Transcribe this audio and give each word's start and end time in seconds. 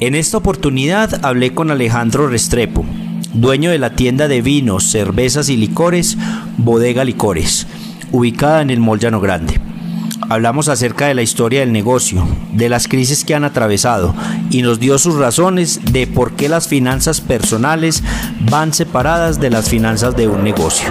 En 0.00 0.16
esta 0.16 0.38
oportunidad 0.38 1.24
hablé 1.24 1.54
con 1.54 1.70
Alejandro 1.70 2.26
Restrepo, 2.26 2.84
dueño 3.32 3.70
de 3.70 3.78
la 3.78 3.94
tienda 3.94 4.26
de 4.26 4.42
vinos, 4.42 4.82
cervezas 4.84 5.48
y 5.48 5.56
licores 5.56 6.18
Bodega 6.56 7.04
Licores, 7.04 7.68
ubicada 8.10 8.60
en 8.60 8.70
el 8.70 8.80
Mollano 8.80 9.20
Grande. 9.20 9.60
Hablamos 10.28 10.68
acerca 10.68 11.06
de 11.06 11.14
la 11.14 11.22
historia 11.22 11.60
del 11.60 11.70
negocio, 11.70 12.26
de 12.52 12.68
las 12.68 12.88
crisis 12.88 13.24
que 13.24 13.36
han 13.36 13.44
atravesado 13.44 14.16
y 14.50 14.62
nos 14.62 14.80
dio 14.80 14.98
sus 14.98 15.14
razones 15.14 15.80
de 15.92 16.08
por 16.08 16.32
qué 16.32 16.48
las 16.48 16.66
finanzas 16.66 17.20
personales 17.20 18.02
van 18.50 18.74
separadas 18.74 19.38
de 19.38 19.50
las 19.50 19.68
finanzas 19.68 20.16
de 20.16 20.26
un 20.26 20.42
negocio. 20.42 20.88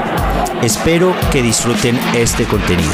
Espero 0.62 1.14
que 1.30 1.44
disfruten 1.44 2.00
este 2.16 2.46
contenido. 2.46 2.94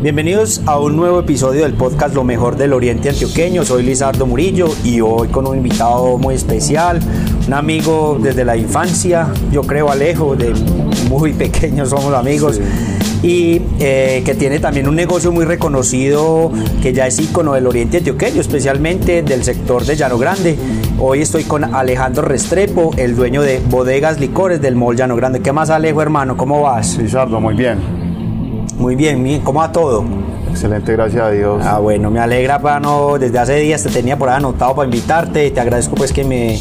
Bienvenidos 0.00 0.62
a 0.66 0.78
un 0.78 0.94
nuevo 0.94 1.18
episodio 1.18 1.64
del 1.64 1.74
podcast 1.74 2.14
Lo 2.14 2.22
mejor 2.22 2.56
del 2.56 2.72
Oriente 2.72 3.08
Antioqueño. 3.08 3.64
Soy 3.64 3.82
Lizardo 3.82 4.26
Murillo 4.26 4.68
y 4.84 5.00
hoy 5.00 5.26
con 5.26 5.44
un 5.44 5.56
invitado 5.56 6.18
muy 6.18 6.36
especial, 6.36 7.00
un 7.48 7.52
amigo 7.52 8.16
desde 8.22 8.44
la 8.44 8.56
infancia, 8.56 9.26
yo 9.50 9.62
creo 9.62 9.90
Alejo, 9.90 10.36
de 10.36 10.54
muy 11.08 11.32
pequeños 11.34 11.90
somos 11.90 12.14
amigos. 12.14 12.60
Y 13.24 13.60
eh, 13.80 14.22
que 14.24 14.36
tiene 14.36 14.60
también 14.60 14.86
un 14.86 14.94
negocio 14.94 15.32
muy 15.32 15.44
reconocido 15.44 16.52
que 16.80 16.92
ya 16.92 17.08
es 17.08 17.18
ícono 17.18 17.54
del 17.54 17.66
Oriente 17.66 17.96
Antioqueño, 17.96 18.40
especialmente 18.40 19.24
del 19.24 19.42
sector 19.42 19.84
de 19.84 19.96
Llano 19.96 20.16
Grande. 20.16 20.56
Hoy 21.00 21.22
estoy 21.22 21.42
con 21.42 21.74
Alejandro 21.74 22.22
Restrepo, 22.22 22.92
el 22.96 23.16
dueño 23.16 23.42
de 23.42 23.60
Bodegas 23.68 24.20
Licores 24.20 24.60
del 24.60 24.76
Mall 24.76 24.94
Llano 24.94 25.16
Grande. 25.16 25.40
¿Qué 25.40 25.50
más, 25.50 25.70
Alejo, 25.70 26.00
hermano? 26.00 26.36
¿Cómo 26.36 26.62
vas? 26.62 26.96
Lizardo, 26.98 27.40
muy 27.40 27.56
bien. 27.56 27.97
Muy 28.78 28.94
bien, 28.94 29.22
bien. 29.24 29.40
¿cómo 29.42 29.58
va 29.60 29.72
todo? 29.72 30.04
Excelente, 30.48 30.92
gracias 30.92 31.22
a 31.22 31.30
Dios. 31.30 31.62
Ah, 31.64 31.78
bueno, 31.78 32.10
me 32.10 32.20
alegra, 32.20 32.60
pano. 32.60 33.18
Desde 33.18 33.38
hace 33.38 33.56
días 33.56 33.82
te 33.82 33.90
tenía 33.90 34.16
por 34.16 34.28
ahí 34.28 34.36
anotado 34.36 34.74
para 34.76 34.86
invitarte 34.86 35.46
y 35.46 35.50
te 35.50 35.60
agradezco 35.60 35.94
pues 35.96 36.12
que 36.12 36.24
me 36.24 36.58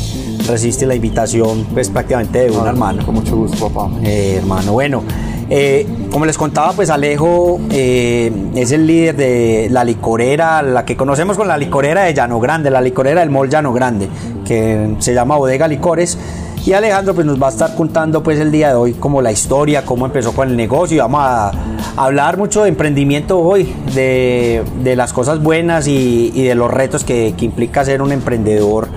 resiste 0.48 0.86
la 0.86 0.96
invitación, 0.96 1.66
pues 1.74 1.90
prácticamente 1.90 2.40
de 2.46 2.52
un 2.52 2.66
Ah, 2.66 2.70
hermano. 2.70 3.06
Con 3.06 3.16
mucho 3.16 3.36
gusto, 3.36 3.70
papá. 3.70 3.92
Eh, 4.04 4.38
hermano, 4.40 4.74
bueno, 4.74 5.04
eh, 5.50 5.86
como 6.12 6.26
les 6.26 6.38
contaba, 6.38 6.74
pues 6.74 6.90
Alejo 6.90 7.60
eh, 7.70 8.32
es 8.56 8.72
el 8.72 8.88
líder 8.88 9.16
de 9.16 9.68
la 9.72 9.84
licorera, 9.84 10.62
la 10.64 10.86
que 10.86 10.98
conocemos 10.98 11.38
con 11.38 11.48
la 11.48 11.58
licorera 11.58 12.04
de 12.04 12.14
Llano 12.14 12.40
Grande, 12.40 12.72
la 12.72 12.82
licorera 12.82 13.22
del 13.22 13.30
Mall 13.30 13.50
Llano 13.50 13.74
Grande, 13.74 14.10
que 14.44 14.96
se 15.00 15.14
llama 15.14 15.38
Bodega 15.38 15.68
Licores. 15.68 16.18
Y 16.66 16.74
Alejandro 16.74 17.14
pues 17.16 17.26
nos 17.26 17.42
va 17.42 17.48
a 17.48 17.52
estar 17.52 17.76
contando 17.76 18.22
pues 18.22 18.40
el 18.40 18.52
día 18.52 18.70
de 18.70 18.76
hoy 18.76 18.94
como 18.96 19.22
la 19.22 19.32
historia, 19.32 19.86
cómo 19.86 20.06
empezó 20.06 20.34
con 20.34 20.50
el 20.50 20.58
negocio 20.58 20.98
y 20.98 21.00
vamos 21.00 21.22
a, 21.24 21.52
hablar 21.98 22.38
mucho 22.38 22.64
de 22.64 22.70
emprendimiento 22.70 23.40
hoy, 23.40 23.74
de, 23.94 24.64
de 24.84 24.96
las 24.96 25.12
cosas 25.14 25.42
buenas 25.42 25.88
y, 25.88 26.32
y 26.34 26.44
de 26.44 26.56
los 26.56 26.72
retos 26.72 27.04
que, 27.04 27.34
que 27.38 27.46
implica 27.46 27.84
ser 27.84 28.02
un 28.02 28.12
emprendedor 28.12 28.88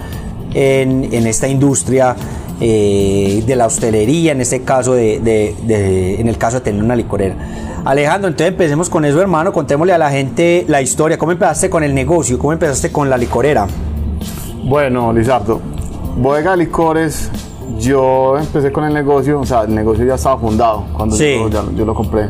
en, 0.54 1.08
en 1.12 1.26
esta 1.26 1.48
industria 1.48 2.14
eh, 2.60 3.42
de 3.46 3.56
la 3.56 3.66
hostelería, 3.66 4.32
en 4.32 4.40
este 4.42 4.62
caso 4.62 4.92
de, 4.92 5.18
de- 5.20 5.54
de- 5.66 6.20
en 6.20 6.28
el 6.28 6.36
caso 6.36 6.58
de 6.58 6.64
tener 6.64 6.82
una 6.82 6.94
licorera. 6.94 7.34
Alejandro, 7.84 8.28
entonces 8.28 8.48
empecemos 8.52 8.90
con 8.90 9.06
eso, 9.06 9.20
hermano. 9.22 9.52
Contémosle 9.52 9.94
a 9.94 9.98
la 9.98 10.10
gente 10.10 10.66
la 10.68 10.82
historia. 10.82 11.16
¿Cómo 11.16 11.32
empezaste 11.32 11.70
con 11.70 11.82
el 11.82 11.94
negocio? 11.94 12.38
¿Cómo 12.38 12.52
empezaste 12.52 12.92
con 12.92 13.08
la 13.08 13.16
licorera? 13.16 13.66
Bueno, 14.64 15.10
Lizardo, 15.14 15.60
Bodega 16.18 16.54
Licores, 16.54 17.30
yo 17.78 18.36
empecé 18.36 18.70
con 18.70 18.84
el 18.84 18.92
negocio, 18.92 19.40
o 19.40 19.46
sea, 19.46 19.62
el 19.62 19.74
negocio 19.74 20.04
ya 20.04 20.16
estaba 20.16 20.38
fundado 20.38 20.84
cuando 20.94 21.16
Sí. 21.16 21.36
yo, 21.38 21.48
ya- 21.48 21.64
yo 21.74 21.86
lo 21.86 21.94
compré. 21.94 22.28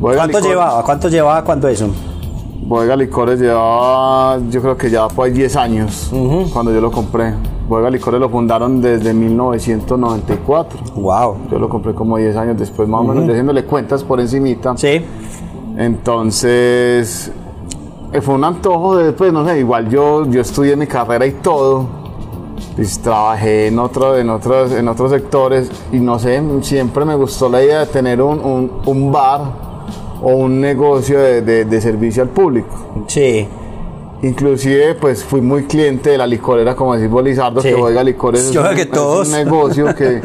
¿Cuánto 0.00 0.26
Licores- 0.26 0.46
llevaba? 0.48 0.82
¿Cuánto 0.84 1.08
llevaba 1.08 1.44
cuando 1.44 1.68
eso? 1.68 1.88
Bodega 2.62 2.96
Licores 2.96 3.38
llevaba, 3.40 4.38
yo 4.50 4.60
creo 4.60 4.76
que 4.76 4.90
ya 4.90 5.08
fue 5.08 5.30
10 5.30 5.54
años 5.56 6.10
cuando 6.52 6.72
yo 6.72 6.80
lo 6.80 6.90
compré. 6.90 7.32
Bodega 7.68 7.90
Licores 7.90 8.20
lo 8.20 8.28
fundaron 8.28 8.80
desde 8.80 9.12
1994. 9.14 10.78
Wow. 10.96 11.36
Yo 11.50 11.58
lo 11.58 11.68
compré 11.68 11.94
como 11.94 12.16
10 12.16 12.36
años 12.36 12.58
después, 12.58 12.88
más 12.88 13.00
o 13.00 13.04
menos, 13.04 13.28
haciéndole 13.28 13.64
cuentas 13.64 14.02
por 14.04 14.20
encimita. 14.20 14.76
Sí. 14.76 15.04
Entonces, 15.76 17.30
eh, 18.12 18.20
fue 18.20 18.34
un 18.34 18.44
antojo 18.44 18.96
de, 18.96 19.12
pues, 19.12 19.32
no 19.32 19.46
sé, 19.46 19.58
igual 19.60 19.88
yo, 19.88 20.26
yo 20.26 20.40
estudié 20.40 20.76
mi 20.76 20.86
carrera 20.86 21.26
y 21.26 21.32
todo, 21.32 21.86
pues 22.74 22.98
trabajé 23.00 23.68
en, 23.68 23.78
otro, 23.78 24.16
en, 24.16 24.28
otros, 24.30 24.72
en 24.72 24.88
otros 24.88 25.10
sectores 25.10 25.70
y 25.92 25.98
no 25.98 26.18
sé, 26.18 26.42
siempre 26.62 27.04
me 27.04 27.14
gustó 27.14 27.48
la 27.48 27.62
idea 27.62 27.80
de 27.80 27.86
tener 27.86 28.20
un, 28.22 28.38
un- 28.40 28.70
un 28.86 29.12
bar 29.12 29.65
o 30.22 30.32
un 30.36 30.60
negocio 30.60 31.18
de, 31.20 31.42
de- 31.42 31.64
de 31.64 31.80
servicio 31.80 32.22
al 32.22 32.28
público. 32.30 33.04
Sí. 33.08 33.46
Inclusive, 34.22 34.94
pues 34.94 35.22
fui 35.22 35.42
muy 35.42 35.64
cliente 35.64 36.10
de 36.10 36.18
la 36.18 36.26
licorera, 36.26 36.74
como 36.74 36.94
decís 36.96 37.10
vos, 37.10 37.22
Lizardo, 37.22 37.60
Sí. 37.60 37.68
que 37.68 37.74
Bodega 37.74 38.02
Licores 38.02 38.50
Yo 38.50 38.60
es, 38.62 38.66
creo 38.66 38.70
un, 38.70 38.76
que 38.76 38.82
es 38.82 38.90
todos. 38.90 39.28
un 39.28 39.34
negocio 39.34 39.94
que 39.94 40.22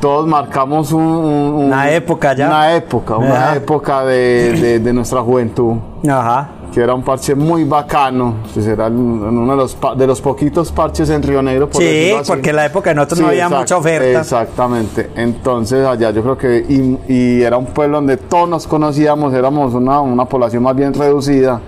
todos 0.00 0.26
marcamos 0.28 0.92
un, 0.92 1.02
un- 1.02 1.24
un- 1.54 1.64
Una 1.66 1.90
época 1.90 2.34
ya. 2.34 2.46
Una 2.46 2.74
época, 2.76 3.16
una 3.16 3.34
Ajá. 3.48 3.56
época 3.56 4.04
de, 4.04 4.52
de- 4.52 4.78
de 4.78 4.92
nuestra 4.92 5.20
juventud, 5.22 5.74
Ajá. 6.08 6.48
Que 6.72 6.80
era 6.80 6.94
un 6.94 7.02
parche 7.02 7.34
muy 7.34 7.64
bacano, 7.64 8.36
pues 8.52 8.66
era 8.66 8.86
uno 8.86 9.52
de 9.52 9.56
los, 9.56 9.76
de 9.96 10.06
los 10.06 10.20
poquitos 10.20 10.72
parches 10.72 11.10
en 11.10 11.22
Río 11.22 11.42
Negro. 11.42 11.68
por 11.68 11.82
Sí, 11.82 12.12
porque 12.26 12.50
en 12.50 12.56
la 12.56 12.66
época 12.66 12.90
de 12.90 12.96
nosotros 12.96 13.20
no 13.20 13.26
había 13.28 13.48
mucha 13.48 13.76
oferta. 13.76 14.20
Exactamente, 14.20 15.10
entonces 15.14 15.86
allá 15.86 16.10
yo 16.10 16.22
creo 16.22 16.38
que, 16.38 16.64
y, 16.68 17.12
y 17.12 17.42
era 17.42 17.58
un 17.58 17.66
pueblo 17.66 17.98
donde 17.98 18.16
todos 18.16 18.48
nos 18.48 18.66
conocíamos, 18.66 19.34
éramos 19.34 19.74
una, 19.74 20.00
una 20.00 20.24
población 20.24 20.62
más 20.62 20.74
bien 20.74 20.94
reducida. 20.94 21.60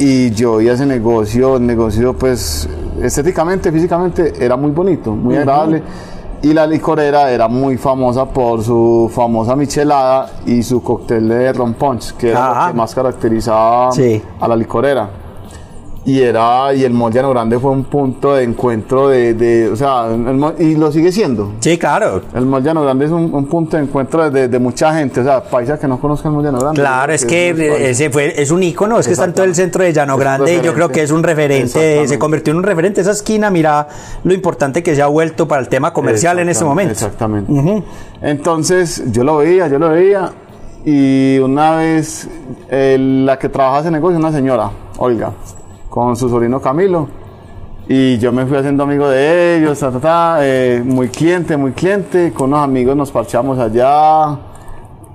Y 0.00 0.30
yo 0.30 0.56
veía 0.58 0.74
ese 0.74 0.86
negocio, 0.86 1.56
el 1.56 1.66
negocio 1.66 2.14
pues 2.14 2.68
estéticamente, 3.02 3.72
físicamente 3.72 4.32
era 4.38 4.56
muy 4.56 4.70
bonito, 4.70 5.10
muy 5.10 5.36
agradable. 5.36 5.82
Y 6.42 6.52
la 6.54 6.66
licorera 6.66 7.30
era 7.32 7.48
muy 7.48 7.76
famosa 7.76 8.24
por 8.26 8.62
su 8.62 9.10
famosa 9.12 9.56
michelada 9.56 10.30
y 10.46 10.62
su 10.62 10.82
cóctel 10.82 11.28
de 11.28 11.52
ron 11.52 11.74
punch, 11.74 12.12
que 12.12 12.30
era 12.30 12.50
Ajá. 12.52 12.66
lo 12.68 12.72
que 12.72 12.76
más 12.78 12.94
caracterizaba 12.94 13.90
Sí. 13.92 14.22
a 14.40 14.46
la 14.46 14.54
licorera. 14.54 15.08
Y 16.04 16.22
era, 16.22 16.72
y 16.72 16.84
el 16.84 16.94
Mollano 16.94 17.28
Grande 17.30 17.58
fue 17.58 17.70
un 17.70 17.84
punto 17.84 18.34
de 18.34 18.44
encuentro 18.44 19.08
de, 19.08 19.34
de- 19.34 19.68
o 19.68 19.76
sea, 19.76 20.06
el 20.06 20.54
y 20.58 20.74
lo 20.76 20.90
sigue 20.90 21.12
siendo. 21.12 21.52
Sí, 21.60 21.76
claro. 21.76 22.22
El 22.34 22.46
Mollano 22.46 22.82
Grande 22.82 23.04
es 23.04 23.10
un, 23.10 23.34
un 23.34 23.46
punto 23.46 23.76
de 23.76 23.82
encuentro 23.82 24.30
de, 24.30 24.48
de 24.48 24.58
mucha 24.58 24.94
gente, 24.94 25.20
o 25.20 25.24
sea, 25.24 25.42
paisas 25.42 25.78
que 25.78 25.86
no 25.86 26.00
conozcan 26.00 26.32
el 26.32 26.36
Mollano 26.36 26.60
Grande. 26.60 26.80
Claro, 26.80 27.12
es 27.12 27.26
que 27.26 27.50
es 27.50 27.58
ese 28.00 28.08
fue, 28.10 28.40
es 28.40 28.50
un 28.50 28.62
ícono, 28.62 28.98
es 28.98 29.06
que 29.06 29.12
está 29.12 29.26
en 29.26 29.34
todo 29.34 29.44
el 29.44 29.54
centro 29.54 29.84
de 29.84 29.92
Llano 29.92 30.14
Es 30.14 30.20
Grande 30.20 30.54
y 30.56 30.62
yo 30.62 30.72
creo 30.72 30.88
que 30.88 31.02
es 31.02 31.10
un 31.10 31.22
referente, 31.22 32.06
se 32.08 32.18
convirtió 32.18 32.52
en 32.52 32.58
un 32.58 32.62
referente 32.64 33.02
esa 33.02 33.10
esquina, 33.10 33.50
mira 33.50 33.86
lo 34.24 34.32
importante 34.32 34.82
que 34.82 34.94
se 34.94 35.02
ha 35.02 35.08
vuelto 35.08 35.46
para 35.46 35.60
el 35.60 35.68
tema 35.68 35.92
comercial 35.92 36.38
en 36.38 36.48
este 36.48 36.64
momento. 36.64 36.92
Exactamente. 36.92 37.52
Entonces, 38.22 39.02
yo 39.12 39.24
lo 39.24 39.36
veía, 39.38 39.68
yo 39.68 39.78
lo 39.78 39.90
veía, 39.90 40.30
y 40.84 41.38
una 41.38 41.76
vez 41.76 42.28
eh, 42.70 42.96
la 42.98 43.38
que 43.38 43.48
trabajaba 43.48 43.80
ese 43.80 43.90
negocio, 43.90 44.18
una 44.18 44.32
señora, 44.32 44.70
Olga, 44.96 45.32
con 46.06 46.16
su 46.16 46.28
sobrino 46.28 46.60
Camilo, 46.60 47.08
y 47.88 48.18
yo 48.18 48.32
me 48.32 48.46
fui 48.46 48.56
haciendo 48.56 48.82
amigo 48.82 49.08
de 49.08 49.56
ellos, 49.56 49.78
ta, 49.78 49.90
ta, 49.90 50.00
ta, 50.00 50.38
eh, 50.42 50.82
muy 50.84 51.08
cliente, 51.08 51.56
muy 51.56 51.72
cliente, 51.72 52.32
con 52.32 52.50
unos 52.50 52.64
amigos 52.64 52.96
nos 52.96 53.10
parchamos 53.10 53.58
allá, 53.58 54.38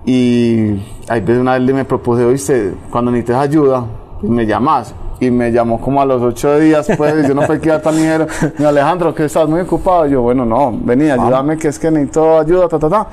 y 0.06 0.72
ahí 1.08 1.24
una 1.40 1.58
vez 1.58 1.74
me 1.74 1.86
propuse, 1.86 2.26
oíste, 2.26 2.74
cuando 2.92 3.12
necesites 3.12 3.38
ayuda, 3.38 3.86
pues 4.20 4.32
me 4.32 4.46
llamas. 4.46 4.94
Y 5.20 5.32
me 5.32 5.52
llamó 5.52 5.80
como 5.80 6.02
a 6.02 6.06
los 6.06 6.22
ocho 6.22 6.60
días, 6.60 6.90
pues, 6.98 7.26
yo 7.26 7.34
no 7.34 7.44
fue 7.44 7.62
que 7.62 7.70
iba 7.70 7.82
tan 7.82 7.96
ligero. 7.96 8.28
Me 8.58 8.66
Alejandro, 8.66 9.16
que 9.16 9.26
estás 9.26 9.48
muy 9.48 9.62
ocupado. 9.62 10.06
Yo, 10.06 10.22
bueno, 10.22 10.44
no, 10.44 10.78
vení, 10.84 11.10
ayúdame, 11.10 11.56
que 11.58 11.70
es 11.70 11.80
que 11.80 11.90
necesito 11.90 12.40
ayuda, 12.40 12.68
ta, 12.68 12.78
ta, 12.78 12.90
ta. 12.90 13.08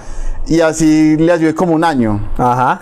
Y 0.49 0.61
así 0.61 1.17
le 1.17 1.31
ayudé 1.31 1.55
como 1.55 1.75
un 1.75 1.85
año. 1.85 2.19
Ajá. 2.37 2.81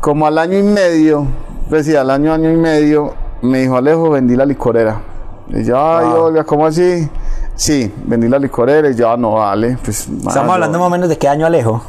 Como 0.00 0.26
al 0.26 0.38
año 0.38 0.58
y 0.58 0.64
medio, 0.64 1.26
pues 1.68 1.86
sí, 1.86 1.94
al 1.94 2.10
año, 2.10 2.32
año 2.32 2.50
y 2.50 2.56
medio, 2.56 3.12
me 3.44 3.60
dijo, 3.60 3.76
Alejo, 3.76 4.10
vendí 4.10 4.36
la 4.36 4.46
licorera. 4.46 5.00
Y 5.48 5.64
yo, 5.64 5.76
ay, 5.76 6.06
Ah. 6.08 6.14
Olga, 6.20 6.44
¿cómo 6.44 6.66
así? 6.66 7.08
Sí, 7.54 7.92
vendí 8.06 8.28
la 8.28 8.38
licorera 8.38 8.90
y 8.90 8.94
yo, 8.94 9.10
ah, 9.10 9.16
no, 9.16 9.32
vale. 9.34 9.78
Pues, 9.84 10.08
Estamos 10.08 10.54
hablando 10.54 10.78
más 10.78 10.86
o 10.88 10.90
menos 10.90 11.08
de 11.08 11.18
qué 11.18 11.28
año 11.28 11.46
Alejo. 11.46 11.82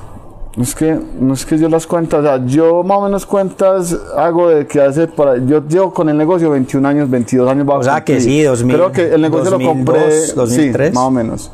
No 0.55 0.63
es 0.63 0.73
que, 0.73 0.97
no 1.19 1.33
es 1.33 1.45
que 1.45 1.57
yo 1.57 1.67
las 1.67 1.85
cuentas, 1.85 2.21
o 2.21 2.23
sea, 2.23 2.45
yo 2.45 2.81
más 2.83 2.97
o 2.97 3.01
menos 3.01 3.25
cuentas 3.25 3.93
hago 4.15 4.47
de 4.49 4.65
que 4.65 4.79
hace 4.81 5.05
para, 5.07 5.35
yo 5.37 5.61
llevo 5.67 5.93
con 5.93 6.07
el 6.07 6.17
negocio 6.17 6.49
21 6.51 6.87
años, 6.87 7.09
22 7.09 7.49
años. 7.49 7.67
O 7.67 7.83
sea 7.83 8.03
que 8.05 8.21
sí, 8.21 8.41
2000. 8.41 8.75
Creo 8.75 8.91
que 8.91 9.13
el 9.13 9.21
negocio 9.21 9.51
2002, 9.51 9.61
lo 9.61 9.83
compré, 9.85 10.27
2003. 10.33 10.89
sí, 10.89 10.95
más 10.95 11.03
o 11.03 11.11
menos. 11.11 11.51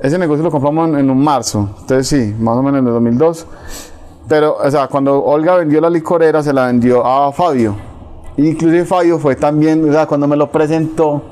Ese 0.00 0.18
negocio 0.18 0.42
lo 0.42 0.50
compramos 0.50 0.88
en, 0.88 0.96
en 0.98 1.10
un 1.10 1.22
marzo, 1.22 1.68
entonces 1.80 2.08
sí, 2.08 2.34
más 2.40 2.56
o 2.56 2.62
menos 2.62 2.80
en 2.80 2.86
el 2.88 2.92
2002. 2.94 3.46
Pero, 4.26 4.56
o 4.56 4.70
sea, 4.70 4.88
cuando 4.88 5.22
Olga 5.22 5.56
vendió 5.56 5.80
la 5.80 5.90
licorera, 5.90 6.42
se 6.42 6.52
la 6.52 6.66
vendió 6.66 7.04
a 7.06 7.30
Fabio. 7.32 7.76
Inclusive 8.48 8.84
Fabio 8.84 9.18
fue 9.18 9.36
también, 9.36 9.88
o 9.88 9.92
sea, 9.92 10.06
cuando 10.06 10.26
me 10.26 10.36
lo 10.36 10.50
presentó, 10.50 11.22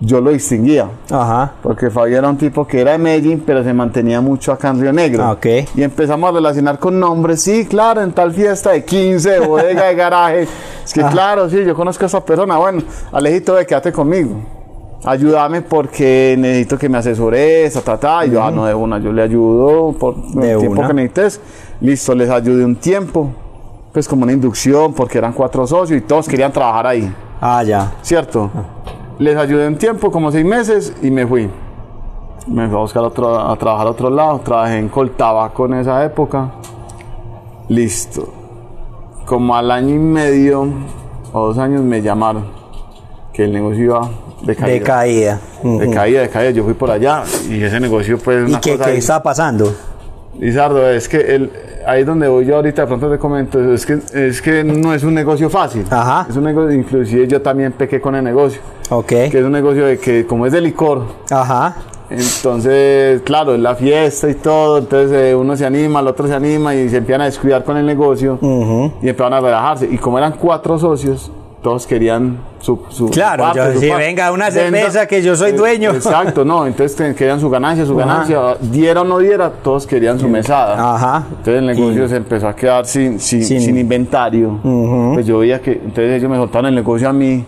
yo 0.00 0.20
lo 0.20 0.30
distinguía. 0.30 0.88
Ajá. 1.10 1.52
Porque 1.62 1.90
Fabio 1.90 2.16
era 2.16 2.28
un 2.28 2.38
tipo 2.38 2.66
que 2.66 2.80
era 2.80 2.92
de 2.92 2.98
Medellín, 2.98 3.42
pero 3.44 3.62
se 3.62 3.72
mantenía 3.74 4.20
mucho 4.20 4.52
acá 4.52 4.68
en 4.68 4.80
Río 4.80 4.92
Negro. 4.92 5.22
Ah, 5.22 5.32
ok. 5.32 5.46
Y 5.74 5.82
empezamos 5.82 6.30
a 6.30 6.32
relacionar 6.32 6.78
con 6.78 6.98
nombres. 6.98 7.42
Sí, 7.42 7.66
claro, 7.66 8.02
en 8.02 8.12
tal 8.12 8.32
fiesta 8.32 8.70
de 8.70 8.84
15, 8.84 9.30
de 9.30 9.40
bodega, 9.40 9.84
de 9.84 9.94
garaje. 9.94 10.48
Es 10.84 10.92
que, 10.92 11.02
claro, 11.02 11.48
sí, 11.50 11.62
yo 11.64 11.74
conozco 11.74 12.04
a 12.04 12.06
esa 12.06 12.24
persona. 12.24 12.56
Bueno, 12.56 12.82
Alejito, 13.12 13.54
ve, 13.54 13.66
quédate 13.66 13.92
conmigo. 13.92 14.36
Ayúdame 15.04 15.62
porque 15.62 16.34
necesito 16.38 16.78
que 16.78 16.88
me 16.88 16.98
asesores, 16.98 17.72
ta, 17.74 17.80
ta, 17.80 17.98
ta. 17.98 18.26
Y 18.26 18.30
yo, 18.30 18.42
ah, 18.42 18.50
no, 18.50 18.64
de 18.64 18.74
una, 18.74 18.98
yo 18.98 19.12
le 19.12 19.22
ayudo 19.22 19.92
por 19.92 20.14
el 20.16 20.58
tiempo 20.58 20.80
una. 20.80 20.88
que 20.88 20.94
necesites. 20.94 21.40
Listo, 21.80 22.14
les 22.14 22.30
ayudé 22.30 22.64
un 22.64 22.76
tiempo. 22.76 23.30
Pues 23.92 24.06
como 24.06 24.22
una 24.22 24.32
inducción, 24.32 24.92
porque 24.94 25.18
eran 25.18 25.32
cuatro 25.32 25.66
socios 25.66 25.98
y 25.98 26.02
todos 26.02 26.28
querían 26.28 26.52
trabajar 26.52 26.86
ahí. 26.86 27.12
Ah, 27.40 27.62
ya. 27.64 27.92
¿cierto? 28.02 28.50
Les 29.18 29.36
ayudé 29.36 29.66
un 29.66 29.76
tiempo, 29.76 30.10
como 30.10 30.30
seis 30.30 30.44
meses, 30.44 30.92
y 31.02 31.10
me 31.10 31.26
fui. 31.26 31.50
Me 32.46 32.66
fui 32.68 32.76
a 32.76 32.80
buscar 32.80 33.02
otro, 33.02 33.38
a 33.38 33.56
trabajar 33.56 33.86
a 33.86 33.90
otro 33.90 34.08
lado. 34.10 34.38
Trabajé 34.40 34.78
en 34.78 34.88
Coltabaco 34.88 35.66
en 35.66 35.74
esa 35.74 36.04
época. 36.04 36.50
Listo. 37.68 38.28
Como 39.26 39.54
al 39.54 39.70
año 39.70 39.94
y 39.94 39.98
medio 39.98 40.66
o 41.32 41.46
dos 41.46 41.58
años 41.58 41.82
me 41.82 42.00
llamaron 42.02 42.44
que 43.32 43.44
el 43.44 43.52
negocio 43.52 43.84
iba 43.84 44.08
de 44.42 44.56
caída. 44.56 44.74
De 44.74 44.80
caída. 44.82 45.40
De 45.62 45.68
Ujú. 45.86 45.92
caída, 45.94 46.20
de 46.22 46.28
caída. 46.30 46.50
Yo 46.50 46.64
fui 46.64 46.74
por 46.74 46.90
allá 46.90 47.22
y 47.48 47.62
ese 47.62 47.78
negocio, 47.78 48.18
pues, 48.18 48.42
¿Y 48.48 48.50
una 48.50 48.60
qué, 48.60 48.72
cosa 48.72 48.84
qué 48.84 48.90
ahí- 48.92 48.98
está 48.98 49.22
pasando? 49.22 49.72
Lizardo, 50.40 50.88
es 50.90 51.06
que 51.08 51.18
el, 51.18 51.50
ahí 51.86 52.00
es 52.00 52.06
donde 52.06 52.26
voy 52.26 52.46
yo 52.46 52.56
ahorita, 52.56 52.82
de 52.82 52.88
pronto 52.88 53.10
te 53.10 53.18
comento, 53.18 53.72
es 53.74 53.84
que, 53.84 53.98
es 54.14 54.40
que 54.40 54.64
no 54.64 54.94
es 54.94 55.04
un 55.04 55.12
negocio 55.14 55.50
fácil. 55.50 55.84
Ajá. 55.90 56.26
Es 56.28 56.36
un 56.36 56.44
negocio, 56.44 56.72
inclusive 56.72 57.28
yo 57.28 57.42
también 57.42 57.72
pequé 57.72 58.00
con 58.00 58.14
el 58.14 58.24
negocio. 58.24 58.60
Ok. 58.88 59.06
Que 59.06 59.38
es 59.38 59.44
un 59.44 59.52
negocio 59.52 59.84
de 59.84 59.98
que, 59.98 60.24
como 60.26 60.46
es 60.46 60.52
de 60.52 60.62
licor, 60.62 61.02
Ajá. 61.30 61.76
entonces, 62.08 63.20
claro, 63.22 63.54
es 63.54 63.60
la 63.60 63.74
fiesta 63.74 64.30
y 64.30 64.34
todo, 64.34 64.78
entonces 64.78 65.12
eh, 65.12 65.34
uno 65.34 65.56
se 65.56 65.66
anima, 65.66 66.00
el 66.00 66.06
otro 66.08 66.26
se 66.26 66.34
anima 66.34 66.74
y 66.74 66.88
se 66.88 66.96
empiezan 66.96 67.20
a 67.20 67.24
descuidar 67.26 67.62
con 67.62 67.76
el 67.76 67.84
negocio 67.84 68.38
Ujú. 68.40 68.92
y 69.02 69.08
empezaron 69.10 69.34
a 69.34 69.40
relajarse. 69.40 69.86
Y 69.90 69.98
como 69.98 70.16
eran 70.18 70.32
cuatro 70.32 70.78
socios, 70.78 71.30
todos 71.62 71.86
querían 71.86 72.38
su, 72.60 72.80
su 72.88 73.08
su 73.08 73.10
Claro, 73.10 73.44
yo- 73.54 73.66
su 73.74 73.80
parte. 73.80 73.94
venga, 73.96 74.32
una 74.32 74.50
cerveza 74.50 75.06
que 75.06 75.22
yo 75.22 75.36
soy 75.36 75.52
dueño. 75.52 75.90
Exacto, 75.94 76.44
no, 76.44 76.66
entonces 76.66 77.14
querían 77.14 77.38
su 77.40 77.50
ganancia, 77.50 77.84
su 77.84 77.92
Ajá. 78.00 78.06
ganancia, 78.08 78.56
diera 78.60 79.02
o 79.02 79.04
no 79.04 79.18
diera, 79.18 79.50
todos 79.62 79.86
querían 79.86 80.18
su 80.18 80.28
mesada. 80.28 80.94
Ajá. 80.94 81.24
Entonces 81.30 81.54
el 81.56 81.66
negocio 81.66 82.08
se 82.08 82.16
empezó 82.16 82.48
a 82.48 82.56
quedar 82.56 82.86
sin, 82.86 83.20
sin, 83.20 83.44
Sin- 83.44 83.60
sin 83.60 83.76
inventario. 83.78 84.58
Pues 85.14 85.26
yo 85.26 85.38
veía 85.38 85.60
que, 85.60 85.72
entonces 85.72 86.14
ellos 86.16 86.30
me 86.30 86.36
soltaron 86.36 86.66
el 86.66 86.74
negocio 86.74 87.08
a 87.08 87.12
mí 87.12 87.44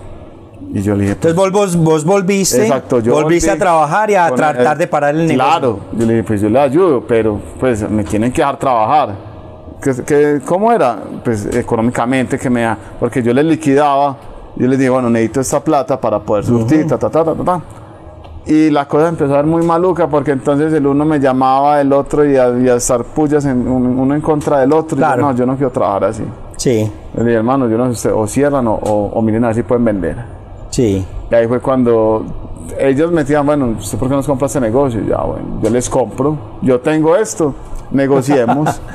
y 0.75 0.81
yo 0.83 0.95
le 0.95 1.03
dije, 1.03 1.13
Entonces 1.15 1.37
vos, 1.53 1.77
vos, 1.77 2.05
volviste, 2.05 2.63
Exacto, 2.63 3.01
yo 3.01 3.15
volviste 3.15 3.49
volví 3.51 3.57
a 3.57 3.65
trabajar 3.65 4.11
y 4.11 4.15
a 4.15 4.31
tratar 4.31 4.73
el- 4.75 4.79
de 4.79 4.87
parar 4.87 5.11
el 5.15 5.27
negocio. 5.27 5.37
Claro, 5.37 5.79
yo 5.93 6.07
le 6.07 6.13
dije, 6.15 6.25
pues 6.25 6.41
yo 6.41 6.49
le 6.51 6.59
ayudo, 6.61 7.03
pero 7.07 7.41
pues 7.59 7.89
me 7.91 8.05
tienen 8.05 8.31
que 8.31 8.43
dejar 8.43 8.59
trabajar. 8.59 9.32
¿Qué, 9.83 9.93
qué- 10.07 10.41
cómo 10.45 10.71
era? 10.73 10.99
Pues 11.25 11.47
económicamente 11.55 12.39
que 12.39 12.49
me 12.49 12.67
porque 13.01 13.23
yo 13.23 13.33
les 13.35 13.45
liquidaba, 13.45 14.17
yo 14.57 14.67
les 14.69 14.79
dije, 14.79 14.91
bueno, 14.91 15.11
necesito 15.11 15.41
esta 15.41 15.61
plata 15.61 16.01
para 16.01 16.21
poder 16.21 16.45
surtir, 16.45 16.87
ta, 16.87 16.99
ta, 16.99 17.11
ta, 17.11 17.25
ta, 17.25 17.35
ta, 17.35 17.45
ta. 17.45 17.61
Y 18.47 18.71
la 18.71 18.87
cosa 18.89 19.09
empezó 19.09 19.35
a 19.35 19.37
ser 19.39 19.47
muy 19.47 19.63
maluca 19.65 20.09
porque 20.09 20.33
entonces 20.33 20.73
el 20.73 20.87
uno 20.87 21.05
me 21.05 21.21
llamaba 21.21 21.81
el 21.81 21.93
otro 21.93 22.25
y 22.29 22.37
a, 22.37 22.49
y 22.59 22.69
a 22.69 22.75
estar 22.77 23.05
pullas 23.05 23.45
en, 23.45 23.69
un- 23.69 23.99
uno 23.99 24.15
en 24.15 24.21
contra 24.21 24.59
del 24.61 24.73
otro. 24.73 24.97
Y 24.97 25.01
yo, 25.01 25.07
Claro. 25.07 25.23
no, 25.23 25.35
yo 25.35 25.47
no 25.47 25.55
quiero 25.57 25.71
trabajar 25.71 26.05
así. 26.05 26.25
Sí, 26.57 26.91
Le 27.17 27.25
dije, 27.25 27.37
hermano, 27.37 27.69
yo 27.69 27.77
no 27.79 27.93
sé, 27.95 28.11
o 28.11 28.27
cierran 28.27 28.67
o, 28.67 28.75
o- 28.75 29.11
o 29.15 29.23
miren 29.23 29.45
a 29.45 29.49
ver 29.49 29.57
si 29.57 29.63
pueden 29.63 29.85
vender. 29.85 30.17
sí. 30.71 31.05
Y 31.31 31.35
ahí 31.35 31.47
fue 31.49 31.61
cuando 31.61 32.25
ellos 32.79 33.11
me 33.11 33.23
decían, 33.23 33.47
bueno, 33.47 33.75
¿usted 33.79 33.97
por 33.97 34.07
qué 34.09 34.15
nos 34.17 34.27
compra 34.27 34.47
este 34.47 34.61
negocio? 34.61 35.01
Y 35.01 35.07
Ya, 35.09 35.17
bueno, 35.23 35.61
yo 35.63 35.71
les 35.71 35.89
compro, 35.89 36.37
yo 36.61 36.79
tengo 36.81 37.17
esto, 37.17 37.55
negociemos. 37.91 38.81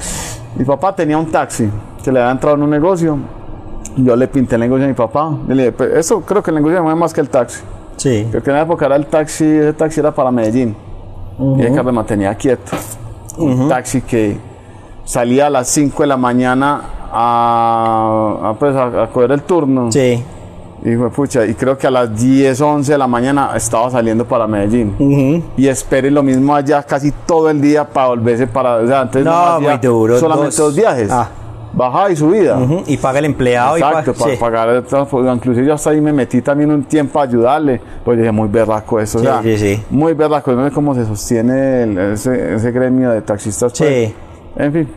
mi 0.57 0.65
papá 0.65 0.95
tenía 0.95 1.17
un 1.17 1.31
taxi 1.31 1.69
que 2.03 2.11
le 2.11 2.19
había 2.19 2.31
entrado 2.31 2.55
en 2.55 2.63
un 2.63 2.69
negocio. 2.69 3.17
Yo 3.95 4.15
le 4.15 4.27
pinté 4.27 4.55
el 4.55 4.61
negocio 4.61 4.85
a 4.85 4.87
mi 4.87 4.93
papá. 4.93 5.31
Y 5.47 5.53
le 5.53 5.63
dije, 5.63 5.71
pues, 5.71 5.93
eso 5.95 6.21
creo 6.21 6.41
que 6.43 6.51
el 6.51 6.55
negocio 6.55 6.81
mueve 6.83 6.99
más 6.99 7.13
que 7.13 7.21
el 7.21 7.29
taxi. 7.29 7.61
Sí. 7.97 8.27
Porque 8.31 8.49
en 8.49 8.55
la 8.57 8.61
época 8.63 8.85
era 8.85 8.95
el 8.95 9.05
taxi, 9.07 9.43
ese 9.45 9.73
taxi 9.73 9.99
era 9.99 10.11
para 10.13 10.31
Medellín. 10.31 10.75
Y 11.57 11.61
el 11.61 11.73
que 11.73 11.83
me 11.83 11.91
mantenía 11.91 12.33
quieto. 12.35 12.71
Un 13.37 13.67
taxi 13.69 14.01
que 14.01 14.37
salía 15.03 15.47
a 15.47 15.49
las 15.49 15.67
5 15.69 16.03
de 16.03 16.07
la 16.07 16.17
mañana 16.17 16.81
a, 17.11 18.37
a, 18.43 18.53
pues, 18.59 18.75
a- 18.75 19.03
a 19.03 19.07
coger 19.07 19.31
el 19.31 19.41
turno. 19.43 19.91
Sí. 19.91 20.23
Y 20.83 20.95
fue 20.95 21.09
pucha, 21.09 21.45
y 21.45 21.53
creo 21.55 21.77
que 21.77 21.87
a 21.87 21.91
las 21.91 22.15
10, 22.15 22.61
11 22.61 22.91
de 22.91 22.97
la 22.97 23.07
mañana 23.07 23.51
estaba 23.55 23.89
saliendo 23.89 24.25
para 24.25 24.45
Medellín. 24.47 25.43
Y 25.57 25.67
esperé 25.67 26.11
lo 26.11 26.21
mismo 26.23 26.55
allá 26.55 26.83
casi 26.83 27.11
todo 27.25 27.49
el 27.49 27.59
día 27.59 27.83
para 27.83 28.07
volverse 28.09 28.45
para. 28.47 28.75
O 28.77 28.87
sea, 28.87 29.01
antes 29.01 29.25
No, 29.25 29.59
muy 29.59 29.77
duro, 29.79 30.19
Solamente 30.19 30.47
dos- 30.47 30.57
dos, 30.57 30.75
viajes. 30.75 31.09
Ah. 31.11 31.29
Bajada 31.73 32.09
y 32.11 32.15
subida. 32.15 32.57
Ujú. 32.57 32.83
Y 32.87 32.97
paga 32.97 33.19
el 33.19 33.25
empleado 33.25 33.75
Exacto, 33.77 34.11
y 34.11 34.13
para 34.13 34.25
pa- 34.25 34.31
sí. 34.31 34.37
pagar 34.39 34.69
el 34.69 34.83
transporte. 34.83 35.31
Inclusive 35.31 35.67
yo 35.67 35.73
hasta 35.73 35.89
ahí 35.91 36.01
me 36.01 36.13
metí 36.13 36.41
también 36.41 36.71
un 36.71 36.83
tiempo 36.83 37.19
a 37.19 37.23
ayudarle. 37.23 37.79
Pues 38.05 38.17
dije, 38.17 38.31
muy 38.31 38.47
berraco 38.47 38.99
eso. 38.99 39.17
o 39.17 39.21
Sí, 39.21 39.27
sea, 39.27 39.41
sí, 39.43 39.57
sí. 39.57 39.83
Muy 39.91 40.13
berraco. 40.13 40.53
No 40.53 40.67
sé 40.67 40.73
cómo 40.73 40.95
se 40.95 41.05
sostiene 41.05 41.83
el- 41.83 41.97
ese, 42.13 42.55
ese 42.55 42.71
gremio 42.71 43.11
de 43.11 43.21
taxistas. 43.21 43.73
pues. 43.77 43.89
Sí. 44.09 44.15
En 44.55 44.73
fin. 44.73 44.87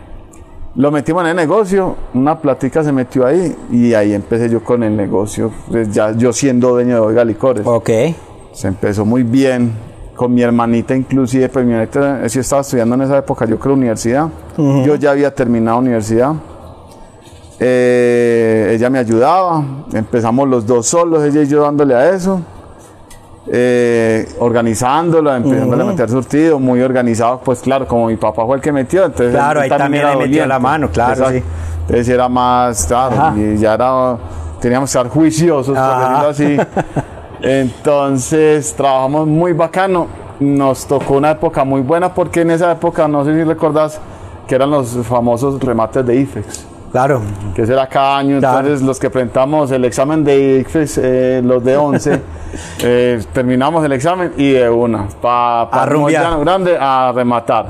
Lo 0.76 0.92
metimos 0.92 1.24
en 1.24 1.30
el 1.30 1.36
negocio, 1.36 1.96
una 2.14 2.38
platica 2.38 2.84
se 2.84 2.92
metió 2.92 3.26
ahí 3.26 3.56
y 3.72 3.92
ahí 3.94 4.12
empecé 4.12 4.48
yo 4.48 4.62
con 4.62 4.84
el 4.84 4.96
negocio, 4.96 5.50
pues 5.68 5.92
ya 5.92 6.12
yo 6.12 6.32
siendo 6.32 6.70
dueño 6.70 6.94
de 6.94 7.00
Oiga 7.00 7.24
Licores. 7.24 7.66
Ok. 7.66 7.90
Se 8.52 8.68
empezó 8.68 9.04
muy 9.04 9.24
bien, 9.24 9.72
con 10.14 10.32
mi 10.32 10.42
hermanita 10.42 10.94
inclusive, 10.94 11.48
pues 11.48 11.64
mi 11.64 11.72
hermanita 11.72 12.28
sí 12.28 12.38
estaba 12.38 12.62
estudiando 12.62 12.94
en 12.94 13.02
esa 13.02 13.18
época, 13.18 13.46
yo 13.46 13.58
creo 13.58 13.74
universidad, 13.74 14.28
yo 14.56 14.94
ya 14.94 15.10
había 15.10 15.34
terminado 15.34 15.78
universidad. 15.78 16.34
Eh, 17.58 18.72
ella 18.74 18.90
me 18.90 18.98
ayudaba, 18.98 19.64
empezamos 19.92 20.48
los 20.48 20.66
dos 20.66 20.86
solos, 20.86 21.24
ella 21.24 21.42
y 21.42 21.48
yo 21.48 21.62
dándole 21.62 21.94
a 21.94 22.10
eso, 22.10 22.40
eh, 23.52 24.28
organizándolo, 24.38 25.34
empezándole 25.34 25.82
a 25.82 25.86
meter 25.86 26.08
surtido, 26.08 26.58
muy 26.60 26.80
organizado, 26.82 27.40
pues 27.44 27.60
claro, 27.60 27.86
como 27.86 28.06
mi 28.06 28.16
papá 28.16 28.46
fue 28.46 28.56
el 28.56 28.62
que 28.62 28.70
metió, 28.70 29.04
entonces 29.04 29.34
Claro, 29.34 29.60
ahí 29.60 29.68
también 29.68 30.08
le 30.08 30.16
metió 30.16 30.46
la 30.46 30.58
mano, 30.58 30.88
claro, 30.88 31.30
sí. 31.30 31.42
Entonces 31.80 32.08
era 32.08 32.28
más, 32.28 32.86
claro, 32.86 33.36
y 33.36 33.56
ya 33.58 33.74
era, 33.74 34.16
teníamos 34.60 34.92
que 34.92 34.98
estar 34.98 35.10
juiciosos, 35.12 35.76
por 35.76 35.80
así. 35.80 36.56
Entonces 37.42 38.74
trabajamos 38.76 39.26
muy 39.26 39.52
bacano. 39.52 40.06
Nos 40.38 40.86
tocó 40.86 41.14
una 41.14 41.32
época 41.32 41.64
muy 41.64 41.80
buena 41.80 42.14
porque 42.14 42.42
en 42.42 42.50
esa 42.50 42.72
época, 42.72 43.08
no 43.08 43.24
sé 43.24 43.34
si 43.34 43.44
recordás, 43.44 44.00
que 44.46 44.54
eran 44.54 44.70
los 44.70 44.96
famosos 45.06 45.60
remates 45.60 46.04
de 46.04 46.16
IFEX, 46.16 46.64
Claro. 46.90 47.22
que 47.54 47.62
ese 47.62 47.72
era 47.72 47.86
cada 47.88 48.18
año. 48.18 48.38
Claro. 48.40 48.58
Entonces 48.60 48.86
los 48.86 48.98
que 48.98 49.10
presentamos 49.10 49.70
el 49.70 49.84
examen 49.84 50.24
de 50.24 50.58
IFEX, 50.60 50.98
eh, 50.98 51.40
los 51.44 51.62
de 51.62 51.76
11, 51.76 52.20
eh, 52.82 53.22
terminamos 53.32 53.84
el 53.84 53.92
examen 53.92 54.32
y 54.36 54.50
de 54.52 54.68
una, 54.68 55.06
para 55.20 55.62
A 55.62 55.86
rumbear. 55.86 56.40
grande 56.40 56.76
a 56.80 57.12
rematar. 57.14 57.66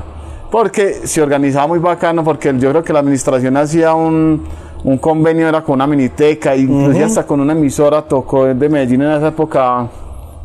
Porque 0.49 1.07
se 1.07 1.21
organizaba 1.21 1.67
muy 1.67 1.79
bacano, 1.79 2.23
porque 2.23 2.53
yo 2.57 2.71
creo 2.71 2.83
que 2.83 2.91
la 2.91 2.99
administración 2.99 3.55
hacía 3.57 3.93
un, 3.93 4.43
un 4.83 4.97
convenio, 4.97 5.47
era 5.47 5.61
con 5.63 5.75
una 5.75 5.87
miniteca, 5.87 6.55
inclusive 6.55 7.05
hasta 7.05 7.25
con 7.25 7.39
una 7.39 7.53
emisora, 7.53 8.01
tocó 8.01 8.45
de 8.45 8.69
Medellín 8.69 9.01
en 9.03 9.11
esa 9.11 9.27
época, 9.29 9.87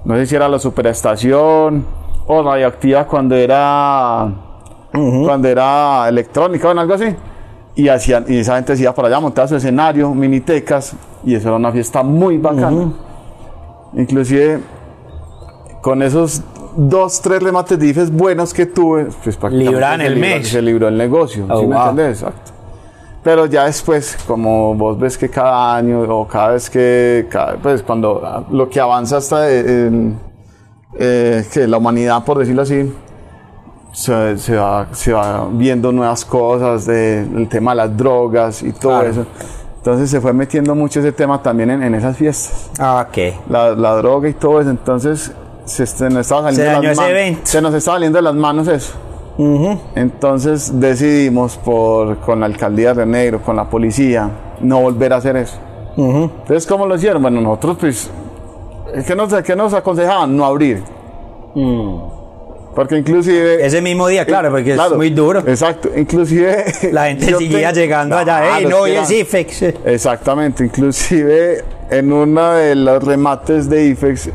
no 0.05 0.15
sé 0.15 0.27
si 0.27 0.37
era 0.37 0.49
la 0.49 0.59
superestación 0.61 1.85
o 2.29 2.43
radioactiva 2.43 3.05
cuando 3.07 3.35
era, 3.35 4.29
cuando 4.93 5.49
era 5.49 6.09
electrónica 6.09 6.69
o 6.69 6.79
algo 6.79 6.95
así. 6.95 7.07
Y, 7.77 7.89
hacían, 7.89 8.25
y 8.27 8.39
esa 8.39 8.57
gente 8.57 8.75
se 8.75 8.83
iba 8.83 8.95
para 8.95 9.09
allá, 9.09 9.21
montaba 9.21 9.47
su 9.47 9.55
escenario, 9.57 10.13
minitecas, 10.15 10.95
y 11.25 11.35
eso 11.35 11.49
era 11.49 11.57
una 11.59 11.71
fiesta 11.71 12.03
muy 12.03 12.39
bacana. 12.39 12.91
Inclusive 13.95 14.61
con 15.83 16.03
esos 16.03 16.43
dos, 16.77 17.21
tres 17.21 17.43
remates 17.43 17.79
de 17.79 17.87
IFES 17.89 18.11
buenos 18.11 18.53
que 18.53 18.67
tuve, 18.67 19.09
pues 19.23 19.39
Libraban 19.53 20.01
se 20.01 20.07
el 20.07 20.17
mes. 20.17 20.49
Se 20.49 20.63
libró 20.63 20.89
el 20.89 20.97
negocio, 20.97 21.47
Oh, 21.49 21.61
¿sí 21.61 21.67
me 21.67 21.75
wow. 21.77 21.91
entendés? 21.91 22.21
Exacto. 22.23 22.53
Pero 23.23 23.47
ya 23.47 23.65
después, 23.67 24.17
como 24.27 24.75
vos 24.75 24.99
ves 24.99 25.19
que 25.19 25.29
cada 25.29 25.75
año 25.77 26.01
o 26.03 26.27
cada 26.29 26.53
vez 26.53 26.71
que, 26.71 27.27
cada- 27.29 27.57
pues 27.57 27.83
cuando 27.83 28.47
lo 28.51 28.69
que 28.71 28.79
avanza 28.81 29.17
hasta 29.19 29.51
en, 29.51 30.17
eh, 30.99 31.45
que 31.53 31.67
la 31.67 31.77
humanidad, 31.79 32.25
por 32.25 32.39
decirlo 32.39 32.63
así, 32.63 32.93
se, 33.97 34.37
se 34.37 34.55
va, 34.57 34.89
se 34.93 35.11
va 35.15 35.49
viendo 35.51 35.91
nuevas 35.91 36.23
cosas, 36.27 36.85
de, 36.85 37.21
el 37.21 37.49
tema 37.49 37.71
de 37.71 37.77
las 37.79 37.97
drogas 37.97 38.63
y 38.63 38.73
todo 38.73 38.93
Claro. 39.01 39.09
eso. 39.09 39.27
Entonces 39.79 40.11
se 40.11 40.21
fue 40.21 40.35
metiendo 40.35 40.75
mucho 40.75 41.01
ese 41.01 41.13
tema 41.13 41.41
también 41.43 41.71
en, 41.71 41.83
en 41.83 41.95
esas 41.95 42.15
fiestas. 42.17 42.71
Ah, 42.79 43.07
ok. 43.09 43.19
La, 43.49 43.71
la 43.75 43.95
droga 43.97 44.29
y 44.29 44.35
todo 44.35 44.61
eso. 44.61 44.69
Entonces 44.69 45.33
se, 45.65 45.87
se 45.87 46.11
nos 46.11 46.21
estaba 46.21 46.53
saliendo 46.53 46.75
Se 46.75 46.81
de 46.81 46.89
las 46.89 46.97
manos. 46.99 47.39
Se 47.45 47.63
nos 47.63 47.75
estaba 47.75 47.95
saliendo 47.97 48.19
de 48.19 48.23
las 48.23 48.35
manos 48.35 48.69
eso. 48.69 48.93
Ujú. 49.39 49.79
Entonces 49.95 50.79
decidimos 50.79 51.57
por, 51.57 52.19
con 52.19 52.41
la 52.41 52.47
alcaldía 52.47 52.93
de 52.93 53.07
Negro, 53.07 53.41
con 53.41 53.57
la 53.57 53.65
policía, 53.65 54.29
no 54.61 54.81
volver 54.83 55.13
a 55.15 55.17
hacer 55.17 55.37
eso. 55.37 55.57
Ujú. 55.97 56.31
Entonces, 56.41 56.67
¿cómo 56.67 56.85
lo 56.87 56.97
hicieron? 56.97 57.23
Bueno, 57.23 57.41
nosotros 57.41 57.77
pues, 57.81 58.11
¿qué 59.07 59.15
nos, 59.17 59.33
qué 59.43 59.57
nos 59.57 59.73
aconsejaban? 59.73 60.37
No 60.37 60.45
abrir. 60.45 60.83
Porque 62.77 62.99
inclusive... 62.99 63.65
Ese 63.65 63.81
mismo 63.81 64.07
día, 64.07 64.27
claro, 64.27 64.51
porque 64.51 64.75
Claro, 64.75 64.93
es 64.93 64.97
muy 64.99 65.09
duro. 65.09 65.41
Exacto, 65.41 65.89
inclusive... 65.97 66.67
La 66.93 67.07
gente 67.07 67.35
seguía 67.39 67.73
llegando 67.73 68.19
allá. 68.19 68.39
Claro, 68.39 68.57
¡Ey, 68.59 68.67
no, 68.67 68.85
que 68.85 68.99
es 68.99 69.11
IFEX! 69.11 69.63
Exactamente, 69.87 70.63
inclusive 70.63 71.65
en 71.91 72.13
uno 72.13 72.53
de 72.53 72.75
los 72.75 73.03
remates 73.03 73.71
de 73.71 73.87
IFEX, 73.87 74.29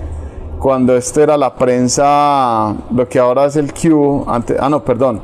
cuando 0.58 0.98
esto 0.98 1.22
era 1.22 1.38
la 1.38 1.54
prensa, 1.54 2.76
lo 2.92 3.08
que 3.08 3.20
ahora 3.20 3.46
es 3.46 3.58
el 3.58 3.72
Q, 3.72 4.26
antes, 4.28 4.58
ah 4.60 4.70
no, 4.70 4.84
perdón, 4.84 5.22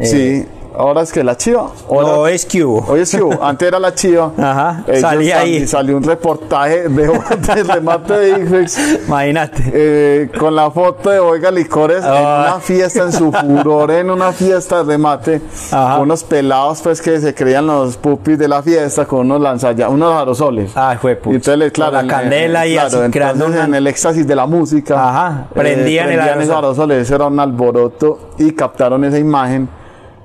sí, 0.00 0.46
ahora 0.76 1.02
es 1.02 1.12
que 1.12 1.22
la 1.24 1.36
Chiva, 1.36 1.68
ahora- 1.88 2.08
Eh. 2.08 2.12
No, 2.12 2.26
es 2.26 2.46
hubo. 2.62 2.84
Hoy 2.88 3.00
es 3.00 3.16
Q, 3.16 3.30
antes 3.42 3.68
era 3.68 3.78
la 3.78 3.94
Chiva. 3.94 4.32
Ajá, 4.38 4.84
salía 5.00 5.40
ahí. 5.40 5.60
sal- 5.66 5.82
Salió 5.82 5.96
un 5.96 6.02
reportaje 6.04 6.88
de, 6.88 7.08
de 7.54 7.62
remate 7.64 8.12
de 8.14 8.30
IFEX 8.44 8.98
Imagínate. 9.08 9.62
eh, 9.74 10.30
con 10.38 10.54
la 10.54 10.70
foto 10.70 11.10
de 11.10 11.18
Oiga 11.18 11.50
Licores 11.50 12.04
en 12.04 12.10
Ah. 12.10 12.44
una 12.52 12.60
fiesta, 12.60 13.02
en 13.02 13.12
su 13.12 13.32
furor, 13.32 13.90
en 13.90 14.10
una 14.10 14.32
fiesta 14.32 14.84
de 14.84 14.92
remate, 14.92 15.40
Ajá. 15.72 15.98
unos 15.98 16.22
pelados 16.24 16.80
pues 16.82 17.00
que 17.02 17.20
se 17.20 17.34
creían 17.34 17.66
los 17.66 17.96
pupis 17.96 18.38
de 18.38 18.46
la 18.48 18.62
fiesta 18.62 19.04
con 19.06 19.20
unos 19.20 19.40
lanzalla, 19.40 19.88
unos 19.88 20.14
aerosoles. 20.14 20.70
Ay, 20.76 20.98
fue 21.00 21.12
Y 21.12 21.16
puta. 21.16 21.36
entonces, 21.36 21.72
claro, 21.72 21.92
Con 21.92 22.00
en- 22.02 22.06
la 22.08 22.14
candela 22.20 22.66
y 22.66 22.72
claro, 22.74 23.00
así 23.02 23.10
creando 23.10 23.46
una- 23.46 23.64
en 23.64 23.74
el 23.74 23.86
éxtasis 23.86 24.26
de 24.26 24.36
la 24.36 24.46
música. 24.46 24.94
Ajá, 25.08 25.46
prendían 25.54 26.08
el 26.10 26.14
prendían 26.16 26.40
esos 26.40 26.54
aerosol. 26.54 26.64
aerosoles, 26.90 26.98
eso 27.06 27.14
era 27.16 27.26
un 27.26 27.40
alboroto 27.40 28.18
y 28.38 28.52
captaron 28.52 29.04
esa 29.04 29.18
imagen 29.18 29.68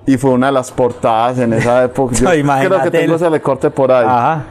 y 0.08 0.18
fue 0.18 0.32
una 0.32 0.48
de 0.48 0.54
las 0.54 0.72
portadas 0.72 1.38
en 1.38 1.54
esa 1.54 1.84
época. 1.84 2.16
Yo 2.20 2.24
No, 2.44 2.60
creo 2.60 2.82
que 2.84 2.92
tengo 2.92 3.16
ese 3.16 3.30
recorte 3.30 3.70
por 3.70 3.92
ahí. 3.92 4.06
Ajá. 4.08 4.44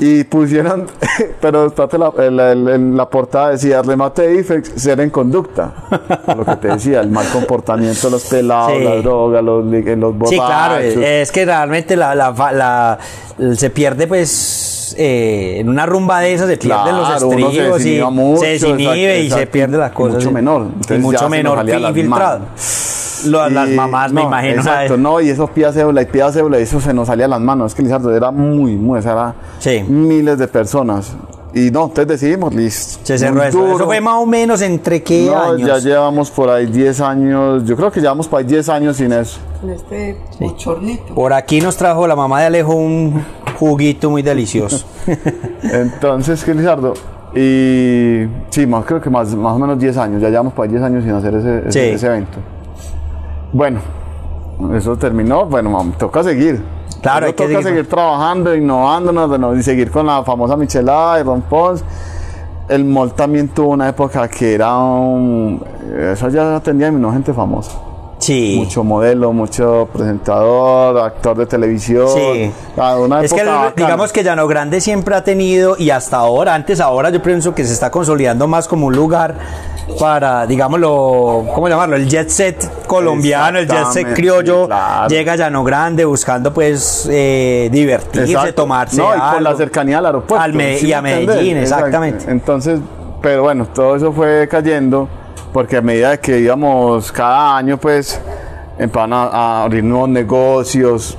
Y 0.00 0.24
pusieron, 0.24 0.86
pero 1.40 1.72
la, 1.76 2.12
el- 2.24 2.68
el- 2.68 2.96
la 2.96 3.08
portada 3.08 3.50
decía, 3.50 3.80
remate 3.80 4.22
de 4.26 4.40
IFEX, 4.40 4.72
ser 4.76 4.98
en 5.00 5.10
conducta. 5.10 5.72
Lo 6.36 6.44
que 6.44 6.56
te 6.56 6.68
decía, 6.68 7.00
el 7.00 7.10
mal 7.10 7.26
comportamiento 7.28 8.08
de 8.08 8.10
los 8.10 8.24
pelados, 8.24 8.72
Sí. 8.76 8.82
la 8.82 8.96
droga, 8.96 9.40
los, 9.40 9.64
li- 9.66 9.82
los 9.94 10.12
borrachos. 10.18 10.30
Sí, 10.30 10.36
claro, 10.36 10.76
es, 10.78 10.96
es 10.96 11.30
que 11.30 11.44
realmente 11.44 11.94
la, 11.96 12.14
la, 12.16 12.32
la- 12.52 12.98
se 13.54 13.70
pierde 13.70 14.08
pues 14.08 14.96
eh, 14.98 15.58
en 15.60 15.68
una 15.68 15.86
rumba 15.86 16.20
de 16.20 16.32
esas 16.34 16.48
se 16.48 16.56
pierden 16.56 16.96
los 16.96 17.06
Claro, 17.06 17.20
se 17.20 17.26
estribos 17.28 17.54
y 17.54 17.58
desinhiba 17.84 18.10
mucho, 18.10 18.40
se 18.40 18.46
desinhibe 18.48 19.16
exacto, 19.20 19.36
y 19.36 19.38
se 19.40 19.46
pierde 19.46 19.78
las 19.78 19.90
Y 19.92 19.94
cosas. 19.94 20.14
mucho 20.16 20.30
menor. 20.32 20.62
y 20.62 20.64
Entonces 20.66 20.96
ya 20.96 21.02
mucho 21.02 21.18
se 21.18 21.28
menor 21.28 21.64
las 21.64 21.88
infiltrado. 21.90 22.40
Lo- 23.26 23.48
las 23.48 23.68
mamás 23.70 24.12
me 24.12 24.22
no, 24.22 24.28
imagino. 24.28 24.54
Exacto, 24.56 24.88
¿sabes? 24.88 24.98
no, 25.00 25.20
y 25.20 25.28
eso 25.30 25.46
pía 25.48 25.72
cédula 25.72 26.02
y 26.02 26.06
pía 26.06 26.30
cédula, 26.32 26.58
y 26.58 26.62
eso 26.62 26.80
se 26.80 26.92
nos 26.94 27.06
salía 27.08 27.24
de 27.26 27.30
las 27.30 27.40
manos. 27.40 27.72
Es 27.72 27.74
que 27.74 27.82
Lizardo 27.82 28.14
era 28.14 28.30
muy, 28.30 28.76
muy, 28.76 28.98
esa 28.98 29.12
era 29.12 29.34
Sí. 29.58 29.82
miles 29.88 30.38
de 30.38 30.48
personas. 30.48 31.14
Y 31.56 31.70
no, 31.70 31.84
entonces 31.84 32.08
decidimos, 32.08 32.52
listo. 32.52 32.98
Se 33.04 33.16
cerró 33.16 33.40
eso. 33.44 33.58
duro. 33.58 33.76
Eso 33.76 33.84
fue 33.84 34.00
más 34.00 34.16
o 34.16 34.26
menos 34.26 34.60
entre 34.60 35.04
qué 35.04 35.26
No, 35.26 35.52
años. 35.52 35.68
ya 35.68 35.78
llevamos 35.78 36.28
por 36.32 36.50
ahí 36.50 36.66
10 36.66 37.00
años, 37.00 37.62
yo 37.64 37.76
creo 37.76 37.92
que 37.92 38.00
llevamos 38.00 38.26
por 38.26 38.40
ahí 38.40 38.44
10 38.44 38.68
años 38.68 38.96
sin 38.96 39.12
eso. 39.12 39.38
Con 39.60 39.70
este 39.70 40.18
bochornito. 40.40 41.14
Por 41.14 41.32
aquí 41.32 41.60
nos 41.60 41.76
trajo 41.76 42.08
la 42.08 42.16
mamá 42.16 42.40
de 42.40 42.46
Alejo 42.46 42.74
un 42.74 43.24
juguito 43.56 44.10
muy 44.10 44.22
delicioso. 44.22 44.84
Entonces, 45.62 46.42
¿qué 46.44 46.54
Lizardo? 46.54 46.94
Y 47.36 48.26
sí, 48.50 48.66
más, 48.66 48.84
creo 48.84 49.00
que 49.00 49.10
más, 49.10 49.32
más 49.34 49.54
o 49.54 49.58
menos 49.58 49.78
10 49.78 49.96
años, 49.96 50.20
ya 50.22 50.28
llevamos 50.30 50.52
por 50.54 50.64
ahí 50.64 50.70
10 50.70 50.82
años 50.82 51.04
sin 51.04 51.12
hacer 51.14 51.34
ese, 51.34 51.58
ese- 51.68 51.70
Sí. 51.72 51.78
ese 51.94 52.06
evento. 52.06 52.38
Bueno, 53.54 53.78
eso 54.74 54.96
terminó, 54.96 55.46
bueno, 55.46 55.70
mam, 55.70 55.92
toca 55.92 56.24
seguir. 56.24 56.60
Claro, 57.00 57.26
hay 57.26 57.34
que 57.34 57.44
toca 57.44 57.48
seguir. 57.50 57.62
seguir 57.62 57.88
trabajando, 57.88 58.52
innovándonos 58.52 59.56
y 59.56 59.62
seguir 59.62 59.92
con 59.92 60.06
la 60.06 60.24
famosa 60.24 60.56
michelada 60.56 61.20
y 61.20 61.22
Ron 61.22 61.42
Pons. 61.42 61.84
El 62.68 62.84
mall 62.84 63.12
también 63.12 63.46
tuvo 63.46 63.68
una 63.68 63.88
época 63.88 64.26
que 64.26 64.54
era 64.54 64.76
un... 64.76 65.62
Eso 65.96 66.28
ya 66.30 66.56
atendía 66.56 66.88
a 66.88 67.12
gente 67.12 67.32
famosa. 67.32 67.78
Sí. 68.24 68.54
Mucho 68.56 68.82
modelo, 68.84 69.32
mucho 69.32 69.88
presentador, 69.92 70.98
actor 70.98 71.36
de 71.36 71.46
televisión. 71.46 72.08
Sí. 72.08 72.50
Ah, 72.76 72.96
una 72.96 73.22
Es 73.22 73.32
que 73.32 73.44
bacana. 73.44 73.72
digamos 73.76 74.12
que 74.12 74.22
Llano 74.24 74.46
Grande 74.46 74.80
siempre 74.80 75.14
ha 75.14 75.22
tenido 75.24 75.76
y 75.78 75.90
hasta 75.90 76.16
ahora, 76.18 76.54
antes 76.54 76.80
ahora 76.80 77.10
yo 77.10 77.22
pienso 77.22 77.54
que 77.54 77.64
se 77.64 77.72
está 77.72 77.90
consolidando 77.90 78.46
más 78.48 78.66
como 78.66 78.86
un 78.86 78.94
lugar 78.96 79.34
para, 80.00 80.46
digámoslo, 80.46 81.44
¿cómo 81.54 81.68
llamarlo? 81.68 81.96
El 81.96 82.08
jet 82.08 82.30
set 82.30 82.86
colombiano, 82.86 83.58
el 83.58 83.68
jet 83.68 83.86
set 83.92 84.14
criollo, 84.14 84.66
claro. 84.66 85.08
llega 85.08 85.34
a 85.34 85.36
Llano 85.36 85.62
Grande 85.62 86.06
buscando 86.06 86.54
pues 86.54 87.06
eh, 87.10 87.68
divertirse, 87.70 88.32
Exacto. 88.32 88.54
tomarse 88.54 88.96
No, 88.96 89.14
y 89.14 89.20
por 89.34 89.42
la 89.42 89.54
cercanía 89.54 89.98
al 89.98 90.06
aeropuerto. 90.06 90.42
Al 90.42 90.54
Me- 90.54 90.78
¿sí 90.78 90.86
y 90.86 90.92
a? 90.94 91.02
Medellín, 91.02 91.58
exactamente. 91.58 92.24
Entonces, 92.30 92.80
pero 93.20 93.42
bueno, 93.42 93.66
todo 93.66 93.96
eso 93.96 94.10
fue 94.12 94.48
cayendo 94.48 95.08
porque 95.54 95.76
a 95.76 95.82
medida 95.82 96.16
que 96.16 96.40
íbamos 96.40 97.12
cada 97.12 97.56
año, 97.56 97.78
pues, 97.78 98.20
empezaron 98.76 99.12
a, 99.12 99.22
a 99.26 99.62
abrir 99.62 99.84
nuevos 99.84 100.08
negocios. 100.08 101.16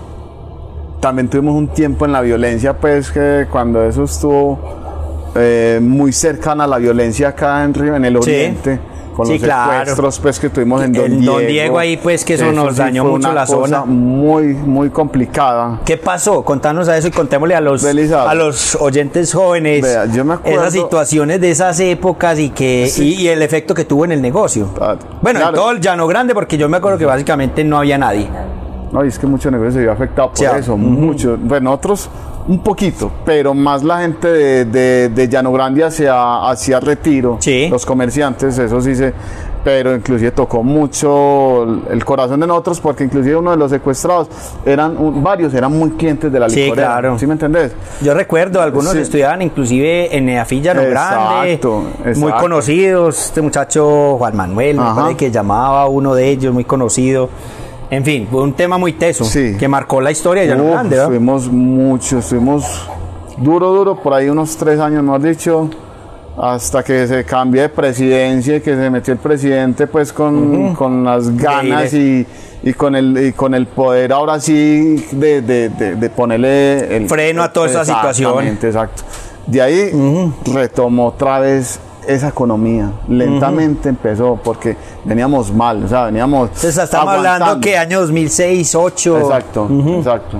También 0.99 1.29
tuvimos 1.29 1.55
un 1.55 1.69
tiempo 1.69 2.03
en 2.03 2.11
la 2.11 2.19
violencia, 2.19 2.73
pues, 2.73 3.11
que 3.13 3.47
cuando 3.49 3.81
eso 3.85 4.03
estuvo 4.03 4.59
eh, 5.35 5.79
muy 5.81 6.11
cercana 6.11 6.65
a 6.65 6.67
la 6.67 6.79
violencia 6.79 7.29
acá 7.29 7.63
en 7.63 7.73
Río, 7.73 7.95
en 7.95 8.03
el 8.03 8.21
Sí. 8.23 8.77
Con 9.15 9.25
Sí, 9.27 9.33
los 9.33 9.43
claro. 9.43 9.79
secuestros 9.79 10.19
pues, 10.19 10.39
que 10.39 10.49
tuvimos 10.49 10.83
en 10.83 10.91
Don 10.91 11.05
El 11.05 11.19
Diego. 11.21 11.33
Don 11.37 11.47
Diego 11.47 11.79
ahí, 11.79 11.97
pues, 11.97 12.25
que 12.25 12.33
eso 12.33 12.51
nos 12.51 12.75
dañó 12.75 13.03
fue 13.03 13.11
mucho 13.11 13.31
la 13.31 13.45
cosa 13.45 13.55
zona. 13.67 13.85
Muy, 13.85 14.47
muy 14.53 14.89
complicada. 14.89 15.79
¿Qué 15.85 15.95
pasó? 15.97 16.43
Contanos 16.43 16.87
a 16.89 16.97
eso 16.97 17.07
y 17.07 17.11
contémosle 17.11 17.55
a 17.55 17.61
los, 17.61 17.85
a 17.85 18.33
los 18.35 18.75
oyentes 18.75 19.33
jóvenes 19.33 19.81
Vea, 19.81 20.05
yo 20.07 20.25
me 20.25 20.33
acuerdo- 20.33 20.59
esas 20.59 20.73
situaciones 20.73 21.39
de 21.39 21.51
esas 21.51 21.79
épocas 21.79 22.37
y 22.39 22.49
que 22.49 22.87
Sí. 22.91 23.15
y, 23.15 23.21
y 23.23 23.27
el 23.29 23.41
efecto 23.41 23.73
que 23.73 23.85
tuvo 23.85 24.03
en 24.05 24.11
el 24.11 24.21
negocio. 24.21 24.69
Ah, 24.81 24.95
bueno, 25.21 25.39
en 25.47 25.53
todo 25.55 25.71
el 25.71 25.79
llano 25.79 26.07
grande, 26.07 26.33
porque 26.33 26.57
yo 26.57 26.67
me 26.67 26.77
acuerdo 26.77 26.97
que 26.97 27.05
básicamente 27.05 27.63
no 27.63 27.77
había 27.77 27.97
nadie. 27.97 28.27
No, 28.95 29.05
y 29.05 29.09
es 29.09 29.19
que 29.19 29.27
mucho 29.27 29.51
negocio 29.51 29.73
se 29.73 29.79
vio 29.81 29.91
afectado 29.91 30.29
por 30.29 30.37
Sí, 30.37 30.45
eso, 30.45 30.73
ujú. 30.73 30.83
mucho. 30.83 31.37
Bueno, 31.41 31.71
otros 31.73 32.09
un 32.47 32.59
poquito, 32.59 33.11
pero 33.25 33.53
más 33.53 33.83
la 33.83 33.99
gente 34.01 34.27
de, 34.27 34.65
de, 34.65 35.09
de 35.09 35.27
Llano 35.27 35.51
Grande 35.51 35.83
hacia, 35.83 36.47
hacia 36.49 36.79
Retiro, 36.79 37.37
Sí. 37.41 37.67
los 37.69 37.85
comerciantes, 37.85 38.57
eso 38.57 38.79
sí 38.81 38.95
se... 38.95 39.13
Pero 39.63 39.95
inclusive 39.95 40.29
tocó 40.29 40.61
mucho 40.61 41.63
el 41.89 42.05
corazón 42.05 42.39
de 42.39 42.45
nosotros 42.45 42.79
porque 42.79 43.03
inclusive 43.03 43.35
uno 43.35 43.49
de 43.49 43.57
los 43.57 43.71
secuestrados, 43.71 44.29
eran 44.63 44.95
un- 44.95 45.23
varios, 45.23 45.55
eran 45.55 45.75
muy 45.75 45.89
clientes 45.91 46.31
de 46.31 46.39
la 46.39 46.47
Sí, 46.49 46.65
licorera. 46.65 46.87
claro. 46.89 47.17
¿Sí 47.17 47.25
me 47.25 47.33
entendés? 47.33 47.71
Yo 48.01 48.13
recuerdo, 48.13 48.61
algunos 48.61 48.91
Sí. 48.93 48.99
estudiaban 48.99 49.41
inclusive 49.41 50.15
en 50.15 50.27
Neafí 50.27 50.61
Llano 50.61 50.81
Grande, 50.83 51.53
Exacto, 51.53 51.83
muy 52.03 52.11
exacto. 52.11 52.37
conocidos. 52.43 53.25
Este 53.25 53.41
muchacho 53.41 54.17
Juan 54.19 54.35
Manuel, 54.37 54.75
me 54.77 54.83
Ajá. 54.83 54.95
parece 55.01 55.17
que 55.17 55.31
llamaba 55.31 55.81
a 55.81 55.87
uno 55.87 56.13
de 56.13 56.29
ellos, 56.29 56.53
muy 56.53 56.63
conocido. 56.65 57.29
En 57.95 58.03
fin, 58.03 58.27
fue 58.29 58.43
un 58.43 58.53
tema 58.53 58.77
muy 58.77 58.93
teso 58.93 59.23
Sí. 59.23 59.55
que 59.57 59.67
marcó 59.67 60.01
la 60.01 60.11
historia 60.11 60.43
de 60.43 60.49
Llano 60.49 60.65
Grande, 60.71 60.89
¿verdad? 60.89 61.05
Estuvimos 61.05 61.47
mucho, 61.49 62.19
estuvimos 62.19 62.65
duro, 63.37 63.71
duro, 63.73 63.95
por 64.01 64.13
ahí 64.13 64.27
unos 64.27 64.57
tres 64.57 64.79
años, 64.81 65.01
mejor 65.01 65.21
dicho, 65.21 65.69
hasta 66.37 66.83
que 66.83 67.07
se 67.07 67.23
cambia 67.23 67.61
de 67.63 67.69
presidencia 67.69 68.57
y 68.57 68.61
que 68.61 68.75
se 68.75 68.89
metió 68.89 69.13
el 69.13 69.19
presidente 69.19 69.87
pues 69.87 70.11
con, 70.11 70.75
con 70.75 71.05
las 71.05 71.29
ganas 71.37 71.93
y, 71.93 72.25
y 72.63 72.73
con 72.73 72.95
el, 72.97 73.27
y 73.27 73.31
con 73.31 73.53
el 73.53 73.65
poder 73.67 74.11
ahora 74.11 74.41
sí 74.41 75.05
de, 75.13 75.41
de- 75.41 75.69
de- 75.69 75.95
de 75.95 76.09
ponerle 76.09 76.97
el 76.97 77.07
Freno 77.07 77.43
a 77.43 77.53
toda 77.53 77.67
esa 77.67 77.85
situación. 77.85 78.45
Exacto. 78.61 79.03
De 79.47 79.61
ahí 79.61 79.91
retomó 80.53 81.07
otra 81.07 81.39
vez 81.39 81.79
esa 82.07 82.29
economía. 82.29 82.91
Lentamente 83.07 83.89
empezó 83.89 84.39
porque 84.43 84.75
veníamos 85.03 85.51
mal, 85.53 85.83
o 85.83 85.87
sea, 85.87 86.05
veníamos. 86.05 86.47
Entonces 86.49 86.77
estamos 86.77 87.13
hablando 87.13 87.59
que 87.61 87.77
año 87.77 88.01
2006, 88.01 88.71
2008. 88.71 89.17
Exacto, 89.19 89.67
exacto. 89.99 90.37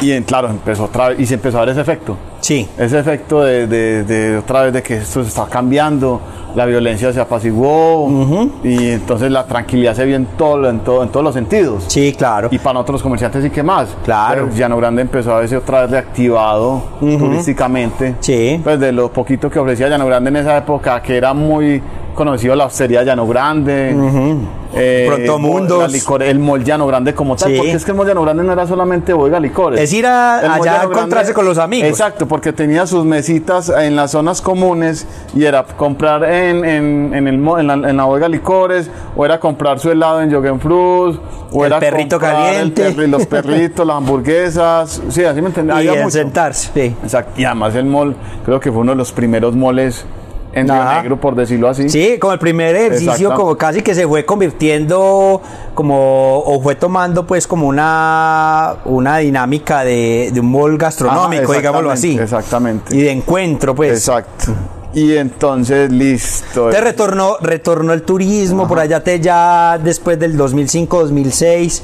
Y 0.00 0.12
en- 0.12 0.24
claro, 0.24 0.48
empezó 0.50 0.84
otra 0.84 1.08
vez, 1.08 1.20
y 1.20 1.26
se 1.26 1.34
empezó 1.34 1.58
a 1.58 1.60
ver 1.60 1.70
ese 1.70 1.80
efecto. 1.80 2.16
Sí. 2.44 2.68
Ese 2.76 2.98
efecto 2.98 3.42
de, 3.42 3.66
de- 3.66 4.04
de 4.04 4.36
otra 4.36 4.62
vez 4.64 4.72
de 4.74 4.82
que 4.82 4.96
esto 4.98 5.22
se 5.22 5.28
está 5.30 5.46
cambiando, 5.46 6.20
la 6.54 6.66
violencia 6.66 7.10
se 7.12 7.18
apaciguó 7.20 8.06
y 8.62 8.90
entonces 8.90 9.30
la 9.32 9.44
tranquilidad 9.46 9.94
se 9.94 10.04
vio 10.04 10.16
en, 10.16 10.26
todo, 10.26 10.68
en, 10.68 10.80
todo, 10.80 11.02
en 11.02 11.08
todos 11.08 11.24
los 11.24 11.34
sentidos. 11.34 11.84
Sí, 11.88 12.14
claro. 12.16 12.48
Y 12.50 12.58
para 12.58 12.74
nosotros 12.74 12.94
los 12.96 13.02
comerciantes 13.02 13.42
sí 13.42 13.48
que 13.50 13.62
más. 13.62 13.88
Claro. 14.04 14.44
Pero 14.44 14.56
Llano 14.56 14.76
Grande 14.76 15.02
empezó 15.02 15.34
a 15.34 15.40
verse 15.40 15.56
otra 15.56 15.80
vez 15.82 15.90
reactivado 15.92 16.82
turísticamente. 17.00 18.16
Sí. 18.20 18.60
Pues 18.62 18.78
de 18.78 18.92
lo 18.92 19.10
poquito 19.10 19.48
que 19.50 19.58
ofrecía 19.58 19.88
Llano 19.88 20.06
Grande 20.06 20.28
en 20.28 20.36
esa 20.36 20.56
época, 20.58 21.00
que 21.02 21.16
era 21.16 21.32
muy 21.34 21.82
conocido 22.14 22.54
la 22.54 22.66
hostería 22.66 23.02
Llano 23.02 23.26
Grande, 23.26 23.92
eh, 24.72 25.06
Protomundos. 25.12 25.78
la 25.80 25.88
licor- 25.98 26.22
el 26.22 26.38
mol 26.38 26.62
Llano 26.62 26.86
Grande 26.86 27.12
como 27.12 27.34
tal, 27.34 27.50
Sí. 27.50 27.56
porque 27.56 27.72
es 27.72 27.84
que 27.84 27.90
el 27.90 27.96
mol 27.96 28.06
Llano 28.06 28.22
Grande 28.22 28.44
no 28.44 28.52
era 28.52 28.64
solamente 28.68 29.12
bodega 29.12 29.40
licores. 29.40 29.80
Es 29.80 29.92
ir 29.92 30.06
a- 30.06 30.54
allá 30.54 30.82
a 30.82 30.84
encontrarse 30.84 31.34
con 31.34 31.44
los 31.44 31.58
amigos. 31.58 31.88
Exacto, 31.88 32.28
porque 32.34 32.52
tenía 32.52 32.84
sus 32.84 33.04
mesitas 33.04 33.68
en 33.68 33.94
las 33.94 34.10
zonas 34.10 34.42
comunes 34.42 35.06
y 35.36 35.44
era 35.44 35.62
comprar 35.62 36.24
en, 36.24 36.64
en, 36.64 37.14
en 37.14 37.28
el, 37.28 37.34
en, 37.34 37.66
la, 37.68 37.74
en 37.74 37.96
la 37.96 38.04
bodega 38.06 38.28
licores, 38.28 38.90
o 39.14 39.24
era 39.24 39.38
comprar 39.38 39.78
su 39.78 39.88
helado 39.92 40.20
en 40.20 40.58
Fruit, 40.58 41.16
o 41.52 41.64
El 41.64 41.70
era 41.70 41.78
perrito 41.78 42.18
caliente. 42.18 42.88
el 42.88 42.96
perri- 42.96 43.06
los 43.06 43.24
perritos, 43.26 43.86
las 43.86 43.98
hamburguesas, 43.98 45.00
sí, 45.10 45.22
así 45.22 45.40
me 45.40 45.46
entendés. 45.46 45.76
Y 45.84 45.86
en 45.86 46.10
sentarse, 46.10 46.70
sí. 46.74 46.96
Exacto. 47.04 47.40
Y 47.40 47.44
además 47.44 47.72
el 47.76 47.84
mall, 47.86 48.16
creo 48.44 48.58
que 48.58 48.72
fue 48.72 48.80
uno 48.80 48.90
de 48.90 48.96
los 48.98 49.12
primeros 49.12 49.54
moles 49.54 50.04
en 50.54 50.68
Río. 50.68 50.84
Negro, 50.84 51.20
por 51.20 51.34
decirlo 51.34 51.68
así. 51.68 51.88
Sí, 51.88 52.18
como 52.18 52.32
el 52.32 52.38
primer 52.38 52.74
ejercicio, 52.76 53.34
como 53.34 53.56
casi 53.56 53.82
que 53.82 53.94
se 53.94 54.06
fue 54.06 54.24
convirtiendo 54.24 55.40
como, 55.74 56.38
o 56.40 56.60
fue 56.62 56.74
tomando 56.76 57.26
pues 57.26 57.46
como 57.46 57.66
una, 57.66 58.76
una 58.84 59.18
dinámica 59.18 59.84
de, 59.84 60.30
de 60.32 60.40
un 60.40 60.50
mall 60.50 60.78
gastronómico, 60.78 61.44
Ajá, 61.50 61.54
digámoslo 61.60 61.90
así. 61.90 62.18
exactamente. 62.18 62.94
Y 62.96 63.02
de 63.02 63.10
encuentro, 63.10 63.74
pues. 63.74 63.92
Exacto. 63.92 64.52
Y 64.94 65.16
entonces, 65.16 65.90
listo. 65.90 66.70
Te 66.70 66.80
retornó, 66.80 67.36
retornó 67.40 67.92
el 67.92 68.02
turismo, 68.02 68.68
por 68.68 68.78
allá 68.78 69.02
te 69.02 69.18
ya 69.18 69.76
después 69.82 70.18
del 70.20 70.36
2005, 70.36 71.00
2006. 71.00 71.82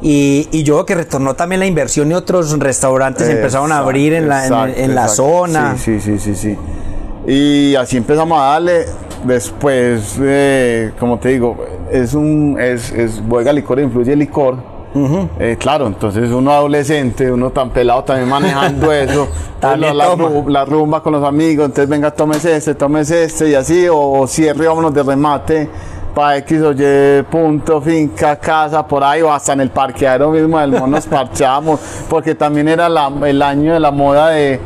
Y, 0.00 0.48
y 0.52 0.62
yo 0.62 0.74
creo 0.74 0.86
que 0.86 0.94
retornó 0.96 1.34
también 1.34 1.58
la 1.60 1.66
inversión 1.66 2.10
y 2.10 2.14
otros 2.14 2.56
restaurantes 2.58 3.28
empezaron 3.28 3.70
a 3.72 3.78
abrir 3.78 4.12
en 4.14 4.28
la, 4.28 4.46
en- 4.46 4.52
Exacto, 4.52 4.80
en 4.80 4.94
la 4.94 5.08
zona. 5.08 5.76
Sí, 5.76 6.00
sí, 6.00 6.18
sí, 6.18 6.34
sí, 6.34 6.36
sí. 6.36 6.56
Y 7.28 7.74
así 7.76 7.98
empezamos 7.98 8.40
a 8.40 8.44
darle. 8.44 8.86
Después, 9.24 10.18
eh, 10.22 10.92
como 10.98 11.18
te 11.18 11.28
digo, 11.28 11.56
es 11.92 12.14
un 12.14 12.56
es, 12.58 12.90
es 12.92 13.20
bodega 13.26 13.52
licor, 13.52 13.78
influye 13.80 14.14
el 14.14 14.20
licor. 14.20 14.56
Eh, 15.38 15.56
claro, 15.60 15.86
entonces 15.86 16.30
uno 16.30 16.50
adolescente, 16.50 17.30
uno 17.30 17.50
tan 17.50 17.70
pelado 17.70 18.02
también 18.02 18.28
manejando 18.28 18.90
eso. 18.92 19.28
También 19.60 19.96
la, 19.96 20.64
rumba 20.64 21.02
con 21.02 21.12
los 21.12 21.22
amigos, 21.22 21.66
entonces 21.66 21.88
venga, 21.88 22.10
tómese 22.10 22.56
este, 22.56 22.74
tómese 22.74 23.24
este 23.24 23.50
y 23.50 23.54
así, 23.54 23.86
o, 23.90 24.26
cierre, 24.26 24.66
vámonos 24.66 24.94
de 24.94 25.02
remate 25.02 25.68
para 26.14 26.38
X 26.38 26.62
o 26.62 26.72
Y 26.72 27.22
punto, 27.30 27.80
finca, 27.82 28.36
casa, 28.36 28.84
por 28.86 29.04
ahí, 29.04 29.20
o 29.22 29.30
hasta 29.32 29.52
en 29.52 29.60
el 29.60 29.70
parqueadero 29.70 30.30
mismo 30.30 30.58
del 30.58 30.72
mono 30.72 30.86
nos 30.88 31.06
parchamos, 31.06 31.78
porque 32.08 32.34
también 32.34 32.68
era 32.68 32.88
la- 32.88 33.12
el 33.24 33.42
año 33.42 33.74
de 33.74 33.80
la 33.80 33.90
moda 33.90 34.30
de, 34.30 34.58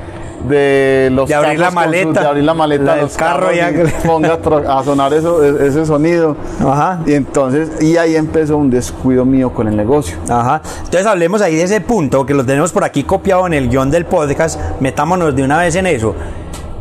de 0.48 1.08
los 1.12 1.28
De 1.28 1.34
abrir 1.34 1.58
la 1.58 1.70
maleta. 1.70 2.20
de 2.20 2.26
abrir 2.26 2.44
la 2.44 2.54
maleta 2.54 2.84
La 2.96 3.02
los 3.02 3.16
carro 3.16 3.46
carros 3.46 3.56
ya 3.56 3.70
y 3.70 3.74
que- 3.74 3.84
ponga 4.06 4.38
a 4.68 4.84
sonar 4.84 5.12
eso, 5.14 5.42
e- 5.44 5.66
ese 5.68 5.86
sonido. 5.86 6.36
Ajá. 6.60 7.00
Y 7.06 7.14
entonces, 7.14 7.80
y 7.82 7.96
ahí 7.96 8.16
empezó 8.16 8.56
un 8.56 8.70
descuido 8.70 9.24
mío 9.24 9.50
con 9.52 9.68
el 9.68 9.76
negocio. 9.76 10.16
Ajá. 10.28 10.60
Entonces 10.78 11.06
hablemos 11.06 11.40
ahí 11.42 11.54
de 11.56 11.62
ese 11.64 11.80
punto, 11.80 12.26
que 12.26 12.34
lo 12.34 12.44
tenemos 12.44 12.72
por 12.72 12.84
aquí 12.84 13.04
copiado 13.04 13.46
en 13.46 13.54
el 13.54 13.68
guion 13.68 13.90
del 13.90 14.04
podcast. 14.04 14.58
Metámonos 14.80 15.34
de 15.36 15.42
una 15.44 15.58
vez 15.58 15.74
en 15.76 15.86
eso. 15.86 16.14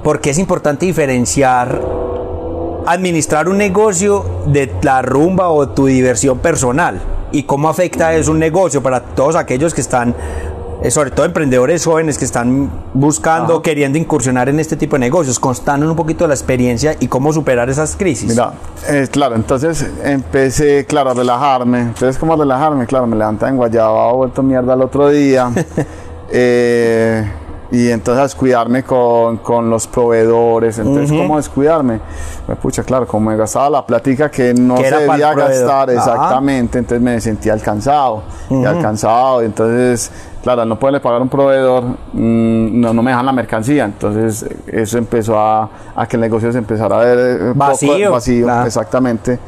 Porque 0.03 0.31
es 0.31 0.39
importante 0.39 0.85
diferenciar 0.85 1.79
administrar 2.85 3.47
un 3.47 3.57
negocio 3.59 4.25
de 4.47 4.71
la 4.81 5.01
rumba 5.03 5.49
o 5.49 5.69
tu 5.69 5.85
diversión 5.85 6.39
personal. 6.39 6.99
Y 7.31 7.43
cómo 7.43 7.69
afecta 7.69 8.13
eso 8.15 8.31
un 8.31 8.39
negocio 8.39 8.81
para 8.83 9.01
todos 9.01 9.35
aquellos 9.35 9.73
que 9.73 9.81
están, 9.81 10.13
sobre 10.89 11.11
todo 11.11 11.25
emprendedores 11.25 11.85
jóvenes 11.85 12.17
que 12.17 12.25
están 12.25 12.71
buscando, 12.93 13.53
Ajá. 13.53 13.61
queriendo 13.61 13.97
incursionar 13.99 14.49
en 14.49 14.59
este 14.59 14.75
tipo 14.75 14.95
de 14.95 15.01
negocios, 15.01 15.39
constando 15.39 15.87
un 15.87 15.95
poquito 15.95 16.23
de 16.23 16.29
la 16.29 16.33
experiencia 16.33 16.95
y 16.99 17.07
cómo 17.07 17.31
superar 17.31 17.69
esas 17.69 17.95
crisis. 17.95 18.29
Mira, 18.29 18.53
eh, 18.87 19.07
claro, 19.11 19.35
entonces 19.35 19.85
empecé, 20.03 20.85
claro, 20.85 21.11
a 21.11 21.13
relajarme. 21.13 21.81
Entonces, 21.81 22.17
¿cómo 22.17 22.35
relajarme? 22.35 22.87
Claro, 22.87 23.05
me 23.05 23.15
levantaba 23.15 23.51
en 23.51 23.57
Guayaba, 23.57 24.11
vuelto 24.13 24.41
mierda 24.41 24.73
el 24.73 24.81
otro 24.81 25.09
día. 25.09 25.51
Eh, 26.33 27.29
y 27.71 27.89
entonces 27.89 28.19
a 28.19 28.23
descuidarme 28.23 28.83
con, 28.83 29.37
con 29.37 29.69
los 29.69 29.87
proveedores. 29.87 30.77
Entonces, 30.77 31.09
¿cómo 31.17 31.37
descuidarme? 31.37 31.99
Pues, 32.45 32.57
pucha, 32.57 32.83
claro, 32.83 33.07
como 33.07 33.29
me 33.29 33.37
gastaba 33.37 33.69
la 33.69 33.85
platica 33.85 34.29
que 34.29 34.53
no 34.53 34.77
se 34.77 34.83
debía 34.83 35.33
gastar 35.33 35.89
Ajá. 35.89 35.93
exactamente, 35.93 36.79
entonces 36.79 37.01
me 37.01 37.21
sentía 37.21 37.53
alcanzado. 37.53 38.23
Y 38.49 38.65
alcanzado, 38.65 39.41
entonces, 39.41 40.11
claro, 40.43 40.65
no 40.65 40.77
poderle 40.79 40.99
pagar 40.99 41.19
a 41.19 41.23
un 41.23 41.29
proveedor, 41.29 41.83
mm, 42.13 42.79
no, 42.81 42.93
no 42.93 43.01
me 43.03 43.11
dejan 43.11 43.25
la 43.25 43.31
mercancía. 43.31 43.85
Entonces, 43.85 44.45
eso 44.67 44.97
empezó 44.97 45.39
a, 45.39 45.69
a 45.95 46.05
que 46.07 46.17
el 46.17 46.21
negocio 46.21 46.51
se 46.51 46.57
empezara 46.57 46.99
a 47.01 47.03
ver 47.05 47.19
eh, 47.19 47.43
un 47.49 47.53
poco 47.53 47.69
Vacío, 47.71 48.11
vacío, 48.11 48.45
claro. 48.45 48.67
exactamente. 48.67 49.39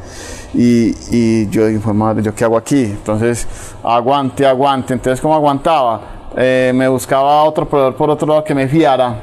Y, 0.54 0.94
y 1.10 1.48
yo 1.50 1.66
dije, 1.66 1.80
"Jue 1.82 1.92
madre, 1.94 2.22
¿yo 2.22 2.34
qué 2.34 2.44
hago 2.44 2.56
aquí? 2.56 2.84
Entonces, 2.84 3.46
aguante, 3.82 4.46
aguante. 4.46 4.94
Entonces, 4.94 5.20
¿cómo 5.20 5.34
aguantaba? 5.34 6.00
Eh, 6.36 6.72
me 6.74 6.88
buscaba 6.88 7.44
otro 7.44 7.68
proveedor 7.68 7.94
por 7.94 8.10
otro 8.10 8.26
lado 8.26 8.42
que 8.44 8.54
me 8.56 8.66
fiara. 8.66 9.20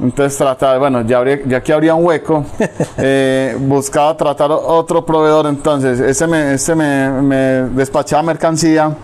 Entonces, 0.00 0.36
trataba, 0.36 0.76
bueno, 0.78 1.00
ya, 1.02 1.18
habría- 1.18 1.40
ya 1.46 1.62
que 1.62 1.72
habría 1.72 1.94
un 1.94 2.04
hueco, 2.04 2.44
eh, 2.98 3.56
buscaba 3.60 4.14
tratar 4.16 4.50
otro 4.52 5.04
proveedor. 5.04 5.46
Entonces, 5.46 6.00
ese 6.00 6.26
me, 6.26 6.54
ese 6.54 6.74
me, 6.74 7.10
me 7.22 7.36
despachaba 7.74 8.22
mercancía. 8.22 8.94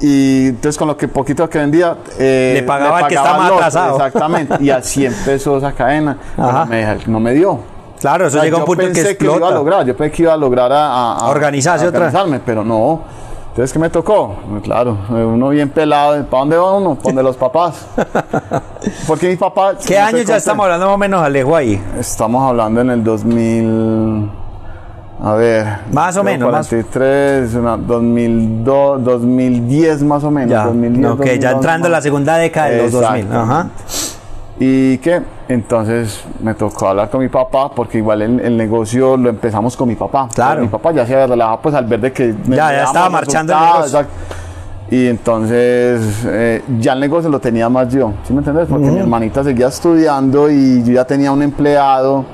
Y 0.00 0.48
entonces 0.48 0.76
con 0.76 0.88
lo 0.88 0.96
que 0.96 1.08
poquito 1.08 1.48
que 1.48 1.58
vendía 1.58 1.96
eh, 2.18 2.52
Le 2.60 2.62
pagaba 2.64 2.98
al 2.98 3.06
que 3.08 3.14
está 3.14 3.30
al 3.32 3.38
más 3.38 3.46
otro, 3.50 3.56
atrasado. 3.58 3.96
Exactamente. 3.96 4.56
Y 4.60 4.70
así 4.70 5.06
empezó 5.06 5.56
esa 5.58 5.72
cadena. 5.72 6.16
Me- 6.68 6.98
no 7.06 7.18
me 7.20 7.32
dio. 7.32 7.58
Claro, 8.00 8.26
eso 8.26 8.36
O 8.36 8.40
sea, 8.40 8.44
llega 8.44 8.56
a 8.58 8.60
un 8.60 8.66
punto 8.66 8.82
en 8.82 8.88
que 8.92 8.94
pensé 9.02 9.16
que 9.16 9.24
iba 9.24 9.32
a 9.32 9.36
explota. 9.36 9.54
lograr, 9.56 9.86
yo 9.86 9.96
pensé 9.96 10.12
que 10.14 10.22
iba 10.24 10.34
a 10.34 10.36
lograr 10.36 10.70
a, 10.70 10.86
a- 10.86 11.16
a- 11.18 11.28
Organizarse 11.30 11.86
a 11.86 11.88
otra. 11.88 12.00
organizarme, 12.00 12.40
pero 12.44 12.62
no. 12.62 13.00
Entonces, 13.48 13.72
¿qué 13.72 13.78
me 13.78 13.88
tocó? 13.88 14.34
Claro, 14.62 14.98
uno 15.08 15.48
bien 15.48 15.70
pelado, 15.70 16.22
¿para 16.26 16.40
dónde 16.40 16.58
va 16.58 16.74
uno? 16.74 16.94
¿Para 16.94 17.04
donde 17.04 17.22
los 17.22 17.36
papás? 17.38 17.86
Porque 19.06 19.30
mi 19.30 19.36
papá... 19.36 19.72
¿Qué 19.82 19.98
años 19.98 20.26
ya 20.26 20.36
estamos 20.36 20.64
hablando 20.64 20.84
más 20.86 20.94
o 20.94 20.98
menos, 20.98 21.22
Alejo, 21.22 21.56
ahí? 21.56 21.82
Estamos 21.98 22.46
hablando 22.46 22.82
en 22.82 22.90
el 22.90 23.02
2000... 23.02 24.30
A 25.22 25.34
ver. 25.34 25.66
Más 25.92 26.16
o 26.16 26.22
menos, 26.22 26.50
más- 26.52 26.68
43, 26.68 27.54
una, 27.54 27.76
2002, 27.76 29.02
2010 29.04 30.02
más 30.02 30.22
o 30.24 30.30
menos. 30.30 30.50
Ya, 30.50 30.64
2010, 30.66 31.06
ok, 31.12 31.18
ya 31.18 31.30
2011, 31.32 31.50
entrando 31.52 31.86
en 31.86 31.92
la 31.92 31.96
más. 31.98 32.02
segunda 32.04 32.36
década 32.36 32.68
de 32.70 32.82
los 32.82 32.92
2000. 32.92 33.26
Ajá. 33.32 33.68
¿Y 34.58 34.98
qué? 34.98 35.22
Entonces 35.48 36.22
me 36.42 36.54
tocó 36.54 36.88
hablar 36.88 37.08
con 37.10 37.20
mi 37.20 37.28
papá 37.28 37.70
porque 37.74 37.98
igual 37.98 38.22
el, 38.22 38.40
el 38.40 38.56
negocio 38.56 39.16
lo 39.16 39.28
empezamos 39.28 39.76
con 39.76 39.88
mi 39.88 39.94
papá. 39.94 40.28
Claro. 40.34 40.62
Mi 40.62 40.68
papá 40.68 40.92
ya 40.92 41.06
se 41.06 41.14
había 41.14 41.26
relajado 41.26 41.60
pues 41.62 41.74
al 41.74 41.84
ver 41.86 42.00
de 42.00 42.12
que... 42.12 42.34
me 42.46 42.56
Ya, 42.56 42.82
estaba 42.84 43.08
marchando 43.10 43.52
el 43.52 43.58
resultados, 43.58 43.92
negocio. 43.92 44.00
exacto. 44.00 44.34
Y 44.88 45.06
entonces 45.08 46.22
eh, 46.26 46.62
ya 46.78 46.92
el 46.92 47.00
negocio 47.00 47.28
lo 47.28 47.40
tenía 47.40 47.68
más 47.68 47.88
yo, 47.92 48.12
¿sí 48.24 48.32
me 48.32 48.38
entiendes? 48.38 48.68
Porque 48.68 48.86
mi 48.88 48.98
hermanita 49.00 49.42
seguía 49.42 49.66
estudiando 49.68 50.48
y 50.50 50.82
yo 50.84 50.92
ya 50.92 51.04
tenía 51.04 51.32
un 51.32 51.42
empleado. 51.42 52.24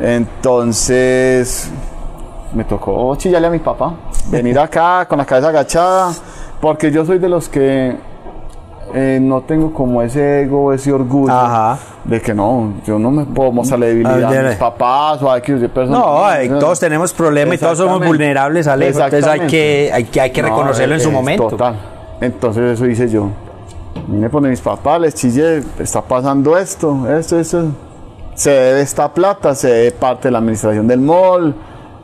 Entonces 0.00 1.70
me 2.52 2.64
tocó 2.64 3.14
chillarle 3.16 3.48
a 3.48 3.50
mi 3.50 3.58
papá, 3.58 3.94
venir 4.30 4.58
acá 4.58 5.06
con 5.08 5.18
la 5.18 5.24
cabeza 5.24 5.48
agachada, 5.48 6.12
porque 6.60 6.90
yo 6.90 7.04
soy 7.04 7.18
de 7.18 7.28
los 7.28 7.48
que 7.48 7.96
eh, 8.94 9.18
no 9.20 9.42
tengo 9.42 9.72
como 9.72 10.00
ese 10.00 10.42
ego, 10.42 10.72
ese 10.72 10.92
orgullo 10.92 11.32
Ajá. 11.32 11.78
de 12.04 12.20
que 12.20 12.32
no, 12.32 12.74
yo 12.86 12.98
no 12.98 13.10
me 13.10 13.24
puedo 13.24 13.52
mostrar 13.52 13.80
la 13.80 13.86
debilidad 13.86 14.24
a 14.24 14.48
mis 14.48 14.56
papás 14.56 15.22
o 15.22 15.30
a 15.30 15.38
X 15.38 15.56
personas. 15.74 16.48
No, 16.48 16.58
todos 16.58 16.78
tenemos 16.78 17.12
problemas 17.12 17.56
y 17.56 17.58
todos 17.58 17.78
somos 17.78 18.04
vulnerables, 18.04 18.66
Alejo. 18.66 19.00
Entonces 19.00 19.26
hay 19.26 19.40
que, 19.40 19.90
hay 19.92 20.04
que, 20.04 20.20
hay 20.20 20.30
que 20.30 20.42
No, 20.42 20.48
reconocerlo 20.48 20.94
en 20.94 21.00
su 21.00 21.10
momento. 21.10 21.48
Total. 21.48 21.74
Entonces 22.20 22.74
eso 22.74 22.86
hice 22.86 23.08
yo. 23.08 23.28
Vine 24.06 24.30
por 24.30 24.40
mis 24.42 24.60
papás, 24.60 25.00
les 25.00 25.14
chillé, 25.14 25.62
está 25.78 26.00
pasando 26.00 26.56
esto, 26.56 27.06
esto, 27.18 27.40
esto. 27.40 27.64
Se 28.36 28.50
debe 28.50 28.80
esta 28.82 29.12
plata, 29.12 29.54
se 29.54 29.68
debe 29.68 29.90
parte 29.92 30.28
de 30.28 30.32
la 30.32 30.38
administración 30.38 30.86
del 30.86 31.00
mall. 31.00 31.54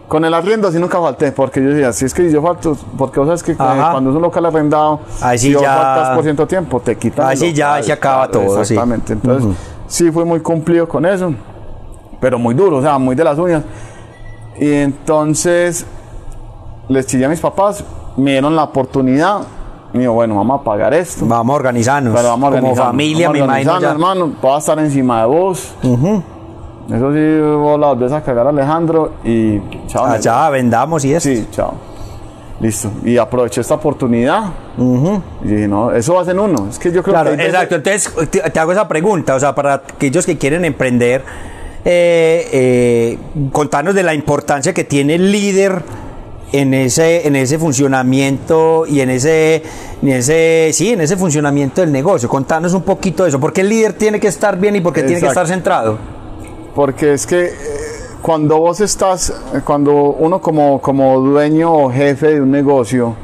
Con 0.09 0.25
el 0.25 0.35
arriendo 0.35 0.71
sí 0.73 0.79
nunca 0.79 1.01
falté, 1.01 1.31
porque 1.33 1.63
yo 1.63 1.71
decía, 1.71 1.93
si 1.93 2.05
es 2.05 2.13
que 2.13 2.31
yo 2.31 2.43
falto, 2.43 2.77
porque 2.99 3.19
vos 3.21 3.29
sabes 3.29 3.43
que 3.43 3.53
eh, 3.53 3.57
Ajá. 3.59 3.93
cuando 3.93 4.11
es 4.11 4.17
un 4.17 4.23
local 4.23 4.45
arrendado, 4.45 5.01
Ahí 5.23 5.39
sí 5.39 5.49
si 5.49 5.55
vos 5.55 5.63
ya- 5.63 5.75
faltas 5.75 6.15
por 6.17 6.25
ciento 6.25 6.47
tiempo, 6.47 6.81
te 6.81 6.97
quitan 6.97 7.27
Ahí 7.27 7.33
el 7.35 7.39
sí 7.39 7.53
ya 7.55 7.83
se 7.83 7.93
acaba 7.93 8.29
todo, 8.31 8.57
sí. 8.65 8.75
Exactamente. 8.75 9.13
Entonces, 9.15 9.51
sí 9.87 10.11
fui 10.11 10.25
muy 10.25 10.41
cumplido 10.41 10.87
con 10.89 11.07
eso, 11.07 11.33
pero 12.21 12.39
muy 12.39 12.55
duro, 12.55 12.79
o 12.79 12.83
sea, 12.83 12.99
muy 12.99 13.15
de 13.15 13.25
las 13.25 13.39
uñas. 13.39 13.63
Y 14.61 14.71
entonces 14.73 15.87
les 16.89 17.07
chillé 17.07 17.25
a 17.25 17.29
mis 17.31 17.41
papás, 17.41 17.83
me 18.17 18.33
dieron 18.33 18.55
la 18.55 18.65
oportunidad. 18.65 19.41
Me 19.93 20.01
dijo, 20.01 20.13
bueno, 20.13 20.37
vamos 20.37 20.61
a 20.61 20.65
pagar 20.65 20.95
esto. 20.95 21.27
Vamos 21.27 21.53
a 21.53 21.57
organizarnos. 21.57 22.15
Pero 22.15 22.29
vamos 22.29 22.47
a 22.49 22.51
Como 22.51 22.57
organizarnos, 22.57 22.87
familia, 22.93 23.29
vamos 23.29 23.39
me 23.39 23.43
a 23.43 23.45
imagino. 23.61 23.71
ya. 23.71 23.77
organizarnos, 23.77 24.15
hermano. 24.15 24.37
Voy 24.41 24.53
a 24.55 24.59
estar 24.59 24.79
encima 24.79 25.21
de 25.21 25.27
vos. 25.27 25.75
Eso 26.91 27.13
sí, 27.13 27.41
vos 27.59 27.79
la 27.79 27.87
volvés 27.89 28.13
a 28.13 28.23
cagar 28.23 28.47
a 28.47 28.51
Alejandro 28.51 29.13
y 29.25 29.59
chao. 29.87 30.07
negocio. 30.09 30.33
Allá 30.33 30.51
vendamos 30.51 31.05
y 31.05 31.15
eso. 31.15 31.29
Sí, 31.29 31.47
chao. 31.53 31.75
Listo. 32.61 32.91
Y 33.05 33.19
aproveché 33.19 33.61
esta 33.61 33.75
oportunidad. 33.75 34.45
Y 34.79 35.47
dije, 35.49 35.69
no, 35.69 35.91
eso 35.93 36.15
va 36.15 36.23
a 36.23 36.25
ser 36.25 36.39
uno. 36.39 36.69
Es 36.71 36.79
que 36.79 36.91
yo 36.93 37.03
creo 37.03 37.15
Claro, 37.15 37.31
que. 37.31 37.33
hay 37.33 37.37
veces- 37.49 37.55
exacto. 37.55 37.75
Entonces 37.77 38.31
te, 38.31 38.51
te 38.51 38.61
hago 38.61 38.73
esa 38.73 38.87
pregunta, 38.89 39.35
o 39.35 39.41
sea, 39.41 39.55
para 39.55 39.75
aquellos 39.75 40.25
que 40.27 40.39
quieren 40.39 40.65
emprender, 40.65 41.25
eh, 41.85 42.49
eh, 42.53 43.19
contarnos 43.53 43.95
de 43.95 44.03
la 44.05 44.15
importancia 44.15 44.73
que 44.73 44.85
tiene 44.85 45.17
el 45.17 45.33
líder 45.33 45.83
en 46.53 46.75
ese, 46.75 47.27
en 47.27 47.35
ese 47.35 47.59
funcionamiento 47.59 48.87
y 48.87 49.01
en 49.01 49.11
ese, 49.11 49.63
en 50.03 50.09
ese, 50.09 50.71
sí, 50.73 50.91
en 50.91 51.01
ese 51.01 51.17
funcionamiento 51.17 51.81
del 51.81 51.91
negocio. 51.91 52.29
Contanos 52.29 52.75
un 52.75 52.83
poquito 52.83 53.25
de 53.25 53.31
eso. 53.31 53.41
¿Por 53.41 53.53
qué 53.53 53.63
el 53.63 53.71
líder 53.71 53.95
tiene 53.95 54.21
que 54.21 54.29
estar 54.29 54.59
bien 54.59 54.77
y 54.77 54.81
por 54.81 54.93
qué 54.93 55.03
tiene 55.03 55.21
que 55.21 55.27
estar 55.27 55.47
centrado? 55.47 55.99
Porque 56.75 57.15
es 57.15 57.27
que 57.27 57.47
eh, 57.47 57.53
cuando 58.21 58.59
vos 58.59 58.81
estás, 58.81 59.31
eh, 59.31 59.61
cuando 59.65 59.93
uno 59.95 60.41
como, 60.41 60.81
como 60.81 61.19
dueño 61.21 61.73
o 61.73 61.91
jefe 61.91 62.35
de 62.35 62.41
un 62.41 62.51
negocio, 62.51 63.15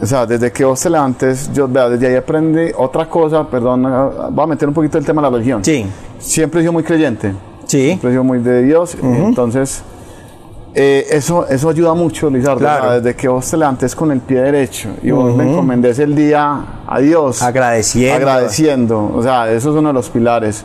o 0.00 0.06
sea, 0.06 0.24
desde 0.26 0.52
que 0.52 0.64
vos 0.64 0.80
te 0.80 0.90
levantes, 0.90 1.50
yo 1.52 1.66
vea, 1.66 1.88
desde 1.88 2.06
ahí 2.06 2.14
aprendí 2.14 2.70
otra 2.76 3.08
cosa, 3.08 3.44
perdón, 3.48 3.84
ah, 3.86 4.28
voy 4.30 4.44
a 4.44 4.46
meter 4.46 4.68
un 4.68 4.74
poquito 4.74 4.96
el 4.98 5.04
tema 5.04 5.20
de 5.22 5.28
la 5.28 5.36
religión. 5.36 5.64
Sí, 5.64 5.84
Siempre 6.20 6.60
he 6.60 6.62
sido 6.62 6.72
muy 6.72 6.82
creyente, 6.82 7.32
sí, 7.66 7.86
siempre 7.86 8.10
he 8.10 8.12
sido 8.12 8.24
muy 8.24 8.40
de 8.40 8.62
Dios, 8.62 8.96
entonces 9.00 9.82
eh, 10.80 11.06
eso, 11.10 11.44
eso 11.48 11.68
ayuda 11.70 11.92
mucho, 11.94 12.30
Lizardo, 12.30 12.60
Claro. 12.60 13.00
desde 13.00 13.16
que 13.16 13.26
vos 13.26 13.50
te 13.50 13.56
levantes 13.56 13.96
con 13.96 14.12
el 14.12 14.20
pie 14.20 14.40
derecho 14.42 14.90
y 15.02 15.10
vos 15.10 15.36
le 15.36 15.42
encomendes 15.50 15.98
el 15.98 16.14
día 16.14 16.60
a 16.86 17.00
Dios. 17.00 17.42
agradeciendo. 17.42 18.14
agradeciendo. 18.14 19.10
O 19.12 19.20
sea, 19.20 19.50
eso 19.50 19.70
es 19.70 19.76
uno 19.76 19.88
de 19.88 19.94
los 19.94 20.08
pilares. 20.08 20.64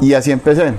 Y 0.00 0.14
así 0.14 0.30
empecé. 0.30 0.74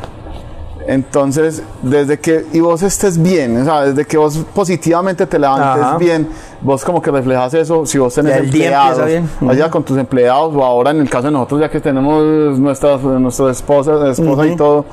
Entonces, 0.87 1.61
desde 1.83 2.17
que 2.19 2.45
y 2.53 2.61
vos 2.61 2.81
estés 2.81 3.21
bien, 3.21 3.61
o 3.61 3.65
sea, 3.65 3.81
desde 3.85 4.05
que 4.05 4.17
vos 4.17 4.37
positivamente 4.55 5.27
te 5.27 5.37
levantes 5.37 5.83
Ajá. 5.83 5.97
bien, 5.97 6.29
vos 6.61 6.83
como 6.85 7.01
que 7.01 7.11
reflejas 7.11 7.53
eso, 7.53 7.85
si 7.85 7.97
vos 7.99 8.13
tenés 8.15 8.37
empleados, 8.37 9.05
bien. 9.05 9.29
allá 9.47 9.69
con 9.69 9.83
tus 9.83 9.97
empleados 9.97 10.55
o 10.55 10.63
ahora 10.63 10.91
en 10.91 11.01
el 11.01 11.09
caso 11.09 11.27
de 11.27 11.31
nosotros 11.33 11.59
ya 11.61 11.69
que 11.69 11.79
tenemos 11.81 12.57
nuestras 12.57 13.03
nuestra 13.03 13.51
esposa, 13.51 14.09
esposa 14.09 14.47
y 14.47 14.55
todo, 14.55 14.85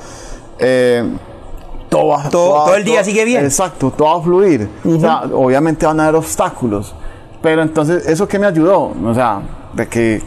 eh, 0.59 1.05
todo, 1.97 2.09
va- 2.09 2.29
Todo- 2.31 2.65
todo 2.65 2.75
el 2.77 2.85
día 2.85 3.03
sigue 3.05 3.25
bien. 3.25 3.45
Exacto, 3.45 3.91
todo 3.91 4.09
va 4.09 4.17
a 4.19 4.23
fluir. 4.23 4.69
O 4.85 4.99
sea, 5.01 5.23
obviamente 5.33 5.87
van 5.87 6.01
a 6.01 6.05
haber 6.05 6.17
obstáculos. 6.17 6.95
Pero 7.43 7.63
entonces, 7.63 8.07
¿eso 8.07 8.27
qué 8.27 8.39
me 8.39 8.47
ayudó? 8.47 8.93
O 9.05 9.15
sea, 9.15 9.41
de 9.73 9.87
que 9.87 10.23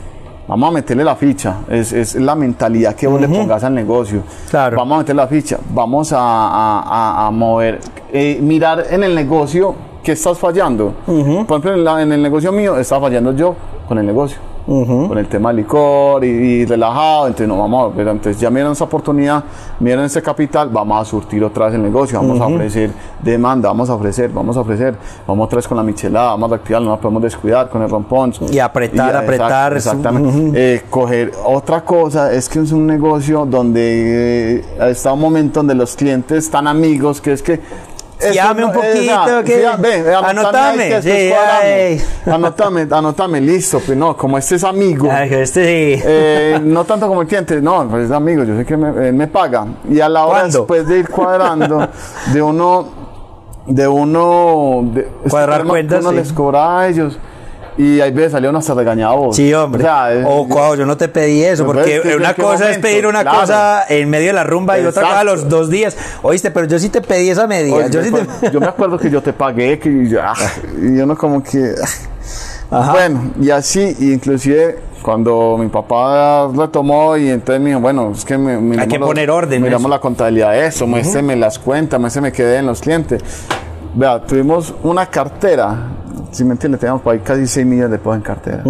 vamos 0.48 0.70
a 0.70 0.72
meterle 0.72 1.04
la 1.04 1.16
ficha. 1.16 1.58
Es, 1.70 1.92
es 1.92 2.16
la 2.16 2.36
mentalidad 2.36 2.96
que 2.96 3.08
vos 3.08 3.20
le 3.20 3.28
pongas 3.28 3.64
al 3.64 3.74
negocio. 3.74 4.24
Claro. 4.50 4.78
Vamos 4.78 4.96
a 4.96 4.98
meter 5.00 5.16
la 5.16 5.28
ficha. 5.28 5.58
Vamos 5.74 6.14
a, 6.14 6.20
a- 6.20 6.82
a- 7.24 7.28
a 7.28 7.32
mover. 7.32 7.80
eh, 8.12 8.40
mirar 8.42 8.86
en 8.90 9.04
el 9.04 9.14
negocio 9.14 9.76
qué 10.04 10.14
estás 10.14 10.38
fallando. 10.38 10.94
Por 11.06 11.60
ejemplo, 11.60 11.74
en, 11.74 11.84
la- 11.84 12.02
en 12.02 12.12
el 12.14 12.22
negocio 12.22 12.52
mío 12.52 12.78
estaba 12.78 13.02
fallando 13.08 13.34
yo 13.34 13.56
con 13.88 13.98
el 13.98 14.06
negocio. 14.06 14.38
Con 15.08 15.18
el 15.18 15.28
tema 15.28 15.50
del 15.50 15.58
licor 15.58 16.24
y, 16.24 16.28
y 16.28 16.66
relajado, 16.66 17.26
entonces 17.28 17.48
no 17.48 17.58
vamos 17.58 17.92
a 17.92 17.96
ver, 17.98 18.08
entonces 18.08 18.40
ya 18.40 18.50
miran 18.52 18.72
esa 18.74 18.84
oportunidad, 18.84 19.44
miran 19.80 20.06
ese 20.06 20.22
capital, 20.22 20.70
vamos 20.70 21.02
a 21.02 21.06
surtir 21.06 21.44
otra 21.44 21.66
vez 21.66 21.76
el 21.76 21.82
negocio, 21.82 22.20
vamos 22.20 22.40
a 22.40 22.46
ofrecer 22.56 22.92
demanda, 23.24 23.70
vamos 23.70 23.90
a 23.90 23.96
ofrecer, 23.96 24.30
vamos 24.32 24.56
a 24.58 24.62
ofrecer, 24.62 24.96
vamos 25.26 25.46
otra 25.48 25.56
vez 25.58 25.68
con 25.68 25.76
la 25.78 25.84
michelada, 25.84 26.30
vamos 26.32 26.52
a 26.52 26.56
activar, 26.56 26.82
no 26.84 26.90
nos 26.92 27.00
podemos 27.00 27.24
descuidar 27.24 27.68
con 27.70 27.82
el 27.82 27.90
rompón. 27.90 28.32
Y 28.52 28.60
apretar, 28.60 29.12
ya, 29.14 29.20
apretar, 29.20 29.74
exact- 29.74 29.76
exactamente. 29.78 30.76
Eh, 30.76 30.82
coger 30.90 31.32
otra 31.46 31.82
cosa 31.84 32.32
es 32.32 32.48
que 32.48 32.60
es 32.60 32.72
un 32.72 32.86
negocio 32.86 33.46
donde 33.46 34.60
eh, 34.60 34.64
está 34.90 35.14
un 35.14 35.20
momento 35.22 35.62
donde 35.62 35.74
los 35.76 35.96
clientes 35.96 36.46
están 36.46 36.68
amigos, 36.68 37.22
que 37.22 37.34
es 37.34 37.42
que 37.42 37.60
Fiame 38.20 38.66
un 38.66 38.74
no- 38.74 38.84
eh, 38.84 38.94
poquito, 38.94 39.44
que- 39.46 39.58
fía- 39.60 39.76
ve, 39.78 40.02
ve, 40.04 40.14
anotame 40.16 40.96
Anotame, 40.96 41.02
sí. 41.02 41.32
Anotame, 42.30 42.88
anotame, 42.92 43.42
listo, 43.42 43.80
pues 43.86 43.98
no, 43.98 44.16
como 44.18 44.38
este 44.38 44.56
es 44.56 44.64
amigo. 44.64 45.10
Ay, 45.12 45.34
este 45.34 45.64
sí. 45.96 46.02
Eh, 46.06 46.60
no 46.62 46.84
tanto 46.84 47.08
como 47.08 47.22
el 47.22 47.28
cliente, 47.28 47.62
no, 47.62 47.88
pues 47.90 48.06
es 48.06 48.12
amigo, 48.12 48.44
yo 48.44 48.58
sé 48.58 48.66
que 48.66 48.76
me, 48.76 49.08
él 49.08 49.14
me 49.14 49.28
paga. 49.28 49.66
Y 49.90 50.00
a 50.02 50.10
la 50.10 50.26
hora 50.26 50.40
¿Cuándo? 50.42 50.58
después 50.60 50.88
de 50.88 51.00
ir 51.00 51.10
cuadrando, 51.10 51.88
de 52.34 52.42
uno, 52.42 52.88
de 53.68 53.88
uno, 53.88 54.82
de, 54.94 55.08
Cuadrar 55.30 55.64
cuentas, 55.66 56.02
uno 56.02 56.10
sí. 56.10 56.16
les 56.18 56.34
cobra 56.34 56.80
a 56.80 56.88
ellos. 56.88 57.18
Y 57.82 58.02
hay 58.02 58.12
veces 58.12 58.34
salió 58.34 58.50
uno 58.50 58.60
hasta 58.60 58.74
regañado. 58.74 59.32
Sí, 59.32 59.54
hombre. 59.54 59.82
O 59.82 59.86
sea, 59.86 60.14
es- 60.14 60.26
o 60.28 60.46
cuau, 60.50 60.76
yo 60.76 60.86
no 60.86 60.98
te 60.98 61.08
pedí 61.08 61.44
eso, 61.44 61.66
porque 61.66 61.96
es 61.96 62.02
que- 62.02 62.16
una 62.18 62.30
¿en 62.30 62.36
qué 62.36 62.42
cosa 62.42 62.54
es 62.56 62.60
momento? 62.62 62.82
pedir 62.90 63.08
una 63.08 63.22
Claro. 63.22 63.40
cosa 63.40 63.84
en 63.88 64.10
medio 64.10 64.28
de 64.28 64.34
la 64.34 64.44
rumba 64.44 64.78
y 64.80 64.86
otra 64.86 65.02
cosa 65.04 65.20
a 65.22 65.24
los 65.24 65.34
Exacto. 65.36 65.56
dos 65.56 65.70
días. 65.70 65.98
Oíste, 66.22 66.52
pero 66.52 66.68
yo 66.68 66.78
sí 66.78 66.90
te 66.90 67.00
pedí 67.02 67.30
esa 67.30 67.48
medida. 67.48 67.76
Oye, 67.78 67.90
yo 67.90 68.04
sí 68.04 68.12
te- 68.12 68.52
yo 68.52 68.60
me 68.60 68.68
acuerdo 68.68 68.98
que 69.00 69.10
yo 69.10 69.22
te 69.24 69.32
pagué, 69.32 69.80
que 69.80 70.08
yo, 70.10 70.20
ah, 70.22 70.34
y 70.82 71.00
uno 71.00 71.16
como 71.18 71.42
que... 71.42 71.74
ah. 72.70 72.80
Ajá. 72.82 72.92
Bueno, 72.92 73.32
y 73.42 73.50
así, 73.50 73.96
inclusive 74.02 74.78
cuando 75.02 75.58
mi 75.58 75.70
papá 75.70 76.50
retomó 76.54 77.16
y 77.18 77.30
entonces 77.30 77.62
me 77.62 77.70
dijo, 77.70 77.80
bueno, 77.80 78.12
es 78.12 78.24
que 78.26 78.38
me, 78.38 78.58
miramos 78.58 78.94
que 78.94 79.00
los- 79.00 79.08
poner 79.08 79.32
orden, 79.32 79.62
Miramos 79.62 79.84
eso. 79.84 79.90
la 79.90 80.00
contabilidad 80.00 80.52
de 80.52 80.68
eso, 80.68 80.86
muéstreme 80.86 81.36
las 81.38 81.58
cuentas, 81.58 82.00
muéstreme 82.00 82.32
qué 82.34 82.58
en 82.58 82.66
los 82.68 82.82
clientes. 82.82 83.24
Vea, 83.96 84.22
tuvimos 84.22 84.74
una 84.84 85.08
cartera, 85.08 85.76
si 86.32 86.44
me 86.44 86.54
entiende, 86.54 86.78
teníamos 86.78 87.02
por 87.02 87.14
ahí 87.14 87.20
casi 87.20 87.48
6 87.48 87.66
millones 87.66 87.92
de 87.92 87.98
pesos 87.98 88.16
en 88.16 88.22
cartera. 88.22 88.64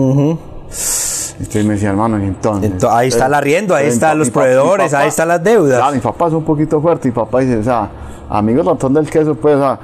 Entonces 1.40 1.66
me 1.66 1.74
decía, 1.76 1.90
hermano, 1.90 2.18
entonces. 2.18 2.72
Ento- 2.72 2.90
ahí 2.92 3.08
está 3.08 3.28
el 3.28 3.34
arriendo, 3.34 3.74
ahí 3.76 3.88
están 3.88 4.18
los 4.20 4.30
proveedores, 4.30 4.94
ahí 4.94 5.08
están 5.08 5.28
las 5.30 5.42
deudas. 5.44 5.78
Claro, 5.78 5.94
mi 5.96 6.02
papá 6.02 6.28
es 6.28 6.34
un 6.34 6.44
poquito 6.44 6.82
fuerte 6.82 7.08
y 7.08 7.12
papá 7.12 7.40
dice, 7.40 7.58
o 7.58 7.64
sea, 7.64 7.90
amigos 8.30 8.66
ratón 8.66 8.94
del 8.94 9.10
queso, 9.10 9.36
pues, 9.36 9.56
o 9.56 9.60
sea, 9.60 9.80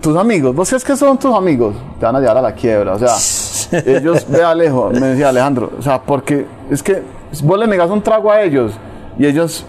tus 0.00 0.16
amigos, 0.16 0.54
¿vos 0.54 0.68
crees 0.68 0.84
que 0.84 0.94
son 0.96 1.18
tus 1.18 1.34
amigos? 1.34 1.74
Te 1.98 2.04
van 2.06 2.16
a 2.16 2.20
llevar 2.20 2.36
a 2.38 2.42
la 2.42 2.52
quiebra, 2.54 2.94
o 2.94 2.98
sea, 2.98 3.80
ellos, 3.86 4.26
ve 4.28 4.42
Alejo, 4.42 4.90
me 4.90 5.06
decía 5.08 5.30
Alejandro, 5.30 5.70
o 5.78 5.82
sea, 5.82 6.00
porque 6.02 6.46
es 6.70 6.82
que 6.82 7.02
vos 7.42 7.58
le 7.58 7.66
negas 7.66 7.90
un 7.90 8.02
trago 8.02 8.30
a 8.30 8.42
ellos 8.42 8.72
y 9.18 9.24
ellos 9.26 9.64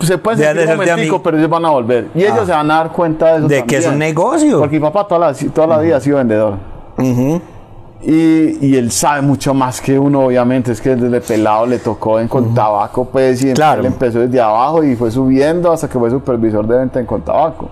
se 0.00 0.18
pueden 0.18 0.40
Dejan 0.40 0.56
de 0.56 0.62
sentir 0.66 0.80
un 0.80 0.86
momentico, 0.90 1.22
pero 1.22 1.38
ellos 1.38 1.48
van 1.48 1.64
a 1.64 1.70
volver 1.70 2.08
y 2.14 2.22
ellos 2.24 2.40
Ah. 2.42 2.46
se 2.46 2.52
van 2.52 2.70
a 2.70 2.74
dar 2.78 2.90
cuenta 2.92 3.26
de 3.32 3.38
eso 3.38 3.48
De 3.48 3.64
que 3.64 3.76
es 3.76 3.84
un 3.84 3.92
también. 3.92 4.10
negocio. 4.10 4.58
Porque 4.58 4.76
mi 4.76 4.82
papá 4.82 5.06
toda 5.06 5.30
la, 5.30 5.34
toda 5.54 5.66
la 5.68 5.78
vida 5.78 5.96
ha 5.96 6.00
sido 6.00 6.16
vendedor. 6.18 6.73
Y, 8.06 8.58
y 8.66 8.76
él 8.76 8.90
sabe 8.92 9.22
mucho 9.22 9.54
más 9.54 9.80
que 9.80 9.98
uno, 9.98 10.26
obviamente. 10.26 10.72
Es 10.72 10.80
que 10.80 10.94
desde 10.94 11.20
pelado 11.20 11.64
le 11.66 11.78
tocó 11.78 12.20
en 12.20 12.28
Contabaco, 12.28 13.06
pues, 13.06 13.42
y 13.42 13.52
Claro. 13.54 13.80
él 13.80 13.86
empezó 13.86 14.18
desde 14.20 14.40
abajo 14.40 14.84
y 14.84 14.94
fue 14.94 15.10
subiendo 15.10 15.72
hasta 15.72 15.88
que 15.88 15.98
fue 15.98 16.10
supervisor 16.10 16.66
de 16.66 16.76
venta 16.78 17.00
en 17.00 17.06
Contabaco. 17.06 17.70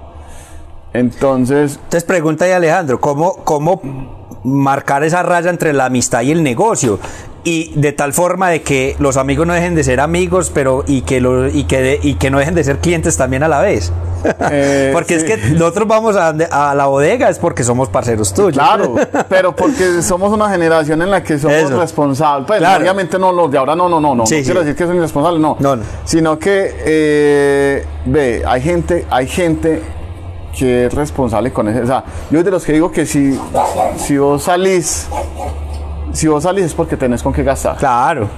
Entonces, 0.95 1.75
Entonces 1.77 2.05
pregunta 2.05 2.45
ahí 2.45 2.53
Alejandro, 2.53 3.01
¿cómo, 3.01 3.37
¿cómo 3.45 3.81
marcar 4.45 5.05
esa 5.05 5.23
raya 5.23 5.51
entre 5.51 5.73
la 5.73 5.87
amistad 5.87 6.23
y 6.23 6.33
el 6.33 6.43
negocio? 6.43 6.99
Y 7.45 7.73
de 7.75 7.91
tal 7.93 8.13
forma 8.13 8.51
de 8.51 8.63
que 8.63 8.95
los 9.01 9.17
amigos 9.17 9.49
no 9.49 9.53
dejen 9.53 9.75
de 9.75 9.83
ser 9.83 9.99
amigos, 9.99 10.53
pero 10.55 10.85
y 10.87 11.03
que, 11.03 11.21
lo, 11.21 11.49
y 11.49 11.65
que, 11.65 11.83
de- 11.83 12.01
y 12.01 12.15
que 12.15 12.31
no 12.31 12.39
dejen 12.39 12.55
de 12.55 12.63
ser 12.63 12.79
clientes 12.79 13.17
también 13.17 13.43
a 13.43 13.49
la 13.49 13.61
vez. 13.61 13.91
Eh, 14.53 14.91
porque 14.95 15.17
es 15.17 15.25
que 15.25 15.37
nosotros 15.55 15.89
vamos 15.89 16.15
a, 16.15 16.33
la 16.33 16.87
bodega 16.87 17.29
es 17.29 17.41
porque 17.41 17.65
somos 17.65 17.89
parceros 17.89 18.33
tuyos. 18.33 18.53
claro, 18.63 18.95
pero 19.29 19.57
porque 19.57 20.03
somos 20.03 20.33
una 20.33 20.49
generación 20.51 21.03
en 21.03 21.11
la 21.11 21.25
que 21.25 21.37
somos 21.37 21.57
Eso. 21.57 21.81
responsables. 21.81 22.47
Pues, 22.47 22.61
Claro. 22.61 22.81
obviamente 22.81 23.19
no, 23.19 23.33
los 23.33 23.51
de 23.51 23.59
ahora 23.59 23.75
no, 23.75 23.89
no, 23.89 23.99
no, 24.01 24.15
no. 24.15 24.25
Sí, 24.25 24.35
no 24.37 24.39
sí. 24.39 24.45
quiero 24.45 24.61
decir 24.61 24.77
que 24.77 24.87
son 24.87 24.97
irresponsables, 24.97 25.41
no. 25.43 25.57
No, 25.59 25.75
no. 25.75 25.83
Sino 26.05 26.39
que, 26.39 26.75
eh, 26.85 27.85
ve, 28.07 28.45
hay 28.47 28.61
gente, 28.63 29.05
hay 29.11 29.27
gente 29.27 29.83
que 30.57 30.87
es 30.87 30.95
responsable 30.95 31.53
con 31.53 31.67
eso. 31.69 31.83
O 31.83 31.87
sea, 31.87 32.05
yo 32.31 32.45
de 32.45 32.51
los 32.53 32.65
que 32.65 32.73
digo 32.75 32.93
que 32.93 33.05
si, 33.05 33.37
si 33.97 34.17
vos 34.19 34.45
salís, 34.45 35.09
si 36.13 36.29
vos 36.29 36.43
salís 36.43 36.67
es 36.67 36.75
porque 36.75 36.97
tenés 36.97 37.23
con 37.23 37.33
qué 37.33 37.43
gastar. 37.43 37.77
Claro. 37.77 38.29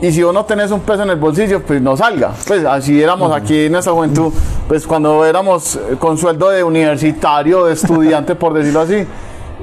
Y 0.00 0.10
si 0.12 0.22
vos 0.22 0.34
no 0.34 0.44
tenés 0.44 0.70
un 0.70 0.80
peso 0.80 1.02
en 1.02 1.10
el 1.10 1.16
bolsillo, 1.16 1.62
pues 1.62 1.80
no 1.80 1.96
salga. 1.96 2.32
Pues 2.46 2.64
así 2.64 3.00
éramos 3.02 3.32
aquí 3.34 3.66
en 3.66 3.72
nuestra 3.72 3.92
juventud, 3.92 4.32
pues 4.68 4.86
cuando 4.86 5.24
éramos 5.24 5.76
eh, 5.76 5.96
con 5.98 6.18
sueldo 6.18 6.50
de 6.50 6.62
universitario, 6.64 7.64
de 7.64 7.72
estudiante, 7.74 8.34
por 8.34 8.52
decirlo 8.52 8.80
así, 8.80 9.06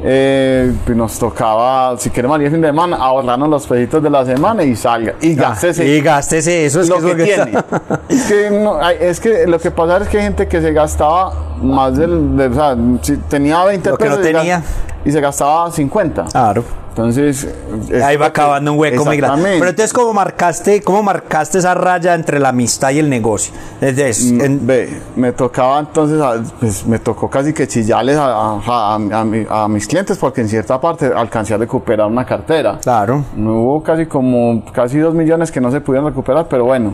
eh, 0.04 0.74
pues 0.84 0.98
nos 0.98 1.20
tocaba, 1.20 1.96
si 2.00 2.10
queremos 2.10 2.40
el 2.40 2.50
fin 2.50 2.62
de 2.62 2.70
semana, 2.70 2.96
ahorrarnos 2.96 3.50
los 3.50 3.68
pesitos 3.68 4.02
de 4.02 4.10
la 4.10 4.26
semana 4.26 4.64
y 4.64 4.76
salga. 4.76 5.14
Y 5.22 5.36
gástese 5.36 5.86
Y 5.86 6.02
gástese 6.02 6.66
eso. 6.66 6.82
Es 6.82 6.90
lo 6.90 7.00
que 7.00 7.16
que 7.16 7.24
tiene. 7.26 7.52
es, 8.10 8.24
que 8.24 8.50
no, 8.50 8.82
es 8.90 9.20
que 9.20 9.46
lo 9.46 9.60
que 9.60 9.70
pasa 9.70 9.98
es 9.98 10.08
que 10.08 10.18
hay 10.18 10.24
gente 10.24 10.48
que 10.48 10.60
se 10.60 10.72
gastaba 10.72 11.34
más 11.62 11.96
del, 11.98 12.36
de- 12.36 12.48
o 12.48 12.54
sea, 12.56 12.76
si 13.04 13.18
tenía 13.18 13.64
20 13.66 13.90
Lo 13.92 13.98
que 13.98 14.06
no 14.06 14.12
pesos 14.16 14.28
y 14.28 14.32
gas- 14.32 14.42
tenía. 14.42 14.64
y 15.06 15.12
se 15.12 15.22
gastaba 15.22 15.70
50. 15.72 16.26
Claro. 16.32 16.64
Entonces, 16.92 17.48
es 17.90 18.04
Ahí 18.04 18.18
va 18.18 18.26
acabando 18.28 18.74
un 18.74 18.80
hueco 18.80 19.06
muy 19.06 19.16
grande. 19.16 19.56
Exactamente. 19.56 19.60
Pero 19.60 19.70
entonces, 19.70 19.94
¿cómo 19.94 20.14
marcaste, 20.14 20.82
¿cómo 20.82 21.02
marcaste 21.02 21.60
esa 21.60 21.74
raya 21.74 22.14
entre 22.14 22.38
la 22.38 22.50
amistad 22.50 22.90
y 22.92 23.00
el 23.00 23.10
negocio? 23.10 23.54
Entonces, 23.80 24.30
en- 24.30 24.68
Ve, 24.68 25.02
me 25.16 25.32
tocaba 25.32 25.80
entonces, 25.80 26.22
pues 26.60 26.86
me 26.86 27.00
tocó 27.00 27.30
casi 27.30 27.54
que 27.54 27.66
chillarles 27.66 28.18
a, 28.18 28.26
a- 28.26 28.62
a- 28.68 28.96
a 28.96 29.24
mi- 29.24 29.46
a 29.50 29.68
mis 29.70 29.88
clientes 29.88 30.18
porque 30.18 30.42
en 30.42 30.50
cierta 30.50 30.82
parte 30.82 31.10
alcancé 31.16 31.54
a 31.54 31.58
recuperar 31.58 32.08
una 32.08 32.26
cartera. 32.26 32.78
claro. 32.82 33.24
No 33.38 33.54
hubo 33.62 33.84
casi 33.84 34.06
como 34.06 34.64
casi 34.74 34.98
dos 35.00 35.14
millones 35.14 35.50
que 35.50 35.62
no 35.62 35.72
se 35.72 35.80
pudieron 35.80 36.10
recuperar, 36.10 36.48
pero 36.50 36.66
bueno, 36.66 36.94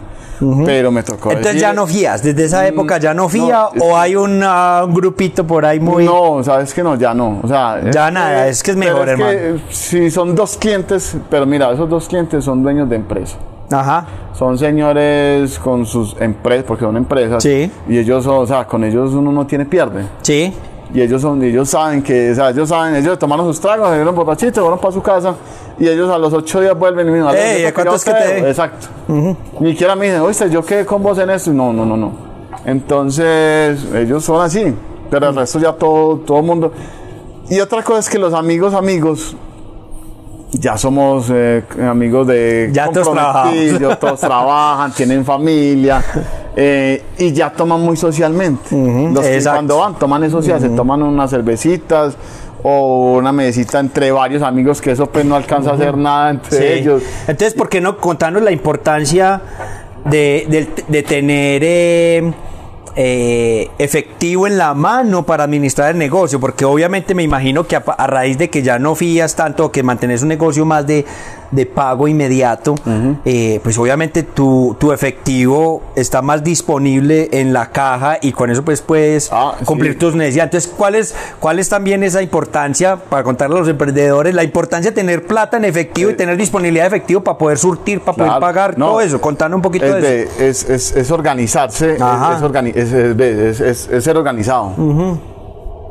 pero 0.65 0.91
me 0.91 1.01
tocó. 1.01 1.31
Entonces 1.31 1.53
decir- 1.55 1.61
ya 1.61 1.73
no 1.73 1.87
fías, 1.87 2.21
desde 2.21 2.45
esa 2.45 2.67
época 2.67 2.99
ya 2.99 3.13
no 3.15 3.27
fía 3.27 3.69
no, 3.73 3.75
es 3.75 3.81
o 3.83 3.97
hay 3.97 4.15
un, 4.15 4.41
ah, 4.43 4.83
un 4.85 4.93
grupito 4.93 5.45
por 5.47 5.65
ahí 5.65 5.79
muy... 5.79 6.05
No, 6.05 6.43
sabes 6.43 6.71
que 6.73 6.83
no, 6.83 6.95
ya 6.95 7.13
no. 7.15 7.39
O 7.43 7.47
sea, 7.47 7.81
Ya 7.91 8.11
nada, 8.11 8.47
es 8.47 8.61
que 8.61 8.71
es 8.71 8.77
mejor, 8.77 9.07
que, 9.15 9.55
si 9.87 10.11
son 10.11 10.35
dos 10.35 10.57
clientes, 10.57 11.15
pero 11.29 11.45
mira, 11.45 11.71
esos 11.71 11.89
dos 11.89 12.07
clientes 12.07 12.43
son 12.43 12.61
dueños 12.63 12.89
de 12.89 12.97
empresa. 12.97 13.37
Ajá. 13.71 14.05
Son 14.33 14.57
señores 14.57 15.57
con 15.59 15.85
sus 15.85 16.15
empresas, 16.21 16.65
porque 16.67 16.83
son 16.85 16.97
empresas. 16.97 17.41
Sí. 17.43 17.71
Y 17.87 17.97
ellos 17.97 18.23
son, 18.23 18.43
o 18.43 18.47
sea, 18.47 18.65
con 18.65 18.83
ellos 18.83 19.13
uno 19.13 19.31
no 19.31 19.45
tiene 19.45 19.65
pierde. 19.65 20.05
Sí. 20.21 20.53
Y 20.93 21.01
ellos 21.01 21.21
son, 21.21 21.41
ellos 21.43 21.69
saben 21.69 22.01
que, 22.01 22.31
o 22.31 22.35
sea, 22.35 22.49
ellos 22.49 22.69
saben, 22.69 22.95
ellos 22.95 23.19
tomaron 23.19 23.45
sus 23.47 23.59
tragos, 23.59 23.89
se 23.89 23.95
dieron 23.95 24.15
borrachitos, 24.15 24.61
fueron 24.61 24.79
para 24.79 24.93
su 24.93 25.01
casa 25.01 25.35
y 25.77 25.87
ellos 25.87 26.09
a 26.09 26.17
los 26.17 26.31
ocho 26.33 26.61
días 26.61 26.77
vuelven 26.79 27.07
y 27.07 27.11
me 27.11 27.17
dicen, 27.17 27.29
"Ale, 27.29 27.55
Ey, 27.57 27.61
yo 27.63 27.67
te 27.67 27.73
¿cuánto 27.73 27.95
es 27.95 28.05
que 28.05 28.11
te 28.11 28.17
usted". 28.19 28.41
dé? 28.43 28.49
Exacto. 28.49 28.87
Ni 29.59 29.71
siquiera 29.71 29.95
me 29.95 30.05
dicen, 30.05 30.21
oíste, 30.21 30.49
yo 30.49 30.63
quedé 30.65 30.85
con 30.85 31.03
vos 31.03 31.17
en 31.17 31.29
esto. 31.29 31.51
No, 31.51 31.73
no, 31.73 31.85
no, 31.85 31.97
no. 31.97 32.11
Entonces, 32.65 33.83
ellos 33.93 34.23
son 34.23 34.41
así, 34.41 34.73
pero 35.09 35.29
el 35.29 35.35
resto 35.35 35.59
ya 35.59 35.73
todo, 35.73 36.17
todo 36.19 36.39
el 36.39 36.45
mundo. 36.45 36.71
Y 37.49 37.59
otra 37.59 37.83
cosa 37.83 37.99
es 37.99 38.09
que 38.09 38.17
los 38.17 38.33
amigos, 38.33 38.73
amigos, 38.73 39.35
ya 40.51 40.77
somos 40.77 41.27
eh, 41.29 41.63
amigos 41.89 42.27
de 42.27 42.69
Ya 42.71 42.89
todos 42.89 43.09
comprometidos, 43.09 43.99
todos 43.99 44.19
trabajan, 44.19 44.91
tienen 44.93 45.25
familia 45.25 46.03
eh, 46.55 47.03
y 47.17 47.33
ya 47.33 47.51
toman 47.51 47.81
muy 47.81 47.97
socialmente. 47.97 48.75
Los 49.13 49.25
que 49.25 49.41
cuando 49.43 49.77
van 49.79 49.95
toman 49.95 50.23
eso 50.23 50.37
social, 50.41 50.59
se 50.61 50.69
toman 50.69 51.03
unas 51.03 51.29
cervecitas 51.29 52.15
o 52.63 53.13
una 53.17 53.31
mesita 53.31 53.79
entre 53.79 54.11
varios 54.11 54.41
amigos 54.41 54.81
que 54.81 54.91
eso 54.91 55.05
pues 55.07 55.23
no 55.25 55.35
alcanza 55.35 55.71
a 55.71 55.73
hacer 55.73 55.95
nada 55.97 56.31
entre 56.31 56.57
Sí. 56.57 56.79
ellos. 56.81 57.03
Entonces, 57.27 57.53
¿por 57.53 57.69
qué 57.69 57.79
no 57.81 57.97
contarnos 57.97 58.41
la 58.41 58.51
importancia 58.51 59.41
de, 60.05 60.45
de- 60.49 60.83
de 60.87 61.03
tener 61.03 61.61
eh, 61.65 62.33
eh, 62.99 63.69
efectivo 63.77 64.47
en 64.47 64.57
la 64.57 64.73
mano 64.73 65.23
para 65.23 65.43
administrar 65.43 65.91
el 65.91 65.97
negocio? 65.99 66.39
Porque 66.39 66.65
obviamente 66.65 67.13
me 67.13 67.23
imagino 67.23 67.65
que 67.65 67.75
a, 67.75 67.79
a 67.79 68.07
raíz 68.07 68.37
de 68.37 68.49
que 68.49 68.63
ya 68.63 68.79
no 68.79 68.95
fías 68.95 69.35
tanto, 69.35 69.71
que 69.71 69.83
mantenés 69.83 70.23
un 70.23 70.29
negocio 70.29 70.65
más 70.65 70.87
de, 70.87 71.05
de 71.51 71.65
pago 71.65 72.07
inmediato, 72.07 72.75
eh, 73.25 73.59
pues 73.63 73.77
obviamente 73.77 74.23
tu, 74.23 74.75
tu 74.79 74.91
efectivo 74.91 75.81
está 75.95 76.21
más 76.21 76.43
disponible 76.43 77.29
en 77.31 77.53
la 77.53 77.71
caja 77.71 78.17
y 78.21 78.31
con 78.31 78.49
eso 78.49 78.63
pues 78.63 78.81
puedes 78.81 79.29
Ah, 79.31 79.53
sí. 79.59 79.65
cumplir 79.65 79.97
tus 79.97 80.15
necesidades. 80.15 80.53
Entonces, 80.55 80.73
¿cuál 80.77 80.95
es, 80.95 81.15
¿cuál 81.39 81.59
es 81.59 81.69
también 81.69 82.03
esa 82.03 82.21
importancia, 82.21 82.97
para 82.97 83.23
contarle 83.23 83.55
a 83.55 83.59
los 83.59 83.69
emprendedores, 83.69 84.33
la 84.35 84.43
importancia 84.43 84.91
de 84.91 84.95
tener 84.95 85.25
plata 85.25 85.57
en 85.57 85.65
efectivo 85.65 86.11
y 86.11 86.15
tener 86.15 86.37
disponibilidad 86.37 86.83
de 86.83 86.87
efectivo 86.97 87.21
para 87.21 87.37
poder 87.37 87.57
surtir, 87.57 88.01
para 88.01 88.15
poder 88.17 88.39
pagar 88.39 88.77
No. 88.77 88.87
todo 88.87 89.01
eso? 89.01 89.19
Contanos 89.21 89.55
un 89.55 89.61
poquito 89.61 89.85
Es, 89.85 89.93
de 89.95 90.01
de- 90.01 90.23
eso. 90.23 90.31
es, 90.39 90.69
es- 90.69 90.95
es 90.95 91.11
organizarse, 91.11 91.93
es, 91.93 91.99
organi- 92.01 92.73
ser 94.01 94.17
organizado. 94.17 94.73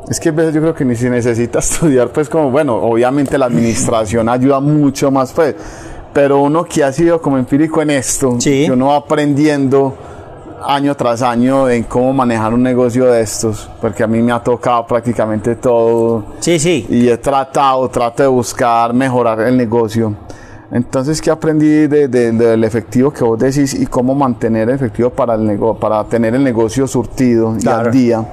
Es 0.09 0.19
que 0.19 0.29
a 0.29 0.31
veces 0.31 0.53
yo 0.53 0.61
creo 0.61 0.73
que 0.73 0.85
ni 0.85 0.95
se 0.95 1.09
necesita 1.09 1.59
estudiar, 1.59 2.09
pues 2.09 2.29
como, 2.29 2.49
bueno, 2.51 2.75
obviamente 2.75 3.37
la 3.37 3.45
administración 3.47 4.29
ayuda 4.29 4.59
mucho 4.59 5.11
más, 5.11 5.33
pues, 5.33 5.55
pero 6.13 6.41
uno 6.41 6.63
que 6.63 6.83
ha 6.83 6.91
sido 6.93 7.21
como 7.21 7.37
empírico 7.37 7.81
en 7.81 7.89
esto, 7.91 8.35
Sí. 8.39 8.65
que 8.65 8.71
uno 8.71 8.87
va 8.87 8.97
aprendiendo 8.97 9.93
año 10.65 10.95
tras 10.95 11.21
año 11.21 11.69
en 11.69 11.83
cómo 11.83 12.11
manejar 12.13 12.53
un 12.53 12.63
negocio 12.63 13.05
de 13.05 13.21
estos, 13.21 13.69
porque 13.79 14.03
a 14.03 14.07
mí 14.07 14.21
me 14.21 14.31
ha 14.31 14.39
tocado 14.41 14.87
prácticamente 14.87 15.55
todo 15.55 16.23
Sí, 16.39 16.57
sí. 16.57 16.85
y 16.89 17.07
he 17.09 17.17
tratado, 17.17 17.87
trato 17.89 18.23
de 18.23 18.29
buscar 18.29 18.93
mejorar 18.93 19.41
el 19.41 19.55
negocio. 19.55 20.13
Entonces, 20.71 21.21
¿qué 21.21 21.29
aprendí 21.31 21.87
de- 21.87 22.07
de- 22.09 22.31
del 22.31 22.63
efectivo 22.63 23.11
que 23.11 23.23
vos 23.23 23.37
decís 23.39 23.73
y 23.73 23.85
cómo 23.85 24.15
mantener 24.15 24.69
efectivo 24.69 25.09
para, 25.09 25.35
el 25.35 25.41
nego- 25.45 25.77
para 25.77 26.03
tener 26.05 26.33
el 26.35 26.43
negocio 26.43 26.87
surtido 26.87 27.55
y 27.61 27.67
al 27.67 27.91
día? 27.91 28.25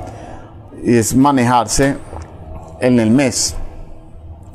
Y 0.84 0.96
es 0.96 1.14
manejarse 1.16 1.96
en 2.80 3.00
el 3.00 3.10
mes. 3.10 3.56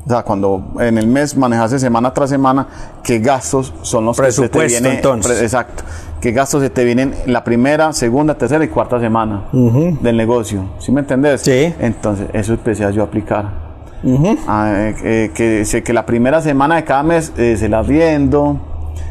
O 0.06 0.10
sea, 0.10 0.24
cuando 0.24 0.74
en 0.80 0.98
el 0.98 1.08
mes 1.08 1.36
manejarse 1.36 1.78
semana 1.80 2.13
tras 2.13 2.30
semana, 2.30 2.68
qué 3.04 3.20
gastos 3.20 3.74
son 3.82 4.06
los 4.06 4.18
que 4.18 4.32
se 4.32 4.42
te 4.44 4.50
Presupuesto, 4.50 4.80
vienen. 4.82 4.98
entonces. 4.98 5.42
Exacto. 5.42 5.84
¿Qué 6.22 6.32
gastos 6.32 6.62
se 6.62 6.70
te 6.70 6.84
vienen 6.84 7.13
la 7.28 7.44
primera, 7.44 7.94
segunda, 7.94 8.36
tercera 8.36 8.63
y 8.63 8.68
cuarta 8.68 9.00
semana 9.00 9.46
del 9.52 10.18
negocio? 10.18 10.65
¿Sí 10.80 10.92
me 10.92 11.02
entendés? 11.02 11.42
Sí. 11.42 11.74
Entonces, 11.80 12.28
eso 12.34 12.54
empecé 12.54 12.86
a 12.86 12.92
yo 12.92 13.04
aplicar. 13.04 13.70
Ah, 14.48 14.72
eh, 14.76 14.96
eh, 15.04 15.32
que, 15.34 15.65
sé 15.65 15.84
que 15.84 15.94
la 15.94 16.06
primera 16.06 16.42
semana 16.42 16.76
de 16.78 16.84
cada 16.86 17.04
mes 17.04 17.34
eh, 17.38 17.56
se 17.58 17.70
la 17.70 17.82
riendo. 17.82 18.60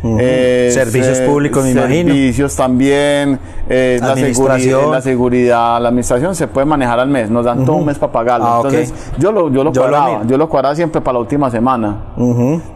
Eh, 0.02 0.70
Servicios 0.72 1.16
se- 1.18 1.26
públicos, 1.26 1.64
me 1.64 1.70
imagino. 1.72 2.12
Servicios 2.12 2.56
también. 2.56 3.38
eh, 3.68 3.98
la, 4.00 4.12
Administración. 4.12 4.60
seguridad, 4.70 4.92
la 4.92 5.02
seguridad, 5.02 5.80
la 5.82 5.88
administración 5.88 6.34
se 6.34 6.46
puede 6.48 6.64
manejar 6.66 7.00
al 7.00 7.08
mes. 7.08 7.30
Nos 7.30 7.44
dan 7.44 7.64
todo 7.64 7.76
un 7.76 7.84
mes 7.86 7.98
para 7.98 8.12
pagarlo. 8.12 8.46
Ah. 8.46 8.56
Entonces, 8.58 8.94
yo 9.18 9.32
lo, 9.32 9.50
yo 9.50 9.64
lo 9.64 9.72
Yo 9.72 9.80
cuadraba. 9.82 10.22
Yo 10.26 10.38
lo 10.38 10.48
cuadraba 10.48 10.74
siempre 10.74 11.00
para 11.00 11.14
la 11.14 11.18
última 11.20 11.50
semana. 11.50 12.04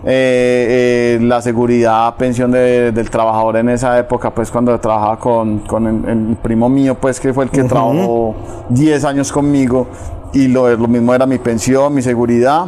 Eh, 0.04 1.16
eh, 1.16 1.18
la 1.22 1.40
seguridad, 1.40 2.14
pensión 2.16 2.50
de- 2.50 2.92
del 2.92 3.08
trabajador 3.10 3.56
en 3.56 3.68
esa 3.70 3.98
época, 3.98 4.30
pues 4.30 4.50
cuando 4.50 4.78
trabajaba 4.80 5.18
con, 5.18 5.60
con 5.60 5.86
el, 5.86 6.08
el 6.30 6.36
primo 6.36 6.68
mío, 6.68 6.96
pues 7.00 7.20
que 7.20 7.32
fue 7.32 7.44
el 7.44 7.50
que 7.50 7.64
trabajó 7.64 8.34
10 8.68 9.04
años 9.04 9.30
conmigo 9.32 9.86
y 10.32 10.48
lo, 10.48 10.68
lo 10.76 10.88
mismo 10.88 11.14
era 11.14 11.26
mi 11.26 11.38
pensión, 11.38 11.94
mi 11.94 12.02
seguridad 12.02 12.66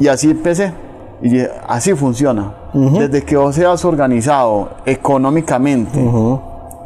y 0.00 0.08
así 0.08 0.30
empecé. 0.30 0.72
Y 1.22 1.38
así 1.68 1.94
funciona. 1.94 2.52
Desde 2.74 3.22
que 3.24 3.36
vos 3.36 3.54
seas 3.54 3.84
organizado 3.84 4.68
económicamente, 4.84 5.98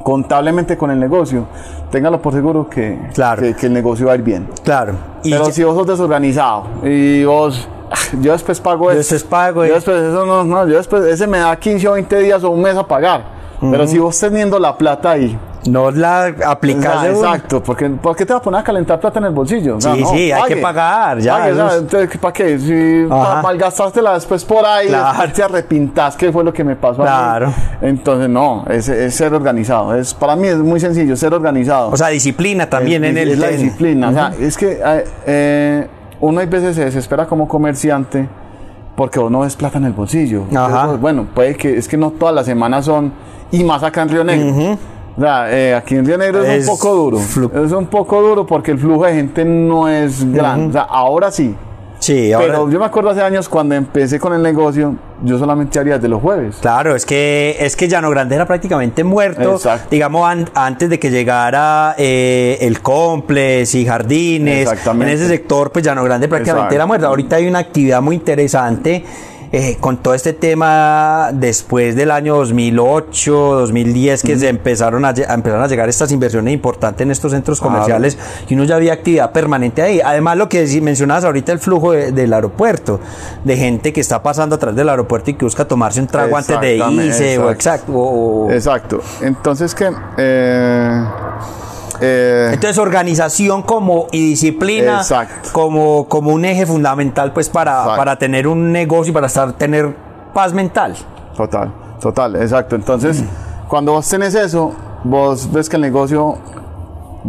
contablemente 0.04 0.76
con 0.76 0.90
el 0.90 1.00
negocio, 1.00 1.46
téngalo 1.90 2.20
por 2.20 2.32
seguro 2.32 2.68
que, 2.68 2.98
Claro. 3.14 3.42
que, 3.42 3.54
que 3.54 3.66
el 3.66 3.72
negocio 3.72 4.06
va 4.06 4.12
a 4.12 4.16
ir 4.16 4.22
bien. 4.22 4.48
Claro. 4.64 4.94
Y 5.22 5.30
Pero 5.30 5.46
ya- 5.46 5.52
si 5.52 5.64
vos 5.64 5.74
sos 5.76 5.86
desorganizado 5.86 6.64
y 6.84 7.24
vos, 7.24 7.68
"Ah, 7.90 7.94
yo 8.20 8.32
después 8.32 8.60
pago 8.60 8.86
Yo 8.86 8.90
eso. 8.92 9.14
después 9.14 9.24
pago 9.24 9.64
Yo 9.64 9.74
después, 9.74 9.96
eso 10.02 10.26
no, 10.26 10.44
no, 10.44 10.68
yo 10.68 10.76
después, 10.76 11.04
ese 11.04 11.26
me 11.26 11.38
da 11.38 11.56
15 11.56 11.88
o 11.88 11.92
20 11.92 12.18
días 12.18 12.44
o 12.44 12.50
un 12.50 12.62
mes 12.62 12.76
a 12.76 12.86
pagar. 12.86 13.38
Pero 13.60 13.86
si 13.88 13.98
vos 13.98 14.16
teniendo 14.20 14.58
la 14.60 14.76
plata 14.78 15.10
ahí, 15.12 15.36
no 15.68 15.90
la 15.90 16.34
aplicas 16.46 17.02
de 17.02 17.10
exacto, 17.10 17.62
porque 17.62 17.88
¿por 17.90 18.16
qué 18.16 18.24
te 18.26 18.32
vas 18.32 18.40
a 18.40 18.44
poner 18.44 18.60
a 18.60 18.64
calentar 18.64 18.98
plata 19.00 19.18
en 19.18 19.26
el 19.26 19.32
bolsillo? 19.32 19.76
O 19.76 19.80
sea, 19.80 19.94
Sí, 19.94 20.04
sí, 20.12 20.32
hay 20.32 20.42
que 20.44 20.56
pagar, 20.56 21.18
ya, 21.18 21.38
Pague, 21.38 21.50
entonces, 21.78 22.18
¿para 22.18 22.32
qué? 22.32 22.58
Si 22.58 23.06
Ajá. 23.10 23.42
malgastaste 23.42 24.00
después 24.02 24.44
por 24.44 24.64
ahí, 24.64 24.88
Claro. 24.88 25.32
te 25.32 25.42
arrepintás, 25.42 26.16
que 26.16 26.32
fue 26.32 26.42
lo 26.44 26.52
que 26.52 26.64
me 26.64 26.76
pasó 26.76 27.02
a 27.02 27.04
mí. 27.04 27.10
Claro. 27.10 27.52
Entonces, 27.82 28.28
no, 28.28 28.64
es, 28.68 28.88
es 28.88 29.14
ser 29.14 29.34
organizado. 29.34 29.94
Es, 29.94 30.14
para 30.14 30.36
mí 30.36 30.48
es 30.48 30.58
muy 30.58 30.80
sencillo, 30.80 31.16
ser 31.16 31.34
organizado. 31.34 31.90
O 31.90 31.96
sea, 31.96 32.08
disciplina 32.08 32.68
también 32.68 33.04
es, 33.04 33.10
en 33.10 33.18
el 33.18 33.28
es 33.30 33.38
la 33.38 33.48
disciplina. 33.48 34.08
O 34.08 34.12
sea, 34.12 34.32
es 34.38 34.56
que 34.56 34.80
eh, 34.84 35.04
eh, 35.26 35.86
uno 36.20 36.40
hay 36.40 36.46
veces 36.46 36.74
se 36.76 36.84
desespera 36.84 37.26
como 37.26 37.46
comerciante 37.46 38.28
porque 38.96 39.20
uno 39.20 39.40
ves 39.40 39.54
plata 39.54 39.78
en 39.78 39.84
el 39.84 39.92
bolsillo. 39.92 40.44
Ajá. 40.50 40.66
Entonces, 40.66 41.00
bueno, 41.00 41.26
puede 41.34 41.54
que 41.56 41.76
es 41.76 41.86
que 41.86 41.96
no 41.96 42.10
todas 42.10 42.34
las 42.34 42.46
semanas 42.46 42.84
son 42.86 43.12
y 43.52 43.62
más 43.64 43.82
acá 43.82 44.02
en 44.02 44.08
Río 44.08 44.24
Negro. 44.24 44.48
O 44.74 44.78
sea, 45.20 45.50
eh, 45.50 45.74
aquí 45.74 45.94
en 45.96 46.06
Río 46.06 46.18
Negro 46.18 46.42
es, 46.44 46.64
Es 46.64 46.68
un 46.68 46.76
poco 46.76 46.94
duro. 46.94 47.18
Es 47.18 47.72
un 47.72 47.86
poco 47.86 48.20
duro 48.22 48.46
porque 48.46 48.70
el 48.72 48.78
flujo 48.78 49.04
de 49.04 49.14
gente 49.14 49.44
no 49.44 49.88
es 49.88 50.30
grande. 50.32 50.68
O 50.68 50.72
sea, 50.72 50.82
ahora 50.82 51.30
sí. 51.30 51.54
Sí, 52.00 52.32
ahora. 52.32 52.46
Pero 52.46 52.70
yo 52.70 52.78
me 52.78 52.84
acuerdo 52.86 53.10
hace 53.10 53.22
años 53.22 53.48
cuando 53.48 53.74
empecé 53.74 54.20
con 54.20 54.32
el 54.32 54.40
negocio, 54.40 54.94
yo 55.24 55.36
solamente 55.36 55.80
haría 55.80 55.98
de 55.98 56.06
los 56.08 56.22
jueves. 56.22 56.58
Claro, 56.60 56.94
es 56.94 57.04
que 57.04 57.56
es 57.58 57.74
que 57.74 57.88
Llano 57.88 58.08
Grande 58.10 58.36
era 58.36 58.46
prácticamente 58.46 59.02
muerto, 59.02 59.54
Exacto. 59.56 59.88
digamos 59.90 60.24
an- 60.28 60.48
antes 60.54 60.88
de 60.90 61.00
que 61.00 61.10
llegara 61.10 61.96
eh, 61.98 62.56
el 62.60 62.80
Complex 62.82 63.74
y 63.74 63.84
Jardines. 63.84 64.62
Exactamente. 64.70 65.12
En 65.12 65.18
ese 65.18 65.26
sector, 65.26 65.72
pues 65.72 65.84
Llano 65.84 66.04
Grande 66.04 66.28
prácticamente 66.28 66.66
Exacto. 66.66 66.74
era 66.76 66.86
muerto. 66.86 67.06
Ahorita 67.08 67.34
hay 67.34 67.48
una 67.48 67.58
actividad 67.58 68.00
muy 68.00 68.14
interesante 68.14 69.04
eh, 69.52 69.76
con 69.80 69.96
todo 69.98 70.14
este 70.14 70.32
tema 70.32 71.30
después 71.32 71.96
del 71.96 72.10
año 72.10 72.36
2008, 72.36 73.32
2010 73.32 74.22
que 74.22 74.38
se 74.38 74.48
empezaron 74.48 75.04
a, 75.04 75.10
empezaron 75.10 75.62
a 75.62 75.66
llegar 75.68 75.88
estas 75.88 76.12
inversiones 76.12 76.52
importantes 76.54 77.04
en 77.04 77.10
estos 77.10 77.32
centros 77.32 77.58
Claro. 77.60 77.74
comerciales 77.74 78.18
y 78.48 78.54
uno 78.54 78.64
ya 78.64 78.76
había 78.76 78.92
actividad 78.92 79.32
permanente 79.32 79.82
ahí. 79.82 80.00
Además, 80.04 80.36
lo 80.36 80.48
que 80.48 80.66
mencionabas 80.82 81.24
ahorita, 81.24 81.52
el 81.52 81.58
flujo 81.58 81.92
de- 81.92 82.12
del 82.12 82.32
aeropuerto, 82.32 83.00
de 83.44 83.56
gente 83.56 83.92
que 83.92 84.00
está 84.00 84.22
pasando 84.22 84.56
atrás 84.56 84.74
del 84.76 84.88
aeropuerto 84.88 85.30
y 85.30 85.34
que 85.34 85.44
busca 85.44 85.66
tomarse 85.66 86.00
un 86.00 86.06
trago 86.06 86.36
antes 86.36 86.60
de 86.60 86.76
irse, 86.76 87.38
o 87.38 87.50
exacto. 87.50 87.52
exacto. 87.52 87.92
o- 87.92 88.46
o- 88.46 88.50
Exacto. 88.50 89.00
Entonces, 89.22 89.74
que 89.74 89.90
eh, 90.18 91.04
eh, 92.00 92.50
Entonces, 92.52 92.78
organización 92.78 93.62
como 93.62 94.06
y 94.12 94.30
disciplina 94.30 94.98
Exacto. 94.98 95.50
como, 95.52 96.06
como 96.08 96.32
un 96.32 96.44
eje 96.44 96.66
fundamental 96.66 97.32
pues 97.32 97.48
para, 97.48 97.84
para 97.96 98.16
tener 98.16 98.46
un 98.46 98.72
negocio 98.72 99.10
y 99.10 99.14
para 99.14 99.26
estar, 99.26 99.52
tener 99.54 99.94
paz 100.34 100.52
mental. 100.52 100.94
Total, 101.36 101.72
total, 102.00 102.36
exacto. 102.36 102.76
Entonces, 102.76 103.22
cuando 103.68 103.92
vos 103.92 104.08
tenés 104.08 104.34
eso, 104.34 104.72
vos 105.04 105.50
ves 105.52 105.68
que 105.68 105.76
el 105.76 105.82
negocio 105.82 106.36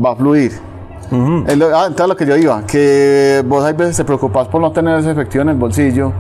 va 0.03 0.11
a 0.11 0.15
fluir. 0.15 0.59
Es 1.47 1.57
lo, 1.57 1.75
ah, 1.75 1.85
entonces 1.87 2.07
lo 2.07 2.15
que 2.15 2.25
yo 2.27 2.35
iba, 2.37 2.61
que 2.67 3.43
vos 3.47 3.63
hay 3.65 3.73
veces 3.73 3.97
te 3.97 4.05
preocupás 4.05 4.47
por 4.47 4.61
no 4.61 4.71
tener 4.71 4.99
ese 4.99 5.09
efectivo 5.09 5.41
en 5.41 5.49
el 5.49 5.55
bolsillo, 5.55 6.11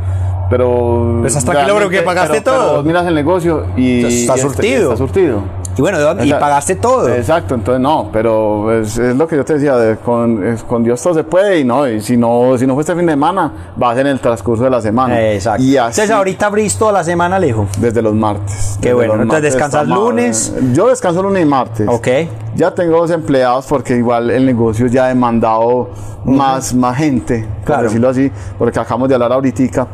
pero... 0.49 1.17
Pues 1.21 1.35
hasta 1.35 1.51
que 1.51 1.67
logro 1.67 1.89
que 1.89 2.01
pagaste 2.01 2.41
pero- 2.41 2.43
pero 2.43 2.65
todo. 2.65 2.75
vos 2.77 2.85
miras 2.85 3.05
el 3.05 3.13
negocio 3.13 3.65
y... 3.77 4.03
Está 4.03 4.33
y 4.33 4.39
este- 4.39 4.39
surtido. 4.39 4.83
Está 4.93 4.97
surtido. 4.97 5.41
Y 5.77 5.81
bueno, 5.81 5.97
¿de 5.97 6.03
dónde- 6.03 6.25
y 6.25 6.31
pagaste 6.33 6.75
todo. 6.75 7.07
Exacto, 7.07 7.55
entonces 7.55 7.79
no, 7.81 8.09
pero 8.11 8.81
es, 8.81 8.97
es 8.97 9.15
lo 9.15 9.27
que 9.27 9.37
yo 9.37 9.45
te 9.45 9.53
decía, 9.53 9.75
de- 9.77 9.95
con, 9.97 10.45
es- 10.45 10.63
con 10.63 10.83
Dios 10.83 11.01
todo 11.01 11.13
se 11.13 11.23
puede 11.23 11.59
y 11.59 11.63
no, 11.63 11.87
y 11.87 12.01
si 12.01 12.17
no, 12.17 12.57
si 12.57 12.67
no 12.67 12.73
fue 12.73 12.81
este 12.81 12.95
fin 12.95 13.05
de 13.05 13.13
semana, 13.13 13.71
va 13.81 13.91
a 13.91 13.95
ser 13.95 14.05
en 14.07 14.13
el 14.13 14.19
transcurso 14.19 14.63
de 14.65 14.69
la 14.69 14.81
semana. 14.81 15.21
Exacto. 15.31 15.63
Y 15.63 15.77
así 15.77 16.01
Entonces 16.01 16.11
ahorita 16.11 16.47
abrís 16.47 16.75
toda 16.77 16.91
la 16.91 17.03
semana, 17.03 17.37
Alejo. 17.37 17.67
desde 17.79 18.01
los 18.01 18.13
martes. 18.13 18.77
Qué 18.81 18.93
bueno, 18.93 19.13
entonces 19.13 19.27
martes 19.31 19.53
descansas 19.53 19.87
lunes. 19.87 20.53
Yo 20.73 20.87
descanso 20.89 21.23
lunes 21.23 21.43
y 21.43 21.45
martes. 21.45 21.87
Ok. 21.87 22.07
Ya 22.55 22.71
tengo 22.75 22.97
dos 22.97 23.11
empleados 23.11 23.65
porque 23.67 23.95
igual 23.95 24.29
el 24.31 24.45
negocio 24.45 24.87
ya 24.87 25.05
ha 25.05 25.07
demandado 25.09 25.89
más, 26.25 26.73
más 26.73 26.97
gente, 26.97 27.45
por 27.59 27.65
Claro. 27.65 27.83
decirlo 27.83 28.09
así, 28.09 28.29
porque 28.57 28.79
acabamos 28.79 29.07
de 29.07 29.15
hablar 29.15 29.31
ahorita 29.31 29.87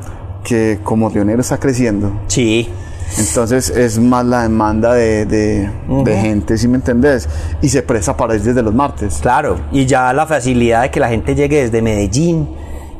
que 0.43 0.79
como 0.83 1.09
Leonero 1.09 1.41
está 1.41 1.57
creciendo, 1.57 2.11
Sí. 2.27 2.69
Entonces 3.17 3.69
es 3.69 3.97
más 3.99 4.25
la 4.25 4.43
demanda 4.43 4.93
de, 4.93 5.25
de- 5.25 5.69
de 6.03 6.17
gente, 6.17 6.57
si 6.57 6.67
me 6.67 6.75
entendés? 6.77 7.27
Y 7.61 7.69
se 7.69 7.81
presta 7.83 8.15
para 8.17 8.35
ir 8.35 8.41
desde 8.41 8.61
los 8.61 8.73
martes. 8.73 9.19
Claro, 9.21 9.57
y 9.71 9.85
ya 9.85 10.11
la 10.13 10.25
facilidad 10.25 10.81
de 10.83 10.91
que 10.91 10.99
la 10.99 11.09
gente 11.09 11.35
llegue 11.35 11.61
desde 11.63 11.81
Medellín 11.81 12.47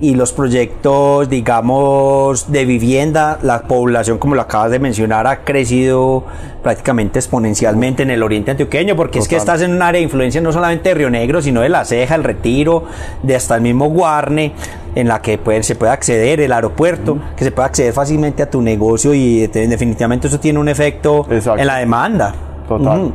y 0.01 0.13
los 0.15 0.33
proyectos, 0.33 1.29
digamos, 1.29 2.51
de 2.51 2.65
vivienda, 2.65 3.39
la 3.41 3.61
población, 3.63 4.17
como 4.17 4.35
lo 4.35 4.41
acabas 4.41 4.69
de 4.71 4.79
mencionar, 4.79 5.25
ha 5.25 5.43
crecido 5.45 6.25
prácticamente 6.61 7.19
exponencialmente 7.19 8.03
en 8.03 8.11
el 8.11 8.21
oriente 8.21 8.51
antioqueño, 8.51 8.95
porque 8.95 9.19
es 9.19 9.27
que 9.27 9.35
estás 9.37 9.61
en 9.61 9.71
un 9.71 9.81
área 9.81 9.99
de 9.99 10.03
influencia 10.03 10.41
no 10.41 10.51
solamente 10.51 10.89
de 10.89 10.95
Río 10.95 11.09
Negro, 11.09 11.41
sino 11.41 11.61
de 11.61 11.69
La 11.69 11.85
Ceja, 11.85 12.15
el 12.15 12.23
Retiro, 12.25 12.83
de 13.23 13.35
hasta 13.35 13.55
el 13.55 13.61
mismo 13.61 13.89
Guarne, 13.89 14.53
en 14.95 15.07
la 15.07 15.21
que 15.21 15.37
puede- 15.37 15.63
se 15.63 15.75
puede 15.75 15.91
acceder, 15.93 16.41
el 16.41 16.51
aeropuerto, 16.51 17.17
que 17.37 17.43
se 17.45 17.51
puede 17.51 17.67
acceder 17.67 17.93
fácilmente 17.93 18.43
a 18.43 18.49
tu 18.49 18.61
negocio 18.61 19.13
y 19.13 19.47
de- 19.47 19.67
definitivamente 19.67 20.27
eso 20.27 20.39
tiene 20.39 20.59
un 20.59 20.67
efecto 20.69 21.25
Exacto. 21.29 21.61
en 21.61 21.67
la 21.67 21.77
demanda. 21.77 22.33
Total. 22.67 23.11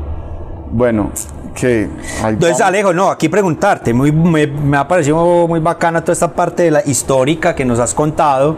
Bueno, 0.73 1.11
que... 1.55 1.89
Entonces. 2.25 2.61
Alejo, 2.61 2.93
no, 2.93 3.11
aquí 3.11 3.29
preguntarte, 3.29 3.93
muy, 3.93 4.13
me, 4.13 4.47
me 4.47 4.77
ha 4.77 4.87
parecido 4.89 5.47
muy 5.49 5.61
bacana 5.61 6.01
toda 6.03 6.13
esta 6.13 6.33
parte 6.33 6.65
de 6.65 6.71
la 6.71 6.83
histórica 6.85 7.55
que 7.55 7.65
nos 7.65 7.79
has 7.79 7.95
contado, 7.95 8.57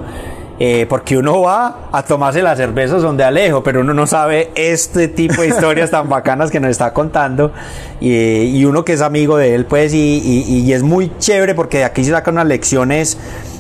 eh, 0.59 0.87
porque 0.89 1.17
uno 1.17 1.41
va 1.41 1.89
a 1.91 2.03
tomarse 2.05 2.41
las 2.43 2.57
cervezas 2.59 3.03
donde 3.03 3.25
Alejo, 3.25 3.63
pero 3.63 3.81
uno 3.81 3.95
no 3.95 4.07
sabe 4.07 4.51
este 4.55 5.09
tipo 5.09 5.43
de 5.43 5.49
historias 5.49 5.91
tan 5.91 6.09
bacanas 6.09 6.51
que 6.51 6.61
nos 6.61 6.71
está 6.71 6.93
contando, 6.93 7.53
y, 8.01 8.13
y 8.59 8.65
uno 8.65 8.85
que 8.85 8.93
es 8.93 9.01
amigo 9.01 9.37
de 9.37 9.55
él, 9.55 9.65
pues, 9.67 9.93
y, 9.95 9.99
y- 10.25 10.61
y 10.61 10.73
es 10.73 10.83
muy 10.83 11.11
chévere 11.19 11.55
porque 11.55 11.79
de 11.79 11.85
aquí 11.85 12.05
se 12.05 12.11
sacan 12.13 12.35
unas 12.35 12.47
lecciones 12.47 13.19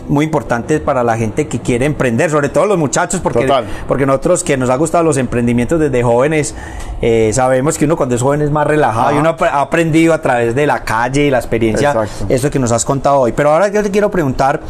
muy 0.08 0.24
importantes 0.24 0.80
para 0.80 1.02
la 1.04 1.16
gente 1.16 1.48
que 1.48 1.60
quiere 1.60 1.86
emprender, 1.86 2.30
sobre 2.30 2.48
todo 2.48 2.66
los 2.66 2.78
muchachos, 2.78 3.20
porque, 3.20 3.46
Total. 3.46 3.66
porque 3.88 4.06
nosotros 4.06 4.44
que 4.44 4.56
nos 4.56 4.70
ha 4.70 4.76
gustado 4.76 5.04
los 5.04 5.16
emprendimientos 5.16 5.80
desde 5.80 6.02
jóvenes, 6.02 6.54
eh, 7.00 7.30
sabemos 7.32 7.78
que 7.78 7.84
uno 7.84 7.96
cuando 7.96 8.14
es 8.14 8.22
joven 8.22 8.42
es 8.42 8.50
más 8.50 8.66
relajado 8.66 9.08
Ajá. 9.08 9.16
y 9.16 9.18
uno 9.18 9.36
ha 9.38 9.46
ha 9.52 9.60
aprendido 9.60 10.14
a 10.14 10.22
través 10.22 10.54
de 10.54 10.66
la 10.66 10.84
calle 10.84 11.26
y 11.26 11.30
la 11.30 11.38
experiencia, 11.38 11.90
Exacto. 11.90 12.26
eso 12.28 12.50
que 12.50 12.58
nos 12.58 12.72
has 12.72 12.84
contado 12.84 13.20
hoy. 13.20 13.32
Pero 13.32 13.50
ahora 13.50 13.68
yo 13.68 13.82
te 13.82 13.90
quiero 13.90 14.10
preguntar, 14.10 14.60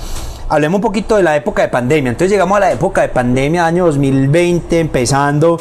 hablemos 0.49 0.77
un 0.79 0.83
poquito 0.83 1.17
de 1.17 1.23
la 1.23 1.37
época 1.37 1.63
de 1.63 1.69
pandemia. 1.69 2.11
Entonces 2.11 2.31
llegamos 2.31 2.57
a 2.57 2.61
la 2.61 2.73
época 2.73 3.03
de 3.03 3.09
pandemia, 3.09 3.67
año 3.67 3.87
2020, 3.87 4.81
empezando. 4.81 5.59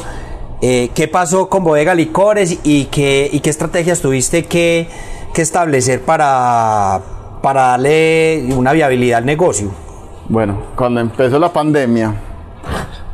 Eh, 0.60 0.90
¿Qué 0.94 1.08
pasó 1.08 1.48
con 1.48 1.64
Bodega 1.64 1.94
Licores 1.94 2.58
y 2.62 2.84
qué, 2.84 3.28
y 3.32 3.40
qué 3.40 3.50
estrategias 3.50 4.00
tuviste 4.00 4.44
que, 4.44 4.88
que 5.34 5.42
establecer 5.42 6.02
para, 6.02 7.00
para 7.42 7.62
darle 7.62 8.48
una 8.56 8.72
viabilidad 8.72 9.18
al 9.18 9.26
negocio? 9.26 9.70
Bueno, 10.28 10.56
cuando 10.76 11.00
empezó 11.00 11.38
la 11.38 11.52
pandemia, 11.52 12.14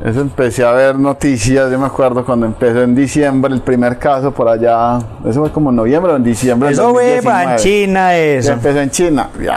eso 0.05 0.21
empecé 0.21 0.65
a 0.65 0.71
ver 0.73 0.97
noticias, 0.97 1.71
yo 1.73 1.79
me 1.79 1.87
acuerdo 1.87 2.25
cuando 2.25 2.47
empezó 2.47 2.83
en 2.83 2.95
diciembre 2.95 3.53
el 3.53 3.63
primer 3.63 3.99
caso 3.99 4.31
por 4.31 4.47
allá, 4.49 4.99
eso 5.27 5.41
fue 5.41 5.51
como 5.51 5.71
en 5.71 5.77
noviembre 5.77 6.13
o 6.13 6.17
en 6.17 6.23
diciembre 6.23 6.71
Eso 6.71 6.91
fue 6.93 7.17
2019. 7.17 7.23
para 7.25 7.57
China, 7.57 8.11
Ya 8.13 8.17
eso. 8.19 8.53
empezó 8.53 8.79
en 8.81 8.91
China, 8.91 9.29
ya, 9.43 9.57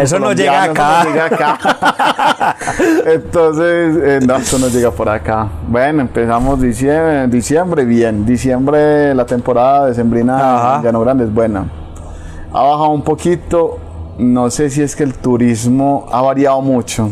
Eso 0.00 0.18
no 0.20 0.32
llega 0.32 0.62
acá. 0.62 1.00
eso 1.00 1.08
no 1.08 1.12
llega 1.14 1.26
acá. 1.26 2.56
Entonces, 3.06 3.96
eh, 4.02 4.20
no, 4.26 4.36
eso 4.36 4.58
no 4.58 4.68
llega 4.68 4.90
por 4.90 5.08
acá. 5.08 5.48
Bueno, 5.66 6.00
empezamos 6.00 6.60
diciembre, 6.62 7.26
diciembre 7.26 7.84
bien, 7.84 8.24
diciembre 8.24 9.14
la 9.14 9.26
temporada 9.26 9.86
de 9.86 9.94
Sembrina 9.94 10.76
en 10.76 10.82
Llano 10.84 11.00
Grande 11.00 11.24
es 11.24 11.34
buena. 11.34 11.66
Ha 12.52 12.62
bajado 12.62 12.88
un 12.90 13.02
poquito, 13.02 13.78
no 14.18 14.50
sé 14.50 14.70
si 14.70 14.82
es 14.82 14.94
que 14.96 15.04
el 15.04 15.14
turismo 15.14 16.06
ha 16.12 16.20
variado 16.22 16.60
mucho. 16.60 17.10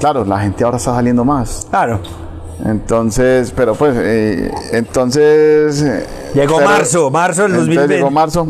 Claro, 0.00 0.24
la 0.24 0.40
gente 0.40 0.64
ahora 0.64 0.76
está 0.78 0.94
saliendo 0.94 1.24
más. 1.24 1.66
Claro. 1.70 2.00
Entonces, 2.64 3.52
pero 3.56 3.74
pues, 3.74 3.94
eh, 3.96 4.50
entonces... 4.72 5.80
eh, 5.82 6.06
Llegó 6.34 6.56
pero- 6.58 6.68
marzo, 6.68 7.10
marzo 7.10 7.42
del 7.42 7.52
entonces 7.52 7.74
2020. 7.76 7.94
Llegó 7.96 8.10
marzo. 8.10 8.46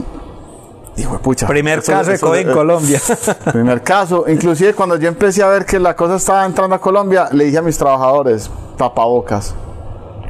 Hijo 0.97 1.13
de 1.13 1.19
pucha. 1.21 1.47
Primer 1.47 1.79
Eso- 1.79 1.93
caso 1.93 2.11
de 2.11 2.19
COVID 2.19 2.39
en 2.41 2.51
eh, 2.51 2.53
Colombia. 2.53 3.01
Primer 3.53 3.83
caso. 3.83 4.25
Inclusive 4.29 4.75
cuando 4.75 4.97
yo 4.97 5.09
empecé 5.09 5.43
a 5.43 5.49
ver 5.49 5.65
que 5.65 5.79
la 5.79 5.95
cosa 5.95 6.17
estaba 6.17 6.45
entrando 6.45 6.75
a 6.75 6.81
Colombia, 6.81 7.29
le 7.31 7.45
dije 7.45 7.59
a 7.59 7.63
mis 7.63 7.79
trabajadores, 7.79 8.51
tapabocas, 8.77 9.55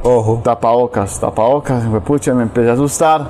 Ojo. 0.03 0.41
tapabocas, 0.43 1.19
tapabocas. 1.19 1.83
Me 1.85 2.01
pucha, 2.01 2.33
me 2.33 2.43
empecé 2.43 2.69
a 2.69 2.73
asustar. 2.73 3.27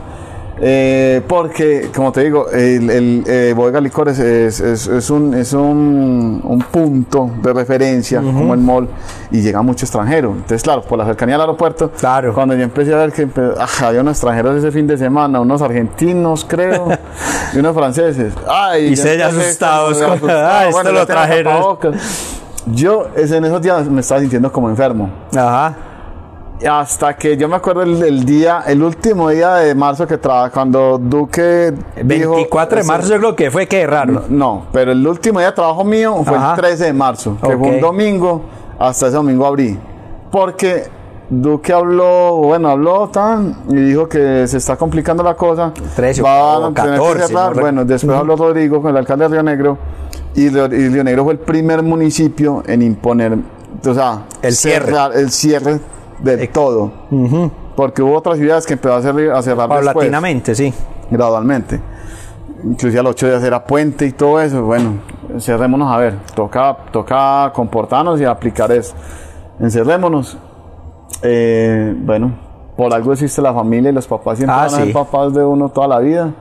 Eh, 0.60 1.22
porque, 1.28 1.90
como 1.96 2.12
te 2.12 2.22
digo, 2.24 2.50
el, 2.52 2.90
el, 2.90 3.24
eh, 3.26 3.54
Bodega 3.56 3.80
Licores 3.82 4.20
es, 4.20 4.60
es- 4.60 4.88
es 4.88 5.10
un, 5.10 5.34
es 5.34 5.54
un, 5.54 6.42
un 6.44 6.60
punto 6.72 7.32
de 7.42 7.54
referencia, 7.54 8.22
como 8.22 8.54
el 8.54 8.60
mall, 8.60 8.88
y 9.32 9.42
llega 9.42 9.62
mucho 9.62 9.86
extranjero. 9.86 10.32
Entonces, 10.32 10.62
claro, 10.62 10.82
por 10.84 11.00
la 11.00 11.06
cercanía 11.06 11.36
al 11.36 11.42
aeropuerto, 11.42 11.92
Claro. 11.92 12.34
cuando 12.34 12.54
yo 12.56 12.64
empecé 12.64 12.94
a 12.94 12.98
ver 12.98 13.12
que 13.12 13.28
ah, 13.60 13.68
había 13.88 14.02
unos 14.02 14.18
extranjeros 14.18 14.58
ese 14.58 14.72
fin 14.72 14.86
de 14.86 14.98
semana, 14.98 15.40
unos 15.40 15.62
argentinos, 15.62 16.46
creo, 16.48 16.90
y 17.54 17.58
unos 17.58 17.76
franceses. 17.76 18.34
Ay, 18.48 18.84
Y 18.86 18.88
empecé 18.90 19.24
asustados 19.24 19.98
con- 19.98 20.30
ah, 20.30 20.64
esto 20.66 20.72
bueno, 20.76 20.92
lo 20.92 21.06
trajeron. 21.08 21.78
Yo 22.68 23.08
es- 23.16 23.32
en 23.32 23.46
esos 23.46 23.62
días 23.62 23.88
me 23.90 24.02
estaba 24.02 24.20
sintiendo 24.22 24.52
como 24.52 24.70
enfermo. 24.70 25.10
Ajá. 25.36 25.76
Hasta 26.70 27.16
que 27.16 27.36
yo 27.38 27.48
me 27.48 27.56
acuerdo 27.56 27.82
el, 27.82 28.02
el 28.04 28.24
día, 28.24 28.64
el 28.68 28.84
último 28.84 29.30
día 29.30 29.56
de 29.56 29.74
marzo 29.74 30.06
que 30.06 30.18
trabaja, 30.18 30.52
cuando 30.52 30.98
Duque. 31.00 31.74
dijo- 32.04 32.36
24 32.36 32.78
de 32.80 32.84
marzo 32.84 33.10
yo 33.10 33.18
creo 33.18 33.36
que 33.36 33.50
fue 33.50 33.68
que 33.68 33.88
raro. 33.88 34.24
No, 34.30 34.68
pero 34.72 34.92
el 34.92 35.06
último 35.08 35.40
día 35.40 35.50
de 35.50 35.56
trabajo 35.56 35.84
mío 35.84 36.22
fue 36.24 36.38
Ajá. 36.38 36.52
el 36.56 36.60
13 36.62 36.84
de 36.86 36.94
marzo, 36.94 37.38
que 37.42 37.58
fue 37.58 37.70
un 37.70 37.82
domingo. 37.82 38.42
Hasta 38.78 39.08
ese 39.08 39.16
domingo 39.16 39.46
abrí. 39.46 39.78
Porque 40.32 40.84
Duque 41.30 41.72
habló, 41.74 42.36
bueno, 42.38 42.70
habló 42.70 43.08
tan 43.10 43.56
y 43.70 43.76
dijo 43.76 44.08
que 44.10 44.48
se 44.48 44.58
está 44.58 44.76
complicando 44.76 45.24
la 45.24 45.34
cosa. 45.36 45.72
13 45.96 46.22
o- 46.22 46.26
Van 46.26 46.64
o 46.64 46.66
a 46.68 46.74
tener 46.74 46.92
que 46.94 46.98
14, 47.00 47.28
cerrar. 47.28 47.48
no 47.50 47.54
re- 47.54 47.62
Bueno, 47.62 47.86
después 47.86 48.18
habló 48.18 48.36
Rodrigo 48.36 48.82
con 48.82 48.92
el 48.92 48.98
alcalde 48.98 49.26
de 49.26 49.30
Río 49.30 49.44
Negro. 49.44 49.78
Y, 50.36 50.50
Río- 50.50 50.66
y 50.68 50.90
Río 50.90 51.04
Negro 51.04 51.24
fue 51.24 51.34
el 51.34 51.40
primer 51.40 51.82
municipio 51.84 52.64
en 52.68 52.82
imponer, 52.82 53.38
o 53.88 53.94
sea, 53.94 54.24
El 54.42 54.54
cierre. 54.54 54.86
cerrar- 54.92 55.12
el 55.16 55.32
cierre 55.32 55.80
del 56.22 56.50
todo. 56.50 56.92
Porque 57.76 58.02
hubo 58.02 58.16
otras 58.18 58.38
ciudades 58.38 58.66
que 58.66 58.74
empezó 58.74 58.94
a, 58.94 58.98
hacer- 58.98 59.32
a 59.32 59.42
cerrar 59.42 59.68
después, 59.70 59.86
Paulatinamente, 59.86 60.54
sí. 60.56 60.74
gradualmente. 61.10 61.80
Inclusive 62.64 63.00
a 63.00 63.04
los 63.04 63.12
ocho 63.12 63.28
días 63.28 63.44
era 63.44 63.64
puente 63.64 64.06
y 64.06 64.12
todo 64.12 64.40
eso. 64.40 64.62
Bueno, 64.64 64.94
encerrémonos 65.34 65.92
a 65.92 65.98
ver. 65.98 66.16
Toca, 66.36 66.78
toca 66.92 67.52
comportarnos 67.56 68.20
y 68.22 68.26
aplicar 68.26 68.72
eso. 68.72 68.94
Encerrémonos. 69.60 70.38
Eh, 71.24 71.94
bueno, 71.98 72.34
por 72.78 72.94
algo 72.94 73.14
existe 73.14 73.42
la 73.42 73.54
familia 73.54 73.90
y 73.92 73.94
los 73.94 74.08
papás 74.08 74.38
siempre 74.38 74.54
Ah, 74.56 74.66
van 74.66 74.68
a 74.68 74.70
ser 74.70 74.88
sí. 74.88 74.94
papás 74.94 75.34
de 75.34 75.44
uno 75.44 75.70
toda 75.70 75.88
la 75.88 76.00
vida. 76.00 76.32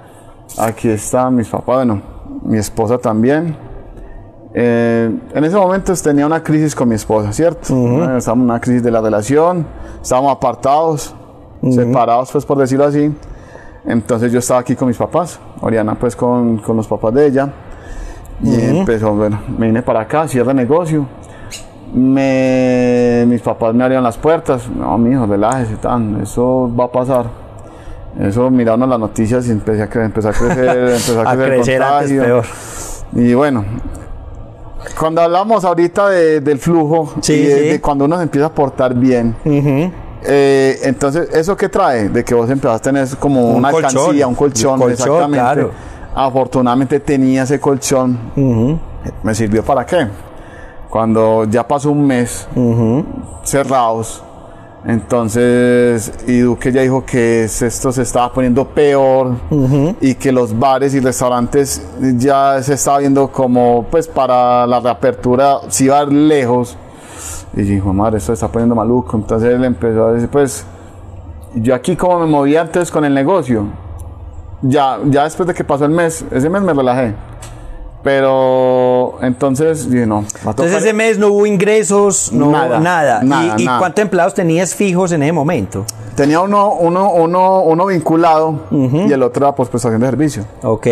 Aquí 0.59 0.88
están 0.88 1.37
mis 1.37 1.49
papás, 1.49 1.77
bueno, 1.77 2.03
mi 2.43 2.59
esposa 2.59 2.99
también. 2.99 3.57
Eh, 4.53 5.11
en 5.35 5.45
ese 5.45 5.57
momento 5.57 5.93
tenía 5.95 6.27
una 6.27 6.43
crisis 6.43 6.75
con 6.75 6.89
mi 6.89 6.95
esposa, 6.97 7.33
¿cierto? 7.33 7.73
Eh, 7.75 8.17
Estábamos 8.19 8.45
en 8.45 8.51
una 8.51 8.61
crisis 8.61 8.83
de 8.83 8.91
la 8.91 9.01
relación, 9.01 9.65
estábamos 10.03 10.33
apartados, 10.33 11.15
separados, 11.71 12.33
pues 12.33 12.45
por 12.45 12.59
decirlo 12.59 12.85
así. 12.87 13.13
Entonces 13.85 14.33
yo 14.33 14.41
estaba 14.41 14.61
aquí 14.61 14.75
con 14.77 14.89
mis 14.89 14.97
papás, 14.97 15.39
Oriana 15.61 15.95
pues 15.95 16.15
con, 16.17 16.59
con 16.59 16.77
los 16.77 16.87
papás 16.87 17.15
de 17.15 17.27
ella. 17.27 17.49
Y 18.43 18.55
empezó, 18.79 19.13
bueno, 19.15 19.39
me 19.59 19.67
vine 19.67 19.83
para 19.83 20.01
acá, 20.01 20.27
cierre 20.27 20.53
negocio. 20.55 21.07
Me, 21.95 23.25
mis 23.27 23.43
papás 23.43 23.75
me 23.75 23.83
abrieron 23.85 24.05
las 24.05 24.17
puertas. 24.17 24.69
No, 24.69 24.97
mijo, 24.99 25.27
relájese, 25.27 25.77
tan, 25.77 26.21
eso 26.23 26.71
va 26.79 26.85
a 26.85 26.93
pasar. 26.93 27.27
Eso 28.19 28.51
miraron 28.51 28.89
las 28.89 28.99
noticias 28.99 29.47
y 29.49 29.53
empecé 29.53 29.83
a, 29.83 29.91
cre- 29.91 30.05
empezó 30.07 30.29
a 30.31 30.33
crecer, 30.33 30.79
empezó 30.79 31.20
a 31.20 31.31
A 31.31 31.35
crecer 31.37 31.53
el 31.53 31.57
crecer 31.61 31.83
antes 31.83 32.11
contagio. 32.11 32.22
peor. 32.24 32.45
Y 33.12 33.35
bueno, 33.35 33.64
cuando 34.99 35.22
hablamos 35.22 35.64
ahorita 35.64 36.09
de- 36.09 36.41
del 36.41 36.59
flujo 36.59 37.12
Sí, 37.20 37.32
y 37.34 37.43
de, 37.47 37.59
sí. 37.59 37.68
de 37.68 37.80
cuando 37.80 38.05
uno 38.05 38.16
se 38.16 38.22
empieza 38.24 38.47
a 38.49 38.55
portar 38.55 38.95
bien, 38.95 39.34
eh, 40.22 40.78
entonces, 40.82 41.28
¿eso 41.32 41.57
qué 41.57 41.68
trae? 41.68 42.09
De 42.09 42.24
que 42.24 42.34
vos 42.34 42.49
empezaste 42.51 42.88
a 42.91 42.93
tener 42.93 43.09
como 43.18 43.51
Un 43.51 43.57
una 43.57 43.70
colchón. 43.70 43.99
alcancía, 44.01 44.26
un 44.26 44.34
colchón, 44.34 44.91
exactamente. 44.91 45.38
claro. 45.38 45.70
Afortunadamente 46.14 47.01
tenía 47.01 47.45
ese 47.45 47.59
colchón. 47.61 48.18
¿Me 49.22 49.34
sirvió 49.34 49.64
para 49.64 49.86
qué? 49.86 50.09
Cuando 50.91 51.45
ya 51.45 51.66
pasó 51.66 51.91
un 51.93 52.07
mes 52.07 52.47
cerrados, 53.45 54.22
Entonces, 54.87 56.12
y 56.26 56.39
Duque 56.39 56.72
ya 56.72 56.81
dijo 56.83 57.05
que 57.05 57.45
es- 57.45 57.61
esto 57.62 57.93
se 57.93 58.03
estaba 58.03 58.33
poniendo 58.33 58.64
peor 58.66 59.35
y 60.01 60.14
que 60.14 60.33
los 60.33 60.59
bares 60.59 60.95
y 60.95 61.01
restaurantes 61.01 61.83
ya 62.16 62.62
se 62.62 62.74
estaba 62.74 62.99
viendo 62.99 63.28
como, 63.28 63.85
pues, 63.91 64.09
para 64.09 64.66
la 64.66 64.81
reapertura, 64.81 65.59
si 65.68 65.85
iba 65.85 65.99
a 66.01 66.03
ir 66.05 66.12
lejos. 66.12 66.76
Y 67.55 67.62
dijo, 67.62 67.93
madre, 67.93 68.18
esto 68.18 68.28
se 68.28 68.35
está 68.35 68.49
poniendo 68.49 68.74
maluco. 68.74 69.16
Entonces 69.16 69.53
él 69.55 69.64
empezó 69.64 70.07
a 70.07 70.12
decir, 70.12 70.28
pues, 70.28 70.64
yo 71.55 71.74
aquí 71.74 71.97
como 71.97 72.20
me 72.20 72.26
movía 72.26 72.62
antes 72.62 72.91
con 72.91 73.05
el 73.05 73.12
negocio, 73.12 73.66
ya, 74.62 74.99
ya 75.07 75.24
después 75.24 75.47
de 75.47 75.55
que 75.55 75.64
pasó 75.64 75.85
el 75.85 75.91
mes, 75.91 76.24
ese 76.31 76.49
mes 76.49 76.62
me 76.62 76.72
relajé. 76.72 77.14
Pero 78.03 79.18
entonces 79.20 79.86
va 79.88 80.16
a 80.46 80.51
Entonces 80.51 80.76
ese 80.82 80.92
mes 80.94 81.18
no 81.18 81.28
hubo 81.28 81.44
ingresos, 81.46 82.32
no 82.32 82.51
Nada, 82.51 82.80
nada. 82.80 83.22
nada, 83.22 83.57
¿Y, 83.59 83.66
cuántos 83.66 84.03
empleados 84.03 84.32
tenías 84.34 84.74
fijos 84.74 85.12
en 85.12 85.22
ese 85.22 85.32
momento? 85.32 85.84
Tenía 86.14 86.40
uno, 86.40 86.72
uno, 86.72 87.11
uno, 87.12 87.61
uno 87.62 87.86
vinculado 87.86 88.61
y 88.70 89.12
el 89.12 89.22
otro 89.22 89.46
era 89.46 89.55
por 89.55 89.68
prestación 89.68 90.01
de 90.01 90.07
servicio. 90.09 90.44
Ok. 90.62 90.86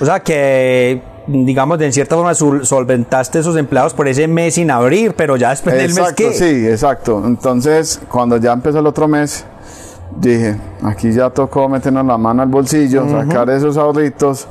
O 0.00 0.04
sea 0.04 0.20
que, 0.20 1.02
digamos, 1.26 1.78
de 1.78 1.86
en 1.86 1.92
cierta 1.92 2.14
forma 2.14 2.34
sol- 2.34 2.64
solventaste 2.66 3.40
esos 3.40 3.56
empleados 3.56 3.92
por 3.94 4.06
ese 4.06 4.28
mes 4.28 4.54
sin 4.54 4.70
abrir, 4.70 5.14
pero 5.14 5.36
ya 5.36 5.50
después 5.50 5.76
del 5.76 5.94
mes 5.94 6.12
que... 6.12 6.32
sí, 6.32 6.66
exacto. 6.68 7.22
Entonces, 7.24 8.00
cuando 8.10 8.36
ya 8.36 8.52
empezó 8.52 8.78
el 8.80 8.86
otro 8.86 9.08
mes, 9.08 9.44
dije, 10.16 10.56
aquí 10.82 11.12
ya 11.12 11.30
tocó 11.30 11.68
meternos 11.68 12.06
la 12.06 12.18
mano 12.18 12.42
al 12.42 12.48
bolsillo, 12.48 13.08
sacar 13.08 13.50
esos 13.50 13.76
ahorritos, 13.76 14.46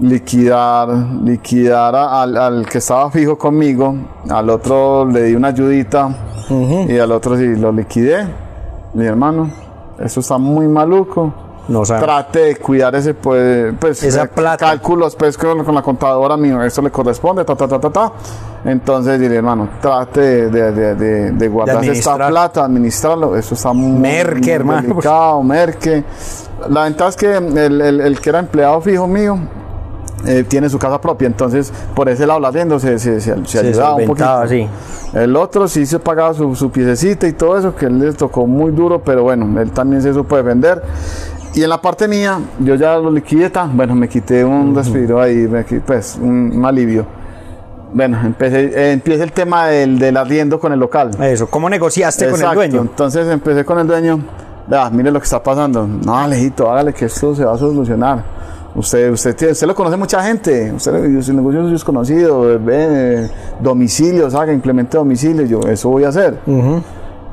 liquidar, 0.00 0.88
liquidar 1.24 1.94
al, 1.94 2.36
al 2.36 2.66
que 2.66 2.78
estaba 2.78 3.10
fijo 3.10 3.36
conmigo, 3.36 3.94
al 4.28 4.50
otro 4.50 5.04
le 5.06 5.22
di 5.24 5.34
una 5.34 5.48
ayudita 5.48 6.08
y 6.88 6.98
al 6.98 7.12
otro 7.12 7.36
sí 7.36 7.56
lo 7.56 7.72
liquidé. 7.72 8.26
Mi 8.94 9.04
hermano, 9.06 9.50
eso 9.98 10.20
está 10.20 10.38
muy 10.38 10.66
maluco. 10.66 11.32
No, 11.68 11.84
sea, 11.84 11.98
Trate 12.00 12.38
de 12.38 12.56
cuidar 12.56 12.94
ese, 12.94 13.12
pues, 13.12 13.74
pues 13.78 14.02
Esa 14.02 14.22
eh, 14.22 14.28
plata. 14.28 14.56
cálculos, 14.56 15.14
pues, 15.14 15.36
con, 15.36 15.62
con 15.64 15.74
la 15.74 15.82
contadora 15.82 16.34
mío, 16.38 16.62
esto 16.62 16.80
le 16.80 16.90
corresponde, 16.90 17.44
ta, 17.44 17.54
ta, 17.54 17.68
ta, 17.68 17.78
ta, 17.78 17.90
ta. 17.90 18.12
Entonces, 18.64 19.20
dile, 19.20 19.36
hermano, 19.36 19.68
trate 19.82 20.48
de, 20.48 20.72
de, 20.72 20.94
de, 20.94 21.30
de, 21.32 21.48
guardar 21.48 21.84
esta 21.84 22.16
plata, 22.16 22.64
administrarlo, 22.64 23.36
eso 23.36 23.54
está 23.54 23.74
muy 23.74 24.00
Merque, 24.00 24.40
muy 24.40 24.50
hermano. 24.50 24.88
delicado, 24.88 25.42
merque. 25.42 26.04
La 26.70 26.84
ventaja 26.84 27.10
es 27.10 27.16
que 27.16 27.36
el, 27.36 27.58
el- 27.82 28.00
el 28.00 28.18
que 28.20 28.30
era 28.30 28.38
empleado 28.38 28.80
fijo 28.80 29.06
mío, 29.06 29.38
eh, 30.26 30.44
tiene 30.46 30.68
su 30.68 30.78
casa 30.78 31.00
propia, 31.00 31.26
entonces 31.26 31.72
por 31.94 32.08
ese 32.08 32.26
lado 32.26 32.40
la 32.40 32.48
arriendo 32.48 32.78
se, 32.78 32.98
se, 32.98 33.20
se, 33.20 33.34
se 33.46 33.58
ayudaba 33.58 33.94
un 33.94 34.06
poquito. 34.06 34.48
sí. 34.48 34.66
El 35.14 35.34
otro 35.36 35.66
sí 35.68 35.86
se 35.86 35.98
pagaba 35.98 36.34
su, 36.34 36.54
su 36.54 36.70
piececita 36.70 37.26
y 37.26 37.32
todo 37.32 37.56
eso, 37.58 37.74
que 37.74 37.86
él 37.86 37.98
le 37.98 38.12
tocó 38.12 38.46
muy 38.46 38.72
duro, 38.72 39.00
pero 39.02 39.22
bueno, 39.22 39.58
él 39.60 39.70
también 39.70 40.02
se 40.02 40.12
supo 40.12 40.36
defender. 40.36 40.82
Y 41.54 41.62
en 41.62 41.70
la 41.70 41.80
parte 41.80 42.06
mía, 42.06 42.38
yo 42.60 42.74
ya 42.74 42.96
lo 42.98 43.10
liquidé, 43.10 43.50
bueno, 43.72 43.94
me 43.94 44.06
quité 44.08 44.44
un 44.44 44.74
respiro 44.74 45.20
ahí, 45.20 45.34
me 45.48 45.64
qui- 45.64 45.80
pues 45.80 46.18
un, 46.20 46.52
un 46.54 46.64
alivio. 46.64 47.06
Bueno, 47.94 48.20
empecé, 48.22 48.66
eh, 48.66 48.92
empieza 48.92 49.24
el 49.24 49.32
tema 49.32 49.68
del, 49.68 49.98
del 49.98 50.16
arriendo 50.18 50.60
con 50.60 50.72
el 50.74 50.78
local. 50.78 51.10
Eso, 51.22 51.46
¿cómo 51.48 51.70
negociaste 51.70 52.26
con 52.26 52.34
el 52.34 52.40
Exacto, 52.40 52.54
dueño? 52.56 52.80
Entonces 52.82 53.26
empecé 53.28 53.64
con 53.64 53.78
el 53.78 53.86
dueño. 53.86 54.20
Vea, 54.66 54.90
mire 54.90 55.10
lo 55.10 55.18
que 55.18 55.24
está 55.24 55.42
pasando. 55.42 55.86
No, 55.86 56.14
Alejito, 56.18 56.70
hágale 56.70 56.92
que 56.92 57.06
esto 57.06 57.34
se 57.34 57.46
va 57.46 57.54
a 57.54 57.58
solucionar. 57.58 58.22
Usted, 58.78 59.10
usted, 59.10 59.34
tiene- 59.36 59.52
usted 59.52 59.66
lo 59.66 59.74
conoce 59.74 59.96
mucha 59.96 60.22
gente. 60.22 60.72
Usted, 60.72 60.94
el 61.04 61.36
negocio 61.36 61.74
es 61.74 61.82
conocido. 61.84 62.52
eh, 62.52 62.58
ve, 62.58 63.28
domicilios, 63.60 64.34
haga, 64.34 64.52
implemente 64.52 64.96
domicilios. 64.96 65.48
Yo, 65.48 65.60
eso 65.68 65.88
voy 65.90 66.04
a 66.04 66.08
hacer. 66.08 66.38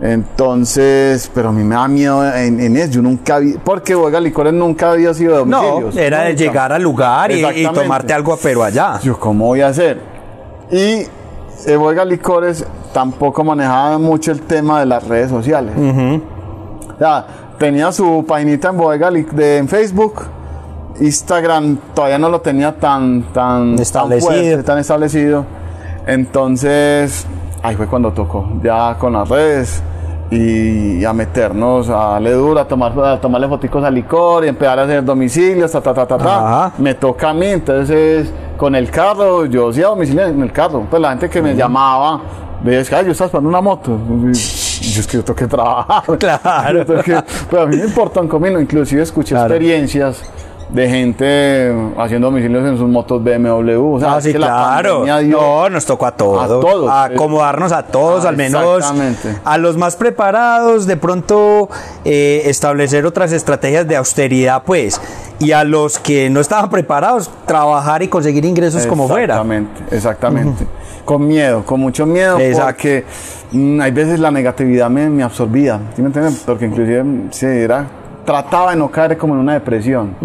Entonces, 0.01 1.31
pero 1.33 1.49
a 1.49 1.51
mí 1.51 1.63
me 1.63 1.75
da 1.75 1.87
miedo 1.87 2.25
en, 2.35 2.59
en 2.59 2.75
eso. 2.77 2.91
Yo 2.93 3.01
nunca 3.01 3.39
vi, 3.39 3.55
porque 3.63 3.95
Boga 3.95 4.19
Licores 4.19 4.53
nunca 4.53 4.91
había 4.91 5.13
sido 5.13 5.39
de 5.39 5.45
No, 5.45 5.61
domicilios. 5.61 5.95
era 5.97 6.21
de 6.23 6.35
llegar 6.35 6.71
al 6.73 6.81
lugar 6.81 7.31
y, 7.31 7.45
y 7.45 7.63
tomarte 7.67 8.13
algo, 8.13 8.37
pero 8.41 8.63
allá. 8.63 8.99
Yo, 9.01 9.17
¿cómo 9.19 9.45
voy 9.45 9.61
a 9.61 9.67
hacer? 9.67 9.99
Y 10.71 11.05
eh, 11.67 12.05
Licores 12.07 12.65
tampoco 12.93 13.43
manejaba 13.43 13.97
mucho 13.97 14.31
el 14.31 14.41
tema 14.41 14.79
de 14.79 14.85
las 14.85 15.07
redes 15.07 15.29
sociales. 15.29 15.73
O 15.77 16.97
sea, 16.97 17.25
tenía 17.57 17.91
su 17.91 18.25
paginita 18.27 18.69
en 18.69 18.77
Bodega 18.77 19.09
de, 19.11 19.57
en 19.57 19.67
Facebook. 19.67 20.23
Instagram 20.99 21.77
todavía 21.93 22.17
no 22.17 22.29
lo 22.29 22.41
tenía 22.41 22.75
tan, 22.75 23.23
tan 23.33 23.77
Establecido. 23.79 24.29
tan, 24.31 24.39
fuerte, 24.41 24.63
tan 24.63 24.77
establecido. 24.79 25.45
Entonces, 26.07 27.25
ahí 27.63 27.75
fue 27.75 27.87
cuando 27.87 28.11
tocó, 28.13 28.47
ya 28.63 28.95
con 28.99 29.13
las 29.13 29.27
redes 29.27 29.81
y 30.31 31.03
a 31.05 31.13
meternos 31.13 31.87
a 31.89 32.11
darle 32.13 32.31
duro, 32.33 32.59
a, 32.59 32.67
tomar, 32.67 32.97
a 32.99 33.19
tomarle 33.21 33.47
foticos 33.47 33.83
al 33.83 33.93
licor 33.93 34.45
y 34.45 34.47
empezar 34.47 34.79
a 34.79 34.83
hacer 34.83 35.03
domicilios, 35.03 35.71
ta, 35.71 35.81
ta, 35.81 35.93
ta, 35.93 36.05
ta, 36.07 36.17
ta. 36.17 36.71
Me 36.77 36.93
toca 36.95 37.29
a 37.29 37.33
mí, 37.33 37.47
entonces 37.47 38.31
con 38.57 38.73
el 38.75 38.89
carro, 38.89 39.45
yo 39.45 39.69
hacía 39.69 39.87
domicilio 39.87 40.25
en 40.25 40.41
el 40.41 40.51
carro. 40.51 40.85
Pues 40.89 41.01
la 41.01 41.09
gente 41.09 41.29
que 41.29 41.41
me 41.41 41.55
llamaba, 41.55 42.21
veía 42.63 42.83
que 42.83 42.95
"Ay, 42.95 43.05
yo 43.05 43.11
estaba 43.11 43.27
esperando 43.27 43.49
una 43.49 43.61
moto. 43.61 43.91
Y 44.31 44.33
Yo 44.91 45.01
es 45.01 45.07
que 45.07 45.17
yo 45.17 45.23
tengo 45.23 45.35
que 45.37 45.47
trabajar. 45.47 46.03
Claro. 46.19 46.85
Que- 47.03 47.23
pero 47.49 47.63
a 47.63 47.65
mí 47.65 47.75
me 47.77 47.83
importa 47.85 48.21
un 48.21 48.27
comino. 48.27 48.59
Inclusive 48.59 49.01
escuché 49.03 49.35
Claro. 49.35 49.53
experiencias 49.53 50.21
de 50.69 50.89
gente 50.89 51.73
haciendo 51.97 52.27
domicilios 52.31 52.65
en 52.67 52.77
sus 52.77 52.89
motos 52.89 53.23
BMW. 53.23 53.95
O 53.95 53.99
sea, 53.99 54.15
Ah, 54.15 54.21
sí, 54.21 54.31
que 54.31 54.37
claro. 54.37 55.05
No, 55.05 55.69
nos 55.69 55.85
tocó 55.85 56.05
a 56.07 56.11
todos. 56.11 56.43
A 56.43 56.47
todos. 56.47 56.89
A 56.89 57.03
acomodarnos 57.05 57.71
a 57.71 57.83
todos, 57.83 58.25
Ah, 58.25 58.29
al 58.29 58.37
menos 58.37 58.77
exactamente. 58.79 59.35
a 59.43 59.57
los 59.57 59.77
más 59.77 59.95
preparados, 59.95 60.87
de 60.87 60.97
pronto 60.97 61.69
eh, 62.03 62.43
establecer 62.45 63.05
otras 63.05 63.31
estrategias 63.31 63.87
de 63.87 63.95
austeridad, 63.95 64.63
pues. 64.65 64.99
Y 65.39 65.51
a 65.51 65.63
los 65.63 65.99
que 65.99 66.29
no 66.29 66.39
estaban 66.39 66.69
preparados, 66.69 67.29
trabajar 67.45 68.01
y 68.03 68.07
conseguir 68.07 68.45
ingresos 68.45 68.85
como 68.87 69.07
fuera. 69.07 69.35
Exactamente, 69.35 69.95
exactamente. 69.95 70.65
Con 71.03 71.27
miedo, 71.27 71.63
con 71.65 71.79
mucho 71.79 72.05
miedo, 72.07 72.39
Exacto. 72.39 72.73
porque 72.73 73.05
mm, 73.51 73.79
hay 73.81 73.91
veces 73.91 74.19
la 74.19 74.31
negatividad 74.31 74.89
me, 74.89 75.07
me 75.09 75.21
absorbía, 75.21 75.79
¿sí 75.95 76.01
me 76.01 76.07
entienden? 76.07 76.35
Porque 76.45 76.65
inclusive 76.65 77.03
mm, 77.03 77.27
sí, 77.31 77.45
era, 77.45 77.85
trataba 78.25 78.71
de 78.71 78.77
no 78.77 78.89
caer 78.89 79.17
como 79.17 79.35
en 79.35 79.39
una 79.41 79.53
depresión, 79.53 80.15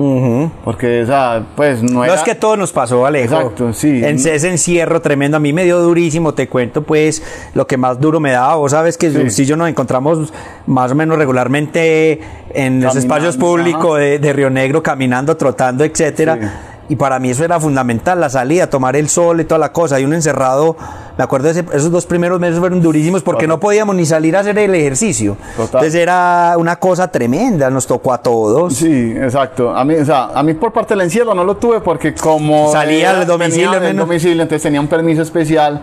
porque 0.65 1.03
esa, 1.03 1.43
pues 1.55 1.83
no 1.83 1.91
No 2.01 2.05
era... 2.05 2.15
es 2.15 2.23
que 2.23 2.35
todo 2.35 2.57
nos 2.57 2.73
pasó, 2.73 3.05
Alejo. 3.07 3.35
Exacto, 3.37 3.73
sí. 3.73 4.03
En 4.05 4.17
ese 4.17 4.49
encierro 4.49 5.01
tremendo, 5.01 5.37
a 5.37 5.41
mí 5.41 5.53
me 5.53 5.65
dio 5.65 5.79
durísimo, 5.81 6.35
te 6.35 6.49
cuento 6.49 6.83
pues 6.83 7.23
lo 7.55 7.67
que 7.67 7.77
más 7.77 8.01
duro 8.01 8.19
me 8.21 8.31
daba. 8.33 8.55
Vos 8.57 8.73
sabes 8.73 8.97
que 8.97 9.11
Sí. 9.11 9.31
si 9.31 9.45
yo 9.47 9.57
nos 9.57 9.69
encontramos 9.69 10.33
más 10.67 10.93
o 10.93 10.95
menos 10.95 11.19
regularmente 11.19 12.21
en 12.55 12.81
los 12.83 12.97
espacios 12.97 13.37
públicos 13.37 13.99
de, 13.99 14.19
de 14.19 14.33
Río 14.33 14.51
Negro, 14.51 14.83
caminando, 14.83 15.37
trotando, 15.37 15.85
etcétera. 15.85 16.39
Sí. 16.41 16.47
Y 16.91 16.97
para 16.97 17.19
mí 17.21 17.31
eso 17.31 17.45
era 17.45 17.61
fundamental, 17.61 18.21
la 18.21 18.29
salida, 18.29 18.69
tomar 18.69 18.97
el 18.97 19.09
sol 19.09 19.41
y 19.41 19.45
toda 19.45 19.59
la 19.61 19.73
cosa. 19.73 20.01
Y 20.01 20.05
uno 20.05 20.17
encerrado, 20.17 20.77
me 21.17 21.23
acuerdo, 21.23 21.49
ese- 21.49 21.65
esos 21.73 21.91
dos 21.93 22.05
primeros 22.05 22.41
meses 22.41 22.59
fueron 22.59 22.83
durísimos 22.83 23.23
porque 23.23 23.47
no 23.47 23.61
podíamos 23.61 23.95
ni 23.95 24.05
salir 24.05 24.37
a 24.37 24.41
hacer 24.41 24.59
el 24.59 24.75
ejercicio. 24.75 25.37
Total. 25.57 25.67
Entonces 25.67 25.95
era 25.95 26.55
una 26.59 26.77
cosa 26.77 27.07
tremenda, 27.09 27.71
nos 27.71 27.87
tocó 27.87 28.13
a 28.13 28.19
todos. 28.19 28.75
Sí, 28.75 29.15
exacto. 29.17 29.71
A 29.71 29.85
mí, 29.85 29.95
o 29.95 30.05
sea, 30.05 30.31
a 30.35 30.43
mí 30.43 30.53
por 30.55 30.73
parte 30.73 30.95
del 30.95 31.03
encierro 31.03 31.33
no 31.33 31.45
lo 31.45 31.57
tuve 31.59 31.81
porque 31.81 32.13
como 32.13 32.73
Salía 32.73 33.11
al 33.21 33.25
domicilio, 33.27 33.71
venía 33.71 33.81
del 33.81 33.95
menos. 33.95 34.09
domicilio, 34.09 34.43
entonces 34.43 34.63
tenía 34.63 34.81
un 34.81 34.89
permiso 34.89 35.23
especial 35.23 35.83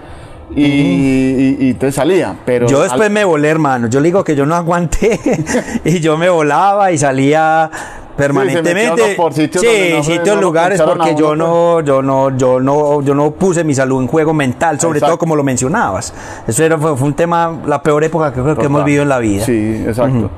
y, 0.53 0.61
y- 0.65 1.57
y 1.61 1.69
entonces 1.69 1.95
salía. 1.95 2.35
Pero 2.45 2.67
Yo 2.67 2.81
después 2.81 3.07
al- 3.07 3.11
me 3.11 3.23
volé, 3.23 3.47
hermano. 3.47 3.87
Yo 3.87 4.01
le 4.01 4.07
digo 4.07 4.25
que 4.25 4.35
yo 4.35 4.45
no 4.45 4.55
aguanté 4.55 5.19
y 5.85 5.99
yo 6.01 6.17
me 6.17 6.29
volaba 6.29 6.91
y 6.91 6.97
salía 6.97 7.71
permanentemente. 8.17 9.13
por 9.15 9.33
sitios 9.33 9.63
sí, 9.63 9.93
no- 9.95 10.03
sitios, 10.03 10.35
no 10.35 10.41
lugares, 10.41 10.81
porque 10.81 11.15
yo 11.15 11.35
no, 11.35 11.81
yo 11.81 12.01
no, 12.01 12.35
yo 12.35 12.59
no, 12.59 13.01
yo 13.01 13.13
no 13.13 13.31
puse 13.31 13.63
mi 13.63 13.73
salud 13.75 14.01
en 14.01 14.07
juego 14.07 14.33
mental, 14.33 14.79
sobre 14.79 14.97
Exacto. 14.99 15.13
todo 15.13 15.19
como 15.19 15.35
lo 15.35 15.43
mencionabas. 15.43 16.13
Eso 16.47 16.63
era, 16.63 16.77
fue, 16.77 16.95
fue 16.97 17.07
un 17.07 17.13
tema, 17.13 17.59
la 17.65 17.81
peor 17.81 18.03
época 18.03 18.33
que 18.33 18.41
creo 18.41 18.55
que 18.57 18.65
hemos 18.65 18.83
vivido 18.83 19.03
en 19.03 19.09
la 19.09 19.19
vida. 19.19 19.45
Sí, 19.45 19.83
exacto. 19.87 20.29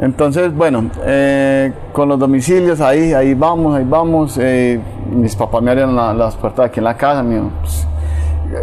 Entonces, 0.00 0.54
bueno, 0.54 0.90
eh, 1.04 1.72
con 1.92 2.08
los 2.08 2.18
domicilios, 2.18 2.80
ahí, 2.80 3.12
ahí 3.14 3.34
vamos, 3.34 3.76
ahí 3.76 3.84
vamos. 3.88 4.38
eh, 4.40 4.78
mis 5.10 5.34
papás 5.34 5.60
me 5.62 5.70
abrieron 5.70 5.96
la- 5.96 6.14
las 6.14 6.36
puertas 6.36 6.66
aquí 6.66 6.78
en 6.80 6.84
la 6.84 6.96
casa, 6.96 7.22
mío. 7.22 7.50
pues, 7.60 7.86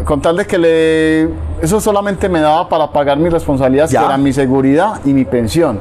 con 0.05 0.19
tal 0.21 0.37
de 0.37 0.45
que 0.47 0.57
le... 0.57 1.23
Eso 1.61 1.79
solamente 1.81 2.27
me 2.29 2.39
daba 2.39 2.67
para 2.69 2.87
pagar 2.89 3.17
mis 3.19 3.31
responsabilidades, 3.31 3.91
Ya. 3.91 3.99
que 3.99 4.05
eran 4.07 4.23
mi 4.23 4.31
seguridad 4.33 5.01
y 5.05 5.13
mi 5.13 5.25
pensión. 5.25 5.77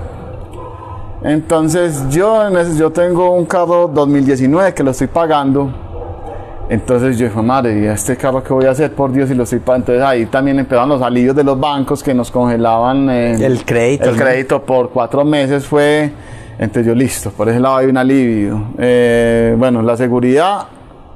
Entonces, 1.25 2.05
yo, 2.11 2.51
yo 2.77 2.91
tengo 2.91 3.31
un 3.31 3.47
carro 3.47 3.89
2019 3.89 4.75
que 4.75 4.83
lo 4.83 4.91
estoy 4.91 5.07
pagando. 5.07 5.72
Entonces 6.68 7.18
yo 7.18 7.27
dije, 7.27 7.43
madre, 7.43 7.81
¿y 7.81 7.87
este 7.87 8.16
carro 8.16 8.43
qué 8.43 8.53
voy 8.53 8.66
a 8.66 8.70
hacer? 8.70 8.93
Por 8.93 9.11
Dios, 9.11 9.31
y 9.31 9.35
lo 9.35 9.45
estoy 9.45 9.59
pagando. 9.59 9.93
Entonces 9.93 10.05
ahí 10.05 10.27
también 10.27 10.59
empezaron 10.59 10.91
los 10.91 11.01
alivios 11.01 11.35
de 11.35 11.43
los 11.43 11.59
bancos 11.59 12.03
que 12.03 12.12
nos 12.12 12.31
congelaban 12.31 13.09
eh, 13.09 13.45
El 13.45 13.64
crédito, 13.64 14.11
El 14.11 14.16
crédito 14.16 14.62
por 14.62 14.91
cuatro 14.91 15.25
meses 15.25 15.66
fue. 15.66 16.12
Entonces 16.59 16.87
yo, 16.87 16.95
listo, 16.95 17.31
por 17.31 17.49
ese 17.49 17.59
lado 17.59 17.77
hay 17.77 17.87
un 17.87 17.97
alivio. 17.97 18.72
Eh, 18.79 19.55
bueno, 19.59 19.81
la 19.81 19.97
seguridad, 19.97 20.66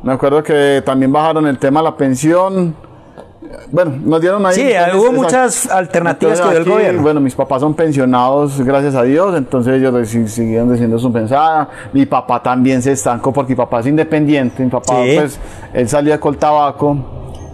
me 0.03 0.15
acuerdo 0.15 0.43
que 0.43 0.83
también 0.87 1.13
bajaron 1.13 1.47
el 1.47 1.59
tema 1.59 1.81
de 1.81 1.85
la 1.85 1.97
pensión. 1.97 2.75
Bueno, 3.71 3.93
nos 4.05 4.21
dieron 4.21 4.45
ahí. 4.47 4.55
Sí, 4.55 4.69
hubo 4.97 5.13
muchas 5.13 5.71
alternativas 5.71 6.41
que 6.41 6.49
dio 6.51 6.59
el 6.59 6.65
gobierno. 6.65 7.03
Bueno, 7.03 7.21
mis 7.21 7.35
papás 7.35 7.61
son 7.61 7.75
pensionados, 7.75 8.61
gracias 8.63 8.95
a 8.97 9.03
Dios, 9.05 9.37
entonces 9.37 9.75
ellos 9.75 10.09
siguieron 10.31 10.73
diciendo 10.73 10.99
su 10.99 11.13
pensada. 11.13 11.69
Mi 11.93 12.05
papá 12.05 12.43
también 12.43 12.83
se 12.83 12.93
estancó 12.93 13.33
porque 13.33 13.53
mi 13.53 13.57
papá 13.57 13.81
es 13.81 13.87
independiente. 13.87 14.63
Mi 14.65 14.71
papá, 14.71 15.03
Sí. 15.05 15.17
pues, 15.17 15.39
él 15.73 15.89
salía 15.89 16.19
con 16.19 16.35
tabaco 16.35 16.97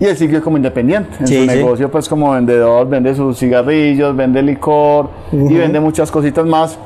y 0.01 0.07
él 0.07 0.17
siguió 0.17 0.43
como 0.43 0.57
independiente. 0.57 1.11
En 1.21 1.27
Sí, 1.27 1.35
su 1.37 1.41
sí. 1.43 1.47
negocio, 1.59 1.91
pues, 1.91 2.09
como 2.09 2.33
vendedor, 2.33 2.89
vende 2.89 3.15
sus 3.15 3.39
cigarrillos, 3.39 4.17
vende 4.17 4.43
licor 4.43 5.11
y 5.33 5.55
vende 5.55 5.81
muchas 5.81 6.11
cositas 6.11 6.47
más 6.47 6.79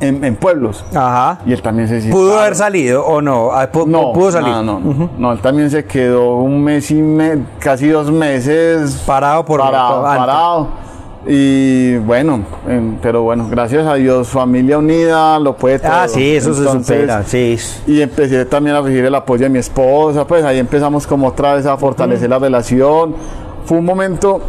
en, 0.00 0.24
en 0.24 0.36
pueblos. 0.36 0.84
Ajá. 0.94 1.38
Y 1.46 1.52
él 1.52 1.62
también 1.62 1.88
se 1.88 2.10
¿Pudo 2.10 2.38
haber 2.38 2.54
salido 2.54 3.04
o 3.04 3.20
no? 3.22 3.50
Ah, 3.52 3.68
No, 3.86 4.12
pudo 4.12 4.32
salir. 4.32 4.50
No, 4.52 4.62
no, 4.62 4.80
no. 4.80 5.10
No, 5.18 5.32
él 5.32 5.40
también 5.40 5.70
se 5.70 5.84
quedó 5.84 6.36
un 6.36 6.62
mes 6.62 6.90
y 6.90 6.94
me- 6.94 7.44
casi 7.58 7.88
dos 7.88 8.10
meses 8.10 9.02
Parado 9.06 9.44
por 9.44 9.60
parado, 9.60 10.02
parado. 10.02 10.68
Y 11.28 11.96
bueno, 11.98 12.40
pero 13.02 13.22
bueno, 13.22 13.48
gracias 13.50 13.84
a 13.84 13.94
Dios, 13.94 14.28
familia 14.28 14.78
unida, 14.78 15.38
lo 15.40 15.56
puede 15.56 15.80
todo. 15.80 15.90
Ah, 15.92 16.06
sí, 16.06 16.36
eso 16.36 16.54
se 16.54 16.64
supera. 16.70 17.24
Sí. 17.24 17.56
Y 17.88 18.00
empecé 18.00 18.44
también 18.44 18.76
a 18.76 18.80
recibir 18.80 19.06
el 19.06 19.14
apoyo 19.14 19.42
de 19.44 19.48
mi 19.50 19.58
esposa, 19.58 20.24
pues 20.24 20.44
ahí 20.44 20.58
empezamos 20.60 21.04
como 21.04 21.26
otra 21.26 21.54
vez 21.54 21.66
a 21.66 21.76
fortalecer 21.76 22.30
la 22.30 22.38
relación. 22.38 23.16
Fue 23.64 23.76
un 23.78 23.84
momento 23.84 24.40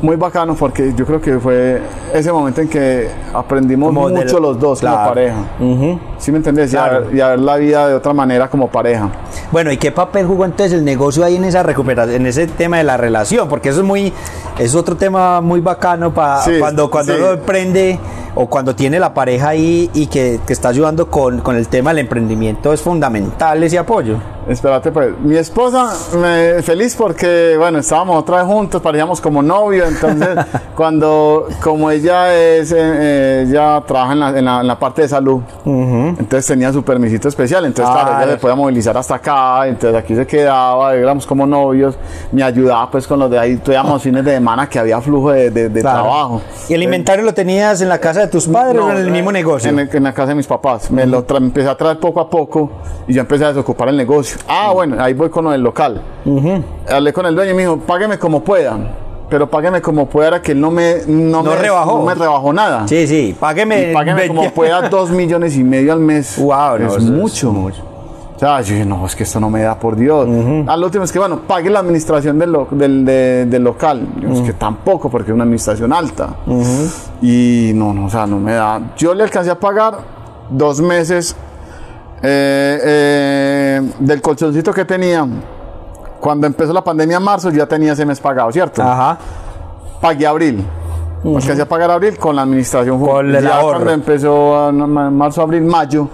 muy 0.00 0.16
bacano 0.16 0.54
porque 0.54 0.92
yo 0.94 1.04
creo 1.04 1.20
que 1.20 1.38
fue 1.38 1.80
ese 2.14 2.32
momento 2.32 2.60
en 2.60 2.68
que 2.68 3.08
aprendimos 3.34 3.88
Como 3.88 4.08
mucho 4.08 4.38
los 4.40 4.58
dos 4.58 4.80
como 4.80 4.92
claro. 4.92 5.08
pareja. 5.10 5.36
Ujú. 5.60 5.98
¿Sí 6.28 6.32
me 6.32 6.36
entendés? 6.36 6.70
Y 6.74 6.76
a 6.76 6.84
Claro. 6.90 7.06
ver- 7.06 7.16
Y 7.16 7.20
a 7.22 7.28
ver 7.28 7.38
la 7.40 7.56
vida 7.56 7.88
de 7.88 7.94
otra 7.94 8.12
manera 8.12 8.48
como 8.50 8.68
pareja. 8.68 9.08
Bueno, 9.50 9.72
¿y 9.72 9.78
qué 9.78 9.90
papel 9.92 10.26
jugó 10.26 10.44
entonces 10.44 10.74
el 10.74 10.84
negocio 10.84 11.24
ahí 11.24 11.36
en 11.36 11.44
esa 11.44 11.62
recuperación, 11.62 12.16
en 12.16 12.26
ese 12.26 12.46
tema 12.46 12.76
de 12.76 12.84
la 12.84 12.98
relación? 12.98 13.48
Porque 13.48 13.70
eso 13.70 13.78
es 13.80 13.86
muy, 13.86 14.12
es 14.58 14.74
otro 14.74 14.94
tema 14.94 15.40
muy 15.40 15.60
bacano 15.60 16.12
para 16.12 16.42
Sí, 16.42 16.58
cuando, 16.58 16.90
cuando 16.90 17.14
sí. 17.14 17.18
uno 17.18 17.30
emprende 17.32 17.98
o 18.34 18.46
cuando 18.46 18.74
tiene 18.76 19.00
la 19.00 19.14
pareja 19.14 19.48
ahí 19.48 19.90
y 19.94 20.06
que, 20.08 20.38
que 20.46 20.52
está 20.52 20.68
ayudando 20.68 21.10
con, 21.10 21.40
con 21.40 21.56
el 21.56 21.66
tema 21.68 21.90
del 21.90 22.00
emprendimiento, 22.00 22.74
es 22.74 22.82
fundamental 22.82 23.62
ese 23.64 23.78
apoyo. 23.78 24.16
Espérate, 24.46 24.92
pues. 24.92 25.10
Mi 25.20 25.36
esposa, 25.36 25.92
me, 26.16 26.62
feliz 26.62 26.94
porque, 26.94 27.56
bueno, 27.58 27.78
estábamos 27.78 28.16
otra 28.18 28.36
vez 28.38 28.46
juntos, 28.46 28.80
parecíamos 28.80 29.20
como 29.20 29.42
novio. 29.42 29.84
Entonces, 29.86 30.28
cuando, 30.76 31.48
como 31.62 31.90
ella 31.90 32.34
es, 32.34 32.70
eh, 32.72 32.76
eh, 32.78 33.44
ella 33.48 33.82
trabaja 33.86 34.12
en 34.12 34.20
la, 34.20 34.38
en 34.38 34.44
la- 34.44 34.60
en 34.60 34.66
la 34.66 34.78
parte 34.78 35.02
de 35.02 35.08
salud, 35.08 35.40
entonces 36.18 36.46
tenía 36.46 36.72
su 36.72 36.82
permisito 36.82 37.28
especial. 37.28 37.64
Entonces, 37.64 37.92
claro, 37.92 38.08
Claro. 38.10 38.24
ella 38.24 38.32
se 38.34 38.38
podía 38.38 38.54
movilizar 38.56 38.96
hasta 38.96 39.14
acá. 39.14 39.66
Entonces, 39.66 39.98
aquí 39.98 40.14
se 40.14 40.26
quedaba, 40.26 40.94
éramos 40.94 41.26
como 41.26 41.46
novios. 41.46 41.96
Me 42.32 42.42
ayudaba, 42.42 42.90
pues, 42.90 43.06
con 43.06 43.18
los 43.18 43.30
de 43.30 43.38
ahí. 43.38 43.56
Tuvimos 43.56 44.02
fines 44.02 44.24
de 44.24 44.34
semana 44.34 44.68
que 44.68 44.78
había 44.78 45.00
flujo 45.00 45.30
de, 45.32 45.50
de- 45.50 45.68
de 45.68 45.80
Claro. 45.80 46.02
trabajo. 46.02 46.42
¿Y 46.68 46.74
el 46.74 46.82
inventario 46.82 47.24
lo 47.24 47.32
tenías 47.34 47.80
en 47.80 47.88
la 47.88 47.98
casa 47.98 48.20
de 48.20 48.28
tus 48.28 48.46
padres 48.48 48.80
o 48.82 48.90
en 48.90 48.96
el 48.98 49.06
No, 49.06 49.12
mismo 49.12 49.30
eh, 49.30 49.34
negocio? 49.34 49.70
En, 49.70 49.78
el- 49.78 49.90
en 49.92 50.02
la 50.04 50.12
casa 50.12 50.28
de 50.28 50.34
mis 50.34 50.46
papás. 50.46 50.90
Me 50.90 51.06
lo 51.06 51.24
empecé 51.36 51.68
a 51.68 51.76
traer 51.76 51.98
poco 52.00 52.20
a 52.20 52.28
poco 52.28 52.70
y 53.06 53.14
yo 53.14 53.20
empecé 53.20 53.44
a 53.44 53.48
desocupar 53.48 53.88
el 53.88 53.96
negocio. 53.96 54.38
Ah, 54.48 54.70
bueno, 54.74 54.96
ahí 55.02 55.14
voy 55.14 55.30
con 55.30 55.44
lo 55.44 55.50
del 55.52 55.62
local. 55.62 56.02
Hablé 56.90 57.12
con 57.12 57.26
el 57.26 57.34
dueño 57.34 57.52
y 57.52 57.54
me 57.54 57.62
dijo, 57.62 57.78
págueme 57.78 58.18
como 58.18 58.42
puedan. 58.42 59.07
Pero 59.30 59.48
págueme 59.50 59.82
como 59.82 60.06
pueda, 60.06 60.28
era 60.28 60.42
que 60.42 60.52
él 60.52 60.60
no 60.60 60.70
me, 60.70 61.02
no 61.06 61.42
No 61.42 61.50
me, 61.50 61.56
rebajó. 61.56 61.98
no 61.98 62.04
me 62.04 62.14
rebajó 62.14 62.52
nada. 62.52 62.88
Sí, 62.88 63.06
sí, 63.06 63.36
págueme. 63.38 63.90
Y 63.90 63.94
págueme 63.94 64.26
como 64.28 64.40
20. 64.42 64.54
pueda, 64.56 64.88
dos 64.88 65.10
millones 65.10 65.56
y 65.56 65.64
medio 65.64 65.92
al 65.92 66.00
mes. 66.00 66.38
Wow, 66.38 66.78
no, 66.78 66.86
es 66.86 66.96
es 66.96 67.04
mucho. 67.04 67.50
O 67.50 68.38
sea, 68.40 68.60
yo 68.60 68.72
dije, 68.74 68.86
no, 68.86 69.04
es 69.04 69.16
que 69.16 69.24
esto 69.24 69.40
no 69.40 69.50
me 69.50 69.62
da 69.62 69.76
por 69.78 69.96
Dios. 69.96 70.28
Al 70.68 70.84
último 70.84 71.02
es 71.02 71.10
que, 71.10 71.18
bueno, 71.18 71.40
pague 71.40 71.68
la 71.70 71.80
administración 71.80 72.38
del, 72.38 72.52
lo- 72.52 72.68
del, 72.70 73.04
de- 73.04 73.46
del 73.46 73.64
local. 73.64 74.06
Yo, 74.20 74.28
Es 74.30 74.42
que 74.42 74.52
tampoco, 74.52 75.10
porque 75.10 75.32
es 75.32 75.34
una 75.34 75.42
administración 75.42 75.92
alta. 75.92 76.36
Y 77.20 77.72
no, 77.74 77.92
no, 77.92 78.06
o 78.06 78.10
sea, 78.10 78.26
no 78.28 78.38
me 78.38 78.52
da. 78.52 78.80
Yo 78.96 79.12
le 79.12 79.24
alcancé 79.24 79.50
a 79.50 79.58
pagar 79.58 79.98
dos 80.50 80.80
meses 80.80 81.34
eh, 82.22 82.78
eh, 82.84 83.82
del 83.98 84.22
colchoncito 84.22 84.72
que 84.72 84.84
tenía. 84.84 85.26
Cuando 86.28 86.46
empezó 86.46 86.74
la 86.74 86.84
pandemia 86.84 87.16
en 87.16 87.22
marzo, 87.22 87.48
yo 87.48 87.56
ya 87.56 87.66
tenía 87.66 87.94
ese 87.94 88.04
mes 88.04 88.20
pagado, 88.20 88.52
¿cierto? 88.52 88.82
Ajá. 88.82 89.16
pagué 89.98 90.26
abril. 90.26 90.62
Alcancé 91.24 91.62
a 91.62 91.66
pagar 91.66 91.90
abril 91.90 92.18
con 92.18 92.36
la 92.36 92.42
administración. 92.42 93.00
Con 93.00 93.34
el 93.34 93.42
ya 93.42 93.56
ahorro. 93.56 93.76
cuando 93.78 93.92
empezó 93.92 94.66
a- 94.66 94.70
no, 94.70 94.86
ma- 94.86 95.10
marzo, 95.10 95.40
abril, 95.40 95.62
mayo, 95.62 96.06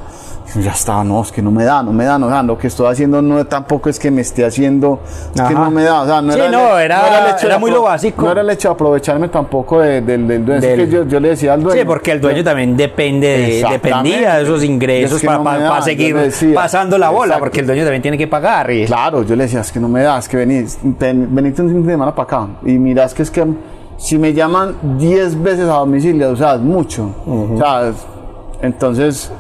ya 0.63 0.71
estaba, 0.73 1.03
no, 1.03 1.23
es 1.23 1.33
que 1.33 1.41
no 1.43 1.51
me 1.51 1.65
da, 1.65 1.83
no 1.83 1.93
me 1.93 2.05
da, 2.05 2.19
no, 2.19 2.27
o 2.27 2.29
sea, 2.31 2.43
lo 2.43 2.57
que 2.59 2.67
estoy 2.69 2.87
haciendo 2.87 3.21
no 3.23 3.45
tampoco 3.47 3.89
es 3.89 3.99
que 3.99 4.11
me 4.11 4.21
esté 4.21 4.45
haciendo, 4.45 5.01
es 5.35 5.41
que 5.43 5.55
no 5.55 5.71
me 5.71 5.83
da, 5.83 6.03
o 6.03 6.07
sea, 6.07 6.21
no 6.23 6.33
Sí, 6.33 6.39
era, 6.39 6.51
no, 6.51 6.79
era- 6.79 7.25
el 7.31 7.35
hecho 7.35 7.47
era 7.47 7.55
de 7.57 7.61
muy 7.61 7.71
lo 7.71 7.83
básico. 7.83 8.23
No 8.23 8.31
era 8.33 8.41
el 8.43 8.51
hecho 8.51 8.69
de 8.69 8.75
aprovecharme 8.75 9.29
tampoco 9.29 9.81
de- 9.81 10.01
del, 10.03 10.29
del 10.29 10.45
dueño, 10.45 10.61
es 10.67 10.77
que 10.77 10.89
yo, 10.89 11.05
yo 11.07 11.19
le 11.19 11.31
decía 11.31 11.55
al 11.55 11.63
dueño. 11.63 11.81
Sí, 11.81 11.87
porque 11.87 12.13
el 12.13 12.21
dueño 12.21 12.45
también 12.45 12.77
depende 12.77 13.27
de, 13.27 13.67
dependía 13.71 14.37
de 14.37 14.43
esos 14.43 14.63
ingresos 14.63 15.17
Es 15.17 15.21
que 15.23 15.27
para, 15.27 15.39
no 15.39 15.45
me 15.45 15.59
da, 15.59 15.83
seguir 15.83 16.15
decía. 16.17 16.55
pasando 16.55 16.99
la 16.99 17.09
bola, 17.11 17.25
Exacto. 17.35 17.45
porque 17.45 17.61
el 17.61 17.67
dueño 17.67 17.83
también 17.85 18.03
tiene 18.03 18.19
que 18.19 18.27
pagar. 18.29 18.71
Y, 18.71 18.85
Claro, 18.85 19.23
yo 19.23 19.35
le 19.37 19.45
decía, 19.45 19.61
es 19.61 19.73
que 19.73 19.81
no 19.81 19.89
me 19.89 20.03
das, 20.03 20.29
que 20.29 20.37
venís, 20.37 20.79
ven- 20.83 21.29
un 21.33 21.55
fin 21.55 21.83
de 21.87 21.93
semana 21.93 22.15
para 22.15 22.25
acá. 22.25 22.49
Y 22.65 22.73
mirás 22.79 23.15
que 23.15 23.23
es 23.23 23.31
que 23.31 23.45
si 23.97 24.19
me 24.19 24.33
llaman 24.35 24.77
10 24.99 25.43
veces 25.43 25.69
a 25.69 25.75
domicilio, 25.75 26.31
o 26.31 26.37
sea, 26.37 26.55
es 26.55 26.61
mucho. 26.61 27.11
O 27.27 27.57
sea, 27.59 27.89
es- 27.89 27.97
entonces 28.63 29.31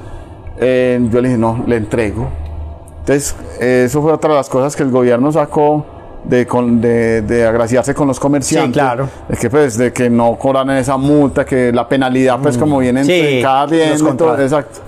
eh, 0.58 1.00
yo 1.10 1.20
le 1.20 1.28
dije, 1.28 1.38
no, 1.38 1.62
le 1.66 1.76
entrego. 1.76 2.28
Entonces, 3.00 3.34
eh, 3.60 3.84
eso 3.86 4.00
fue 4.02 4.12
otra 4.12 4.30
de 4.30 4.36
las 4.36 4.48
cosas 4.48 4.74
que 4.74 4.82
el 4.82 4.90
gobierno 4.90 5.30
sacó 5.30 5.84
de, 6.24 6.46
con- 6.46 6.80
de, 6.80 7.20
de 7.22 7.46
agraciarse 7.46 7.94
con 7.94 8.08
los 8.08 8.18
comerciantes. 8.18 8.72
Sí, 8.74 8.80
claro. 8.80 9.08
Es 9.28 9.38
que 9.38 9.50
pues 9.50 9.76
de 9.76 9.92
que 9.92 10.08
no 10.08 10.36
cobran 10.36 10.70
esa 10.70 10.96
multa, 10.96 11.44
que 11.44 11.70
la 11.72 11.86
penalidad 11.86 12.38
pues 12.40 12.56
como 12.56 12.78
viene 12.78 13.00
en, 13.00 13.06
Sí, 13.06 13.40
cada 13.42 13.66
cliente, 13.66 14.02
contratos. 14.02 14.40
exacto. 14.40 14.80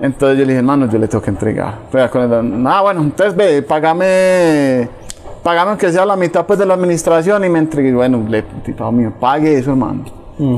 Entonces 0.00 0.38
yo 0.38 0.44
le 0.46 0.52
dije, 0.52 0.58
hermano, 0.60 0.88
yo 0.90 0.98
le 0.98 1.06
tengo 1.08 1.22
que 1.22 1.28
entregar. 1.28 1.74
Con 2.10 2.22
el, 2.32 2.66
ah, 2.66 2.80
bueno, 2.80 3.02
entonces 3.02 3.36
ve, 3.36 3.60
págame, 3.60 4.88
págame 5.42 5.70
aunque 5.72 5.92
sea 5.92 6.06
la 6.06 6.16
mitad 6.16 6.46
pues 6.46 6.58
de 6.58 6.64
la 6.64 6.72
administración 6.72 7.44
y 7.44 7.50
me 7.50 7.58
entregué. 7.58 7.92
Bueno, 7.92 8.24
le 8.26 8.40
tipo 8.64 8.90
mío, 8.90 9.12
pague 9.20 9.58
eso, 9.58 9.72
hermano. 9.72 10.04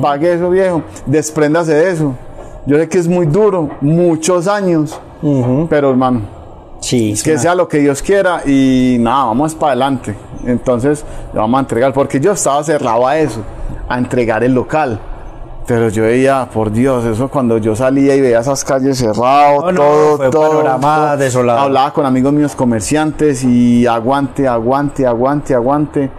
Pague 0.00 0.34
eso, 0.34 0.48
viejo. 0.50 0.82
Despréndase 1.07 1.74
de 1.74 1.90
eso. 1.90 2.14
Yo 2.65 2.79
sé 2.79 2.89
que 2.89 2.99
es 2.99 3.09
muy 3.09 3.27
duro, 3.27 3.71
muchos 3.81 4.47
años, 4.47 5.01
pero 5.69 5.91
hermano, 5.91 6.21
sí, 6.81 7.15
que 7.25 7.37
sea 7.37 7.57
lo 7.57 7.67
que 7.67 7.79
Dios 7.79 8.01
quiera 8.03 8.43
y 8.47 8.99
nada, 9.01 9.25
vamos 9.25 9.55
para 9.55 9.73
adelante. 9.73 10.15
Entonces, 10.47 11.05
le 11.33 11.41
vamos 11.41 11.59
a 11.59 11.61
entregar, 11.61 11.93
porque 11.93 12.21
yo 12.21 12.33
estaba 12.33 12.63
cerrado 12.63 13.07
a 13.07 13.19
eso, 13.19 13.41
a 13.89 13.99
entregar 13.99 14.45
el 14.45 14.55
local. 14.55 15.01
Pero 15.67 15.89
yo 15.89 16.05
veía, 16.05 16.49
por 16.53 16.71
Dios, 16.71 17.05
eso 17.05 17.29
cuando 17.29 17.59
yo 17.59 17.75
salía 17.75 18.15
y 18.15 18.21
veía 18.21 18.41
esas 18.41 18.65
calles 18.65 18.99
cerradas, 18.99 19.61
No, 19.61 19.73
no, 19.73 19.83
todo, 19.83 20.25
un 20.25 20.31
todo, 20.31 20.49
panorama 20.51 21.17
desolado. 21.17 21.61
Hablaba 21.61 21.93
con 21.93 22.07
amigos 22.07 22.33
míos 22.33 22.55
comerciantes 22.55 23.43
y 23.45 23.87
aguante, 23.87 24.47
aguante, 24.47 25.07
aguante, 25.07 25.55
aguante. 25.55 26.11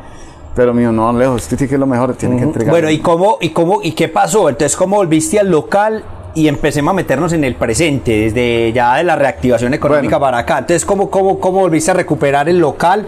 Pero 0.56 0.74
mío, 0.74 0.91
no, 0.91 1.12
lejos, 1.14 1.44
usted 1.44 1.58
tiene 1.58 1.70
que 1.70 1.76
es 1.76 1.80
lo 1.80 1.88
mejor, 1.88 2.16
tiene 2.16 2.38
que 2.38 2.44
entregar. 2.44 2.72
Bueno, 2.72 2.89
¿y 2.89 3.00
cómo, 3.00 3.38
y 3.41 3.50
cómo, 3.50 3.82
y 3.82 3.94
qué 3.94 4.08
pasó? 4.08 4.50
Entonces, 4.50 4.78
¿cómo 4.78 4.98
volviste 4.98 5.39
al 5.39 5.50
local 5.50 6.04
y 6.36 6.47
empecemos 6.47 6.91
a 6.91 6.95
meternos 6.95 7.31
en 7.34 7.43
el 7.43 7.55
presente, 7.55 8.11
desde 8.11 8.71
ya 8.73 8.95
de 8.95 9.03
la 9.03 9.15
reactivación 9.15 9.73
económica 9.73 10.17
Bueno. 10.17 10.25
para 10.31 10.38
acá? 10.39 10.59
Entonces, 10.59 10.86
¿cómo, 10.86 11.09
cómo, 11.09 11.39
¿cómo 11.39 11.59
volviste 11.59 11.91
a 11.91 11.93
recuperar 11.93 12.49
el 12.49 12.59
local? 12.59 13.05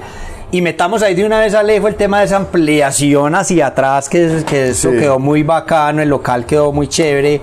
Y 0.51 0.61
metamos 0.61 1.01
ahí 1.01 1.15
de 1.15 1.26
una 1.26 1.39
vez 1.39 1.53
Alejo 1.55 1.88
el 1.88 1.95
tema 1.95 2.19
de 2.19 2.26
esa 2.26 2.38
ampliación 2.38 3.34
hacia 3.36 3.67
atrás, 3.67 4.07
que, 4.09 4.43
que 4.47 4.69
eso 4.69 4.91
Sí. 4.91 4.97
quedó 4.99 5.19
muy 5.19 5.43
bacano, 5.43 6.01
el 6.01 6.09
local 6.09 6.45
quedó 6.45 6.71
muy 6.71 6.88
chévere 6.88 7.41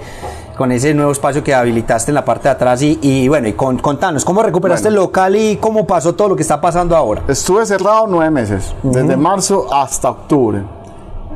con 0.57 0.71
ese 0.71 0.95
nuevo 0.95 1.11
espacio 1.11 1.43
que 1.43 1.53
habilitaste 1.55 2.11
en 2.11 2.15
la 2.15 2.25
parte 2.25 2.45
de 2.45 2.51
atrás 2.51 2.81
y, 2.83 2.99
y 3.03 3.27
bueno, 3.27 3.49
y 3.49 3.55
con- 3.55 3.79
contanos, 3.79 4.25
¿cómo 4.25 4.43
recuperaste 4.43 4.89
Bueno. 4.89 5.01
el 5.01 5.07
local 5.07 5.37
y 5.37 5.57
cómo 5.57 5.87
pasó 5.87 6.15
todo 6.15 6.29
lo 6.29 6.37
que 6.37 6.43
está 6.43 6.61
pasando 6.61 6.97
ahora? 6.97 7.23
Estuve 7.27 7.67
cerrado 7.67 8.07
nueve 8.07 8.31
meses, 8.31 8.73
desde 8.83 9.17
marzo 9.17 9.67
hasta 9.75 10.11
octubre. 10.11 10.61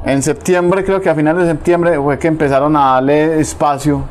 En 0.04 0.22
septiembre, 0.22 0.84
creo 0.84 1.00
que 1.00 1.10
a 1.10 1.14
finales 1.16 1.46
de 1.46 1.50
septiembre 1.52 1.98
fue 1.98 2.16
que 2.18 2.28
empezaron 2.28 2.76
a 2.76 2.92
darle 2.94 3.40
espacio 3.40 4.02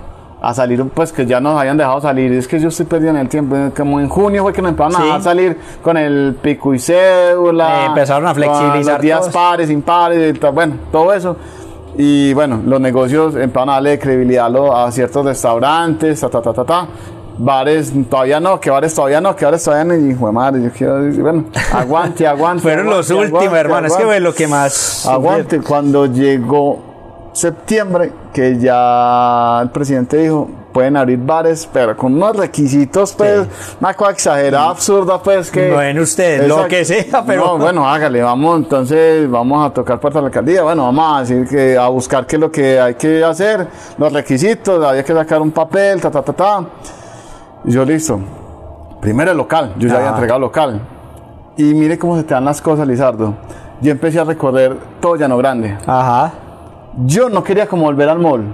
a 0.48 0.54
salir, 0.54 0.84
pues 0.94 1.12
que 1.12 1.26
ya 1.26 1.40
nos 1.40 1.60
habían 1.60 1.76
dejado 1.78 2.00
salir. 2.02 2.32
Es 2.34 2.48
que 2.48 2.60
yo 2.60 2.68
estoy 2.70 2.86
perdiendo 2.86 3.20
el 3.20 3.28
tiempo. 3.30 3.56
Como 3.76 4.00
en 4.00 4.08
junio 4.10 4.44
fue 4.44 4.54
que 4.54 4.62
nos 4.62 4.70
empezaron 4.72 5.02
Sí. 5.02 5.10
a 5.12 5.20
salir 5.22 5.58
con 5.82 5.98
el 5.98 6.36
pico 6.42 6.74
y 6.74 6.80
cédula. 6.80 7.84
Eh, 7.84 7.86
empezaron 7.88 8.28
a 8.28 8.34
flexibilizar 8.34 8.94
Los 8.96 9.02
días 9.02 9.20
todo. 9.22 9.32
pares, 9.32 9.70
impares, 9.70 10.40
bueno, 10.54 10.76
todo 10.92 11.14
eso. 11.14 11.36
Y 11.98 12.34
bueno, 12.34 12.60
los 12.66 12.80
negocios 12.82 13.36
empezaron 13.36 13.70
a 13.70 13.74
darle 13.74 13.98
credibilidad 13.98 14.46
a, 14.46 14.50
lo- 14.50 14.76
a 14.76 14.92
ciertos 14.92 15.26
restaurantes, 15.26 16.20
ta, 16.20 16.30
ta, 16.30 16.42
ta, 16.42 16.54
ta, 16.54 16.64
ta. 16.66 16.88
Bares 17.38 17.92
todavía 18.10 18.40
no, 18.40 18.60
que 18.62 18.70
bares 18.70 18.94
todavía 18.96 19.20
no, 19.20 19.36
que 19.36 19.44
bares 19.46 19.64
todavía 19.64 19.84
no. 19.84 19.96
Y 19.96 20.12
hijo 20.12 20.28
de 20.28 20.32
madre, 20.32 20.62
yo 20.64 20.70
quiero 20.72 21.02
decir, 21.02 21.22
bueno, 21.22 21.46
aguante, 21.74 22.26
aguante. 22.28 22.62
Fueron 22.64 22.86
los 22.86 23.10
aguante, 23.10 23.14
últimos, 23.34 23.44
aguante, 23.44 23.60
hermano, 23.60 23.88
es 23.88 23.96
que 23.96 24.04
fue 24.06 24.20
lo 24.20 24.34
que 24.34 24.48
más... 24.48 25.06
Aguante, 25.06 25.60
cuando 25.62 26.06
llegó 26.06 26.95
septiembre, 27.36 28.12
que 28.34 28.58
ya 28.58 29.60
el 29.62 29.70
presidente 29.70 30.18
dijo, 30.18 30.50
pueden 30.72 30.98
abrir 30.98 31.20
bares, 31.20 31.70
pero 31.72 31.96
con 31.96 32.14
unos 32.16 32.36
requisitos, 32.36 33.14
pues, 33.14 33.48
una 33.80 33.94
cosa 33.94 34.12
exagerada, 34.12 34.70
absurda, 34.70 35.22
pues, 35.22 35.50
que... 35.52 35.72
Bueno, 35.72 36.02
usted, 36.02 36.40
lo 36.48 36.56
Exacto. 36.56 36.68
que 36.70 36.86
sea, 36.86 37.24
pero- 37.26 37.46
No, 37.46 37.58
bueno, 37.58 37.88
hágale, 37.88 38.22
vamos, 38.22 38.58
entonces, 38.58 39.30
vamos 39.30 39.66
a 39.66 39.74
tocar 39.74 40.00
puerta 40.00 40.20
de 40.20 40.24
la 40.24 40.28
alcaldía, 40.28 40.64
bueno, 40.64 40.84
vamos 40.84 41.18
a 41.18 41.20
decir 41.22 41.48
que, 41.48 41.78
a 41.78 41.88
buscar 41.90 42.26
qué 42.26 42.36
es 42.38 42.40
lo 42.40 42.52
que 42.52 42.80
hay 42.80 42.96
que 42.96 43.24
hacer, 43.24 43.68
los 43.98 44.12
requisitos, 44.12 44.84
había 44.86 45.04
que 45.04 45.14
sacar 45.14 45.42
un 45.42 45.52
papel, 45.52 46.02
ta, 46.02 46.10
ta, 46.12 46.22
ta, 46.22 46.34
ta. 46.34 46.66
Y 47.66 47.72
yo, 47.72 47.84
listo. 47.86 48.20
Primero 49.02 49.32
el 49.32 49.38
local, 49.38 49.74
yo 49.78 49.88
ya 49.88 49.96
había 49.96 50.08
Ah. 50.10 50.14
entregado 50.14 50.40
local. 50.40 50.82
Y 51.58 51.74
mire 51.74 51.98
cómo 51.98 52.18
se 52.18 52.24
te 52.24 52.34
dan 52.34 52.44
las 52.46 52.62
cosas, 52.62 52.88
Lizardo. 52.88 53.34
Yo 53.82 53.92
empecé 53.92 54.20
a 54.20 54.24
recorrer 54.24 54.76
todo 55.00 55.16
Llano 55.16 55.38
Grande. 55.38 55.78
Ajá. 55.86 56.34
Yo 57.04 57.30
no 57.30 57.44
quería 57.44 57.68
como 57.68 57.84
volver 57.84 58.10
al 58.10 58.20
mall. 58.20 58.46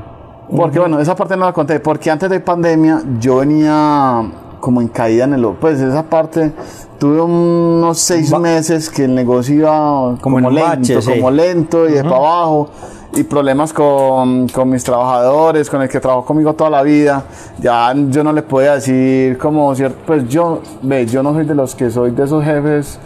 Porque, 0.55 0.79
bueno, 0.79 0.99
esa 0.99 1.15
parte 1.15 1.37
no 1.37 1.45
la 1.45 1.53
conté. 1.53 1.79
Porque 1.79 2.09
antes 2.09 2.29
de 2.29 2.39
pandemia 2.39 3.01
yo 3.19 3.37
venía 3.37 4.23
como 4.59 4.81
en 4.81 4.87
caída 4.87 5.25
en 5.25 5.33
el... 5.33 5.45
Pues 5.59 5.79
esa 5.79 6.03
parte, 6.03 6.51
tuve 6.99 7.21
unos 7.21 7.97
seis 7.99 8.37
meses 8.37 8.89
que 8.89 9.05
el 9.05 9.15
negocio 9.15 9.55
iba 9.55 10.17
como, 10.21 10.37
un 10.37 10.53
lento, 10.53 10.69
bache, 10.69 11.01
sí. 11.01 11.11
como 11.11 11.31
lento 11.31 11.87
y 11.87 11.93
de 11.93 12.03
para 12.03 12.17
abajo. 12.17 12.69
Y 13.13 13.23
problemas 13.23 13.73
con, 13.73 14.47
con 14.47 14.69
mis 14.69 14.83
trabajadores, 14.83 15.69
con 15.69 15.81
el 15.81 15.89
que 15.89 15.99
trabajó 15.99 16.25
conmigo 16.25 16.53
toda 16.53 16.69
la 16.69 16.81
vida. 16.81 17.23
Ya 17.59 17.93
yo 17.93 18.23
no 18.23 18.33
le 18.33 18.41
podía 18.41 18.75
decir 18.75 19.37
como 19.37 19.73
cierto... 19.75 19.97
Pues 20.05 20.27
yo, 20.27 20.61
ve, 20.81 21.05
yo 21.05 21.21
no 21.23 21.33
soy 21.33 21.45
de 21.45 21.55
los 21.55 21.75
que 21.75 21.89
soy 21.89 22.11
de 22.11 22.23
esos 22.23 22.43
jefes 22.43 22.99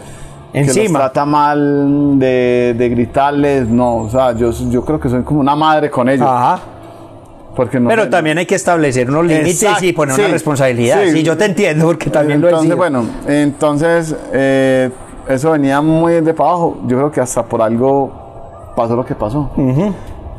que 0.62 0.68
los 0.68 0.76
Encima. 0.76 0.98
trata 1.00 1.24
mal, 1.24 2.18
de, 2.18 2.74
de 2.76 2.88
gritarles, 2.88 3.68
no, 3.68 3.96
o 3.98 4.10
sea, 4.10 4.32
yo, 4.32 4.50
yo 4.70 4.84
creo 4.84 4.98
que 4.98 5.08
soy 5.08 5.22
como 5.22 5.40
una 5.40 5.54
madre 5.54 5.90
con 5.90 6.08
ellos. 6.08 6.26
Ajá. 6.26 6.60
Porque 7.54 7.80
no 7.80 7.88
Pero 7.88 8.08
también 8.10 8.36
hay 8.38 8.46
que 8.46 8.54
establecer 8.54 9.08
unos 9.10 9.26
límites 9.26 9.82
y 9.82 9.92
poner 9.92 10.14
sí, 10.14 10.20
una 10.22 10.30
responsabilidad. 10.30 11.02
sí. 11.04 11.12
Sí, 11.12 11.22
yo 11.22 11.36
te 11.36 11.46
entiendo 11.46 11.86
porque 11.86 12.10
también 12.10 12.40
lo 12.40 12.48
he 12.48 12.50
entonces, 12.50 12.76
bueno, 12.76 13.04
entonces 13.26 14.16
eh, 14.32 14.90
eso 15.28 15.52
venía 15.52 15.80
muy 15.80 16.20
de 16.20 16.34
para 16.34 16.50
abajo. 16.50 16.78
Yo 16.86 16.96
creo 16.98 17.10
que 17.10 17.20
hasta 17.20 17.42
por 17.44 17.62
algo 17.62 18.72
pasó 18.76 18.94
lo 18.94 19.06
que 19.06 19.14
pasó. 19.14 19.50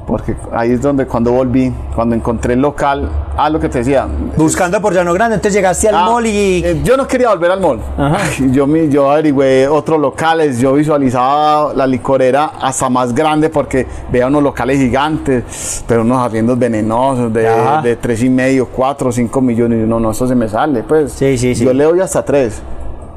Porque 0.08 0.38
ahí 0.53 0.72
es 0.72 0.82
donde 0.82 1.05
cuando 1.05 1.34
volví, 1.34 1.70
cuando 1.93 2.16
encontré 2.16 2.53
el 2.53 2.62
local, 2.62 3.10
ah, 3.36 3.49
lo 3.49 3.60
que 3.60 3.68
te 3.68 3.80
decía. 3.80 4.08
Buscando 4.38 4.80
por 4.82 4.93
Llano 4.93 5.14
Grande, 5.14 5.36
entonces 5.36 5.53
llegaste 5.53 5.89
al 5.89 5.95
Ah, 5.95 6.05
mall 6.05 6.26
y... 6.26 6.64
eh, 6.64 6.80
yo 6.82 6.95
no 6.95 7.05
quería 7.05 7.28
volver 7.28 7.51
al 7.51 7.60
mall. 7.60 7.82
Ajá. 7.97 8.18
Yo, 8.51 8.66
yo 8.88 9.12
averigüé 9.12 9.68
otros 9.68 9.99
locales, 9.99 10.60
yo 10.60 10.72
visualizaba 10.74 11.74
la 11.74 11.86
licorera 11.86 12.51
hasta 12.62 12.89
más 12.89 13.14
grande 13.14 13.49
porque 13.49 13.86
veía 14.10 14.28
unos 14.28 14.43
locales 14.43 14.80
gigantes, 14.80 15.84
pero 15.86 16.03
unos 16.03 16.20
arriendos 16.20 16.58
venenosos 16.58 17.34
de, 17.34 17.45
Ajá. 17.49 17.82
de 17.82 17.97
tres 17.97 18.24
y 18.24 18.30
medio, 18.30 18.68
cuatro, 18.68 19.12
cinco 19.12 19.41
millones. 19.41 19.86
No, 19.86 19.99
no, 19.99 20.12
eso 20.12 20.26
se 20.26 20.36
me 20.36 20.47
sale, 20.47 20.84
pues. 20.84 21.12
Sí, 21.12 21.38
sí, 21.38 21.53
sí. 21.53 21.66
Yo 21.66 21.74
le 21.74 21.84
doy 21.84 21.99
hasta 21.99 22.24
tres. 22.24 22.62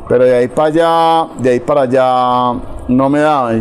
Pero 0.09 0.25
de 0.25 0.35
ahí 0.39 0.49
para 0.49 0.67
allá, 0.69 1.29
de 1.39 1.51
ahí 1.51 1.61
para 1.61 1.83
allá, 1.83 2.61
no 2.89 3.09
me 3.09 3.21
daba. 3.21 3.53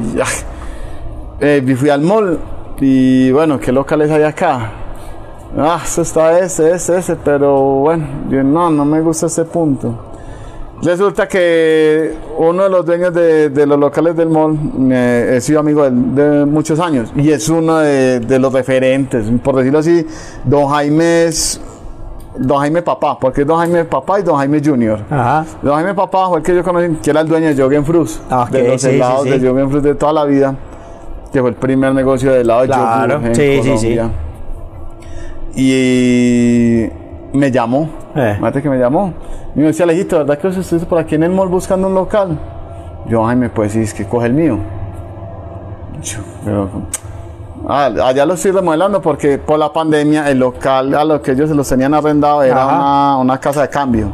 Eh, 1.41 1.63
fui 1.77 1.89
al 1.89 2.01
mall 2.01 2.37
y 2.79 3.31
bueno, 3.31 3.59
¿qué 3.59 3.71
locales 3.71 4.09
hay 4.11 4.23
acá? 4.23 4.71
Ah, 5.57 5.81
eso 5.83 6.01
está 6.03 6.39
ese, 6.39 6.71
ese, 6.71 6.97
ese, 6.99 7.15
pero 7.15 7.55
bueno, 7.57 8.05
yo 8.29 8.43
no, 8.43 8.69
no 8.69 8.85
me 8.85 9.01
gusta 9.01 9.25
ese 9.25 9.45
punto. 9.45 10.05
Resulta 10.81 11.27
que 11.27 12.13
uno 12.37 12.63
de 12.63 12.69
los 12.69 12.85
dueños 12.85 13.13
de, 13.13 13.49
de 13.49 13.65
los 13.65 13.77
locales 13.77 14.15
del 14.15 14.29
mall, 14.29 14.57
eh, 14.91 15.33
he 15.35 15.41
sido 15.41 15.59
amigo 15.59 15.83
de, 15.89 15.91
de 15.91 16.45
muchos 16.45 16.79
años 16.79 17.11
y 17.17 17.31
es 17.31 17.49
uno 17.49 17.79
de, 17.79 18.21
de 18.21 18.39
los 18.39 18.53
referentes, 18.53 19.25
por 19.43 19.57
decirlo 19.57 19.79
así, 19.79 20.07
don 20.45 20.69
Jaime 20.69 21.25
es 21.25 21.59
don 22.37 22.59
Jaime 22.59 22.81
Papá, 22.81 23.19
porque 23.19 23.41
es 23.41 23.47
don 23.47 23.57
Jaime 23.57 23.83
Papá 23.83 24.21
y 24.21 24.23
don 24.23 24.37
Jaime 24.37 24.61
Junior. 24.63 24.99
Ajá. 25.09 25.45
Don 25.61 25.75
Jaime 25.75 25.93
Papá 25.93 26.29
fue 26.29 26.37
el 26.37 26.43
que 26.45 26.55
yo 26.55 26.63
conocí, 26.63 26.95
que 27.03 27.09
era 27.09 27.19
el 27.21 27.27
dueño 27.27 27.53
de 27.53 27.61
Joggen 27.61 27.83
Fruits, 27.83 28.21
Ah, 28.29 28.43
ok, 28.43 28.49
de 28.51 28.67
los 28.69 28.81
sí, 28.81 28.89
helados 28.91 29.23
sí. 29.23 29.31
de 29.31 29.49
Joggen 29.49 29.69
Fruits 29.69 29.83
de 29.83 29.95
toda 29.95 30.13
la 30.13 30.23
vida, 30.23 30.55
que 31.31 31.39
fue 31.41 31.49
el 31.49 31.55
primer 31.55 31.93
negocio 31.93 32.31
de 32.33 32.41
helado 32.41 32.61
de 32.61 32.67
Claro, 32.67 33.21
en 33.25 33.35
sí, 33.35 33.59
sí, 33.63 33.77
sí. 33.77 33.95
Colombia. 33.95 34.09
Y 35.55 36.89
me 37.33 37.51
llamó, 37.51 37.89
Eh. 38.15 38.37
que 38.61 38.69
me 38.69 38.77
llamó. 38.79 39.13
Y 39.55 39.59
me 39.59 39.65
decía, 39.67 39.83
Alejito, 39.85 40.17
¿verdad 40.19 40.37
que 40.37 40.47
usted 40.47 40.87
por 40.87 40.99
aquí 40.99 41.15
en 41.15 41.23
el 41.23 41.31
mall 41.31 41.47
buscando 41.47 41.87
un 41.87 41.95
local? 41.95 42.39
Yo, 43.07 43.23
Jaime, 43.25 43.49
pues 43.49 43.73
sí, 43.73 43.81
es 43.81 43.93
que 43.93 44.05
coge 44.05 44.27
el 44.27 44.33
mío. 44.33 44.57
Yo, 46.01 46.19
pero, 46.45 46.69
ah, 47.67 47.89
allá 48.05 48.25
lo 48.25 48.33
estoy 48.35 48.51
remodelando 48.51 49.01
porque 49.01 49.37
por 49.37 49.59
la 49.59 49.71
pandemia 49.71 50.29
el 50.29 50.39
local 50.39 50.93
a 50.95 51.03
lo 51.03 51.21
que 51.21 51.31
ellos 51.31 51.49
se 51.49 51.55
los 51.55 51.67
tenían 51.67 51.93
arrendado 51.93 52.41
era 52.43 52.65
una, 52.65 53.17
una 53.17 53.37
casa 53.39 53.61
de 53.63 53.69
cambio. 53.69 54.11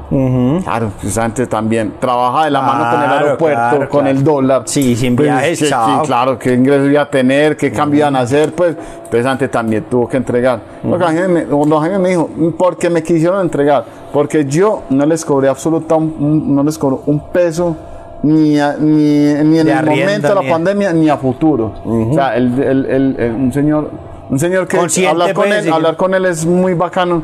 Claro, 0.63 0.91
pues 1.01 1.17
antes 1.17 1.47
también 1.49 1.93
trabaja 1.99 2.45
de 2.45 2.51
la 2.51 2.61
mano 2.61 2.91
con 2.91 3.03
el 3.03 3.09
aeropuerto, 3.11 3.59
claro, 3.59 3.89
con 3.89 4.01
claro. 4.01 4.17
el 4.17 4.23
dólar. 4.23 4.61
Sí, 4.65 4.95
sin 4.95 5.15
Pues, 5.15 5.27
viajes, 5.27 5.59
que- 5.59 5.69
claro, 6.05 6.39
qué 6.39 6.53
ingresos 6.53 6.89
iba 6.89 7.01
a 7.01 7.09
tener, 7.09 7.55
qué 7.57 7.71
cambio 7.71 7.99
iban 7.99 8.15
a 8.15 8.19
hacer, 8.19 8.53
pues, 8.53 8.75
entonces 9.03 9.25
antes 9.25 9.51
también 9.51 9.83
tuvo 9.89 10.07
que 10.07 10.17
entregar. 10.17 10.59
Ángeles 10.83 11.29
me- 11.29 11.45
Los 11.45 11.71
ángeles 11.81 11.99
me 11.99 12.09
dijo, 12.09 12.29
porque 12.57 12.89
me 12.89 13.03
quisieron 13.03 13.41
entregar, 13.41 13.85
porque 14.13 14.45
yo 14.45 14.83
no 14.89 15.05
les 15.05 15.23
cobré 15.25 15.49
absoluta, 15.49 15.95
un- 15.95 16.15
un- 16.19 16.55
no 16.55 16.63
les 16.63 16.77
cobré 16.77 16.97
un 17.05 17.19
peso. 17.31 17.75
Ni, 18.25 18.59
a- 18.59 18.75
ni, 18.79 19.33
ni 19.43 19.59
en 19.59 19.65
De 19.67 19.71
el 19.71 19.85
momento 19.85 20.27
de 20.29 20.35
la 20.35 20.49
pandemia 20.49 20.91
ni 20.93 21.09
a 21.09 21.17
futuro. 21.17 21.73
O 21.85 22.13
sea, 22.13 22.35
el, 22.35 22.57
el- 22.61 22.85
el- 23.19 23.31
un 23.35 23.53
señor, 23.53 23.91
un 24.29 24.39
señor 24.39 24.67
que 24.67 24.77
Consciente, 24.77 25.11
hablar 25.11 25.33
con 25.33 25.45
pues, 25.45 25.65
él, 25.67 25.71
hablar 25.73 25.95
con 25.95 26.13
él 26.15 26.25
es 26.25 26.45
muy 26.45 26.73
bacano, 26.73 27.21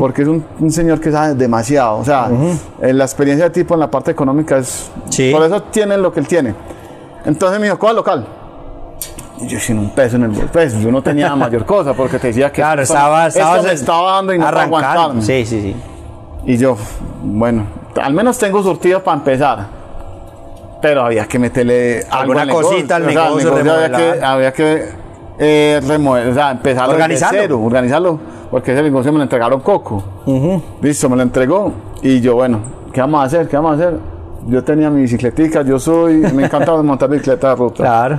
porque 0.00 0.22
es 0.22 0.28
un, 0.28 0.44
un 0.58 0.70
señor 0.72 0.98
que 1.00 1.12
sabe 1.12 1.34
demasiado. 1.34 1.98
O 1.98 2.04
sea, 2.04 2.28
eh, 2.82 2.92
la 2.92 3.04
experiencia 3.04 3.44
de 3.44 3.50
tipo 3.50 3.74
en 3.74 3.80
la 3.80 3.90
parte 3.90 4.10
económica 4.10 4.58
es, 4.58 4.90
Sí. 5.08 5.30
por 5.30 5.42
eso 5.44 5.62
tiene 5.62 5.96
lo 5.98 6.12
que 6.12 6.18
él 6.20 6.26
tiene. 6.26 6.54
Entonces 7.24 7.60
me 7.60 7.66
dijo, 7.66 7.78
¿cuál 7.78 7.94
local? 7.96 8.26
Y 9.40 9.46
yo 9.46 9.60
sin 9.60 9.78
un 9.78 9.90
peso 9.90 10.16
en 10.16 10.24
el 10.24 10.30
bolso, 10.30 10.48
pues 10.52 10.78
yo 10.80 10.90
no 10.90 11.00
tenía 11.02 11.34
mayor 11.36 11.64
cosa, 11.64 11.94
porque 11.94 12.18
te 12.18 12.26
decía 12.28 12.48
que 12.50 12.60
Claro, 12.60 12.82
esto- 12.82 12.94
estaba, 12.94 13.26
esto 13.28 13.38
estaba 13.38 13.62
me 13.62 13.72
estaba 13.72 14.12
dando 14.16 14.34
y 14.34 14.38
no 14.38 14.46
aguantarme. 14.48 15.22
Sí, 15.22 15.46
sí, 15.46 15.60
sí. 15.62 15.76
Y 16.46 16.56
yo, 16.56 16.76
bueno, 17.22 17.66
al 18.02 18.14
menos 18.14 18.36
tengo 18.38 18.62
surtido 18.62 19.02
para 19.04 19.18
empezar. 19.18 19.79
Pero 20.82 21.02
había 21.02 21.26
que 21.26 21.38
meterle 21.38 22.00
algo 22.10 22.16
Alguna 22.20 22.40
al 22.42 22.46
negocio. 22.48 22.70
cosita 22.70 22.96
al 22.96 23.02
O 23.02 23.10
sea, 23.10 23.12
el 23.28 23.28
negocio, 23.44 23.72
había 23.74 23.90
que, 23.96 24.24
había 24.24 24.52
que 24.52 24.84
eh, 25.38 25.80
remover- 25.86 26.30
o 26.30 26.34
sea, 26.34 26.50
empezar 26.52 26.88
Organizarlo. 26.88 27.36
desde 27.36 27.46
cero, 27.48 27.60
organizarlo. 27.62 28.20
Porque 28.50 28.72
ese 28.72 28.82
negocio 28.82 29.12
me 29.12 29.18
lo 29.18 29.24
entregaron 29.24 29.60
Coco. 29.60 30.02
Listo, 30.82 31.08
me 31.08 31.16
lo 31.16 31.22
entregó. 31.22 31.72
Y 32.02 32.20
yo, 32.20 32.34
bueno, 32.34 32.60
¿qué 32.92 33.00
vamos 33.00 33.20
a 33.20 33.24
hacer? 33.24 33.46
¿Qué 33.48 33.56
vamos 33.56 33.72
a 33.72 33.74
hacer? 33.74 33.98
Yo 34.46 34.64
tenía 34.64 34.88
mi 34.90 35.02
bicicletica, 35.02 35.62
yo 35.62 35.78
soy, 35.78 36.14
me 36.32 36.44
encanta 36.46 36.74
montar 36.82 37.08
bicicleta 37.10 37.50
de 37.50 37.56
ruta 37.56 37.76
Claro. 37.84 38.18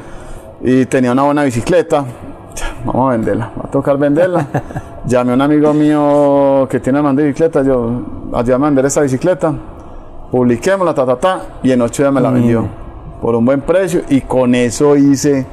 y 0.61 0.85
tenía 0.85 1.11
una 1.11 1.23
buena 1.23 1.43
bicicleta. 1.43 2.05
Vamos 2.85 3.09
a 3.09 3.11
venderla, 3.13 3.51
va 3.57 3.63
a 3.67 3.71
tocar 3.71 3.97
venderla. 3.97 4.45
Llamé 5.05 5.31
a 5.31 5.35
un 5.35 5.41
amigo 5.41 5.73
mío 5.73 6.67
que 6.69 6.79
tiene 6.79 6.99
una 6.99 7.11
bicicleta, 7.11 7.63
yo 7.63 8.01
ayúdame 8.33 8.65
a 8.65 8.69
vender 8.69 8.85
esa 8.85 9.01
bicicleta. 9.01 9.51
Publiquémosla, 10.31 10.93
ta, 10.93 11.05
ta, 11.05 11.15
ta, 11.17 11.41
y 11.61 11.71
en 11.71 11.81
ocho 11.81 12.03
días 12.03 12.13
me 12.13 12.21
la 12.21 12.29
vendió 12.31 12.65
por 13.21 13.35
un 13.35 13.45
buen 13.45 13.61
precio 13.61 14.01
y 14.09 14.21
con 14.21 14.55
eso 14.55 14.95
hice, 14.95 15.45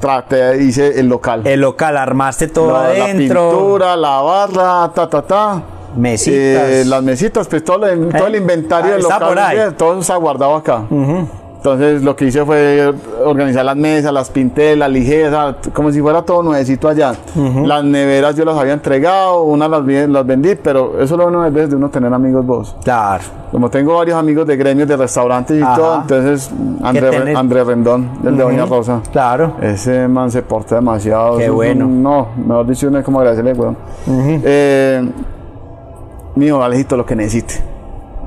traté, 0.00 0.62
hice 0.62 1.00
el 1.00 1.08
local. 1.08 1.46
El 1.46 1.60
local, 1.62 1.96
armaste 1.96 2.48
todo 2.48 2.72
la, 2.72 2.92
la 2.92 3.04
adentro. 3.06 3.50
pintura, 3.50 3.96
la 3.96 4.20
barra, 4.20 4.90
ta, 4.94 5.08
ta, 5.08 5.22
ta. 5.22 5.62
Mesitas. 5.96 6.36
Eh, 6.36 6.84
las 6.86 7.02
mesitas, 7.02 7.48
pues 7.48 7.64
todo, 7.64 7.86
el- 7.86 8.10
todo 8.10 8.26
el 8.26 8.36
inventario 8.36 8.90
Ah, 8.90 8.94
del 8.94 9.02
local, 9.02 9.28
por 9.28 9.38
ahí. 9.38 9.58
eh, 9.58 9.70
todo 9.76 9.92
eso 9.92 10.00
está 10.00 10.16
guardado 10.16 10.54
acá. 10.56 10.82
Entonces 11.58 12.02
lo 12.04 12.14
que 12.14 12.26
hice 12.26 12.44
fue 12.44 12.94
organizar 13.24 13.64
las 13.64 13.74
mesas, 13.74 14.12
las 14.12 14.30
pinté, 14.30 14.76
las 14.76 14.88
lijé, 14.90 15.26
o 15.26 15.30
sea, 15.30 15.60
t- 15.60 15.70
como 15.70 15.90
si 15.90 16.00
fuera 16.00 16.22
todo 16.22 16.40
nuevecito 16.44 16.88
allá. 16.88 17.14
Las 17.64 17.82
neveras 17.82 18.36
yo 18.36 18.44
las 18.44 18.56
había 18.56 18.74
entregado, 18.74 19.42
unas 19.42 19.68
las, 19.68 19.84
vendí, 20.24 20.54
pero 20.54 20.92
eso 21.00 21.02
es 21.02 21.10
lo 21.18 21.24
bueno 21.24 21.50
de 21.50 21.74
uno 21.74 21.90
tener 21.90 22.14
amigos 22.14 22.46
vos. 22.46 22.76
Claro. 22.84 23.24
Como 23.50 23.68
tengo 23.70 23.96
varios 23.96 24.16
amigos 24.16 24.46
de 24.46 24.56
gremios, 24.56 24.86
de 24.86 24.96
restaurantes 24.96 25.58
y 25.58 25.62
Ajá. 25.62 25.74
todo, 25.74 25.94
entonces 26.02 26.48
André, 26.82 27.34
André 27.34 27.64
Rendón, 27.64 28.08
el 28.24 28.36
de 28.36 28.42
Doña 28.44 28.64
Rosa. 28.64 29.00
Claro. 29.10 29.54
Ese 29.60 30.06
man 30.06 30.30
se 30.30 30.42
porta 30.42 30.76
demasiado. 30.76 31.38
Qué 31.38 31.46
es 31.46 31.50
bueno. 31.50 31.86
un- 31.86 32.02
no, 32.04 32.28
mejor 32.36 32.66
dicho, 32.68 32.88
no 32.88 32.98
hay 32.98 33.02
como 33.02 33.18
agradecerle, 33.18 33.54
weón. 33.54 33.76
Eh, 34.06 35.10
mío, 36.36 36.62
Alejito, 36.62 36.96
lo 36.96 37.04
que 37.04 37.16
necesite. 37.16 37.54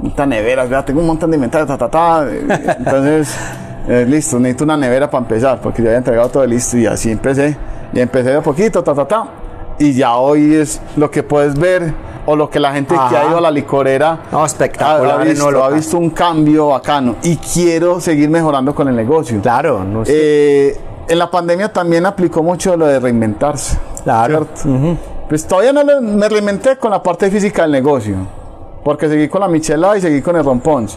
Esta 0.05 0.25
nevera, 0.25 0.65
ya 0.65 0.83
tengo 0.83 1.01
un 1.01 1.07
montón 1.07 1.31
de 1.31 1.35
inventario, 1.35 1.67
ta, 1.67 1.77
ta, 1.77 1.89
ta. 1.89 2.25
Entonces, 2.29 3.35
eh, 3.87 4.05
listo, 4.07 4.39
necesito 4.39 4.63
una 4.63 4.77
nevera 4.77 5.09
para 5.09 5.23
empezar, 5.23 5.59
porque 5.61 5.81
yo 5.81 5.89
había 5.89 5.99
entregado 5.99 6.29
todo 6.29 6.45
listo 6.45 6.77
y 6.77 6.85
así 6.85 7.11
empecé. 7.11 7.55
Y 7.93 7.99
empecé 7.99 8.29
de 8.29 8.37
a 8.37 8.41
poquito, 8.41 8.83
ta, 8.83 8.93
ta, 8.93 9.07
ta. 9.07 9.27
Y 9.77 9.93
ya 9.93 10.15
hoy 10.15 10.55
es 10.55 10.81
lo 10.95 11.09
que 11.11 11.23
puedes 11.23 11.57
ver, 11.57 11.93
o 12.25 12.35
lo 12.35 12.49
que 12.49 12.59
la 12.59 12.73
gente 12.73 12.93
que 12.93 12.99
Ajá. 12.99 13.21
ha 13.21 13.29
ido 13.29 13.37
a 13.37 13.41
la 13.41 13.51
licorera 13.51 14.19
No, 14.31 14.45
espectacular, 14.45 15.19
ha, 15.19 15.21
ha 15.21 15.23
visto, 15.23 15.51
no, 15.51 15.63
ha 15.63 15.69
visto 15.69 15.97
un 15.97 16.11
cambio 16.11 16.67
bacano. 16.67 17.15
Y 17.23 17.37
quiero 17.37 17.99
seguir 17.99 18.29
mejorando 18.29 18.73
con 18.75 18.87
el 18.87 18.95
negocio. 18.95 19.41
Claro, 19.41 19.83
no 19.83 20.05
sé. 20.05 20.13
Eh, 20.15 20.81
en 21.07 21.19
la 21.19 21.29
pandemia 21.29 21.73
también 21.73 22.05
aplicó 22.05 22.43
mucho 22.43 22.77
lo 22.77 22.85
de 22.87 22.99
reinventarse. 22.99 23.77
Claro. 24.03 24.47
¿cierto? 24.55 24.97
Pues 25.27 25.45
todavía 25.45 25.73
no 25.73 25.83
me 26.01 26.29
reinventé 26.29 26.77
con 26.77 26.91
la 26.91 27.01
parte 27.01 27.29
física 27.29 27.63
del 27.63 27.71
negocio. 27.71 28.40
Porque 28.83 29.07
seguí 29.07 29.27
con 29.27 29.41
la 29.41 29.47
michelada 29.47 29.97
y 29.97 30.01
seguí 30.01 30.21
con 30.21 30.35
el 30.35 30.43
rompunch. 30.43 30.91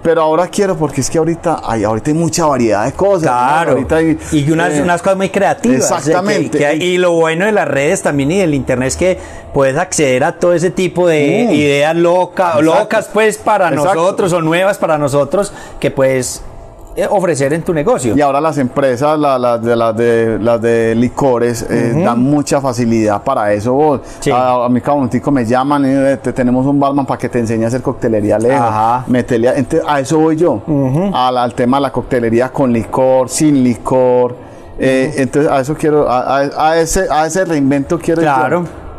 Pero 0.00 0.22
ahora 0.22 0.46
quiero, 0.46 0.76
porque 0.76 1.00
es 1.00 1.10
que 1.10 1.18
ahorita 1.18 1.60
hay, 1.64 1.82
ahorita 1.82 2.10
hay 2.10 2.16
mucha 2.16 2.46
variedad 2.46 2.84
de 2.86 2.92
cosas. 2.92 3.22
¿no? 3.22 3.28
Claro. 3.28 3.70
Ahorita 3.72 3.96
hay, 3.96 4.16
y 4.30 4.50
unas, 4.52 4.72
eh, 4.74 4.82
unas 4.82 5.02
cosas 5.02 5.16
muy 5.16 5.28
creativas. 5.28 5.78
Exactamente. 5.90 6.50
que- 6.50 6.58
que 6.58 6.66
hay- 6.66 6.82
y 6.82 6.98
lo 6.98 7.12
bueno 7.12 7.46
de 7.46 7.52
las 7.52 7.66
redes 7.66 8.02
también 8.02 8.30
y 8.30 8.38
del 8.38 8.54
internet 8.54 8.88
es 8.88 8.96
que 8.96 9.18
puedes 9.52 9.76
acceder 9.76 10.22
a 10.22 10.38
todo 10.38 10.54
ese 10.54 10.70
tipo 10.70 11.08
de 11.08 11.46
Mm. 11.48 11.52
ideas 11.52 11.96
locas, 11.96 12.60
locas 12.62 13.10
pues 13.12 13.38
para 13.38 13.68
Exacto. 13.70 13.94
nosotros 13.94 14.32
o 14.32 14.40
nuevas 14.40 14.78
para 14.78 14.98
nosotros 14.98 15.52
que 15.80 15.90
puedes 15.90 16.36
eh, 16.36 16.40
ofrecer 17.10 17.52
en 17.52 17.62
tu 17.62 17.72
negocio. 17.72 18.16
Y 18.16 18.20
ahora 18.20 18.40
las 18.40 18.58
empresas, 18.58 19.18
la- 19.18 19.38
las 19.38 19.62
de, 19.62 19.76
las 19.76 19.96
de, 19.96 20.38
las 20.40 20.60
de 20.60 20.94
licores, 20.94 21.62
eh, 21.70 22.02
dan 22.04 22.20
mucha 22.20 22.60
facilidad 22.60 23.22
para 23.22 23.52
eso. 23.52 23.72
Vos, 23.74 24.00
Sí. 24.20 24.30
a, 24.30 24.64
a 24.64 24.68
mí 24.68 24.80
cada 24.80 24.94
momentico 24.96 25.30
me 25.30 25.44
llaman 25.44 25.84
y 25.84 25.88
eh, 25.90 26.16
te, 26.22 26.32
tenemos 26.32 26.66
un 26.66 26.80
barman 26.80 27.06
para 27.06 27.18
que 27.18 27.28
te 27.28 27.38
enseñe 27.38 27.64
a 27.64 27.68
hacer 27.68 27.82
coctelería 27.82 28.38
lejos. 28.38 28.60
Ajá. 28.66 29.04
Metele 29.06 29.48
entonces, 29.56 29.88
a 29.88 30.00
eso 30.00 30.18
voy 30.18 30.36
yo. 30.36 30.60
al, 31.14 31.38
al 31.38 31.54
tema 31.54 31.76
de 31.76 31.82
la 31.82 31.92
coctelería 31.92 32.48
con 32.50 32.72
licor, 32.72 33.28
sin 33.28 33.62
licor. 33.62 34.34
Eh, 34.80 35.12
Entonces 35.16 35.50
a 35.50 35.60
eso 35.60 35.74
quiero, 35.74 36.08
a, 36.08 36.38
a- 36.40 36.70
a 36.70 36.78
ese, 36.80 37.06
a 37.10 37.26
ese 37.26 37.44
reinvento 37.44 37.98
quiero 37.98 38.22
yo. 38.22 38.28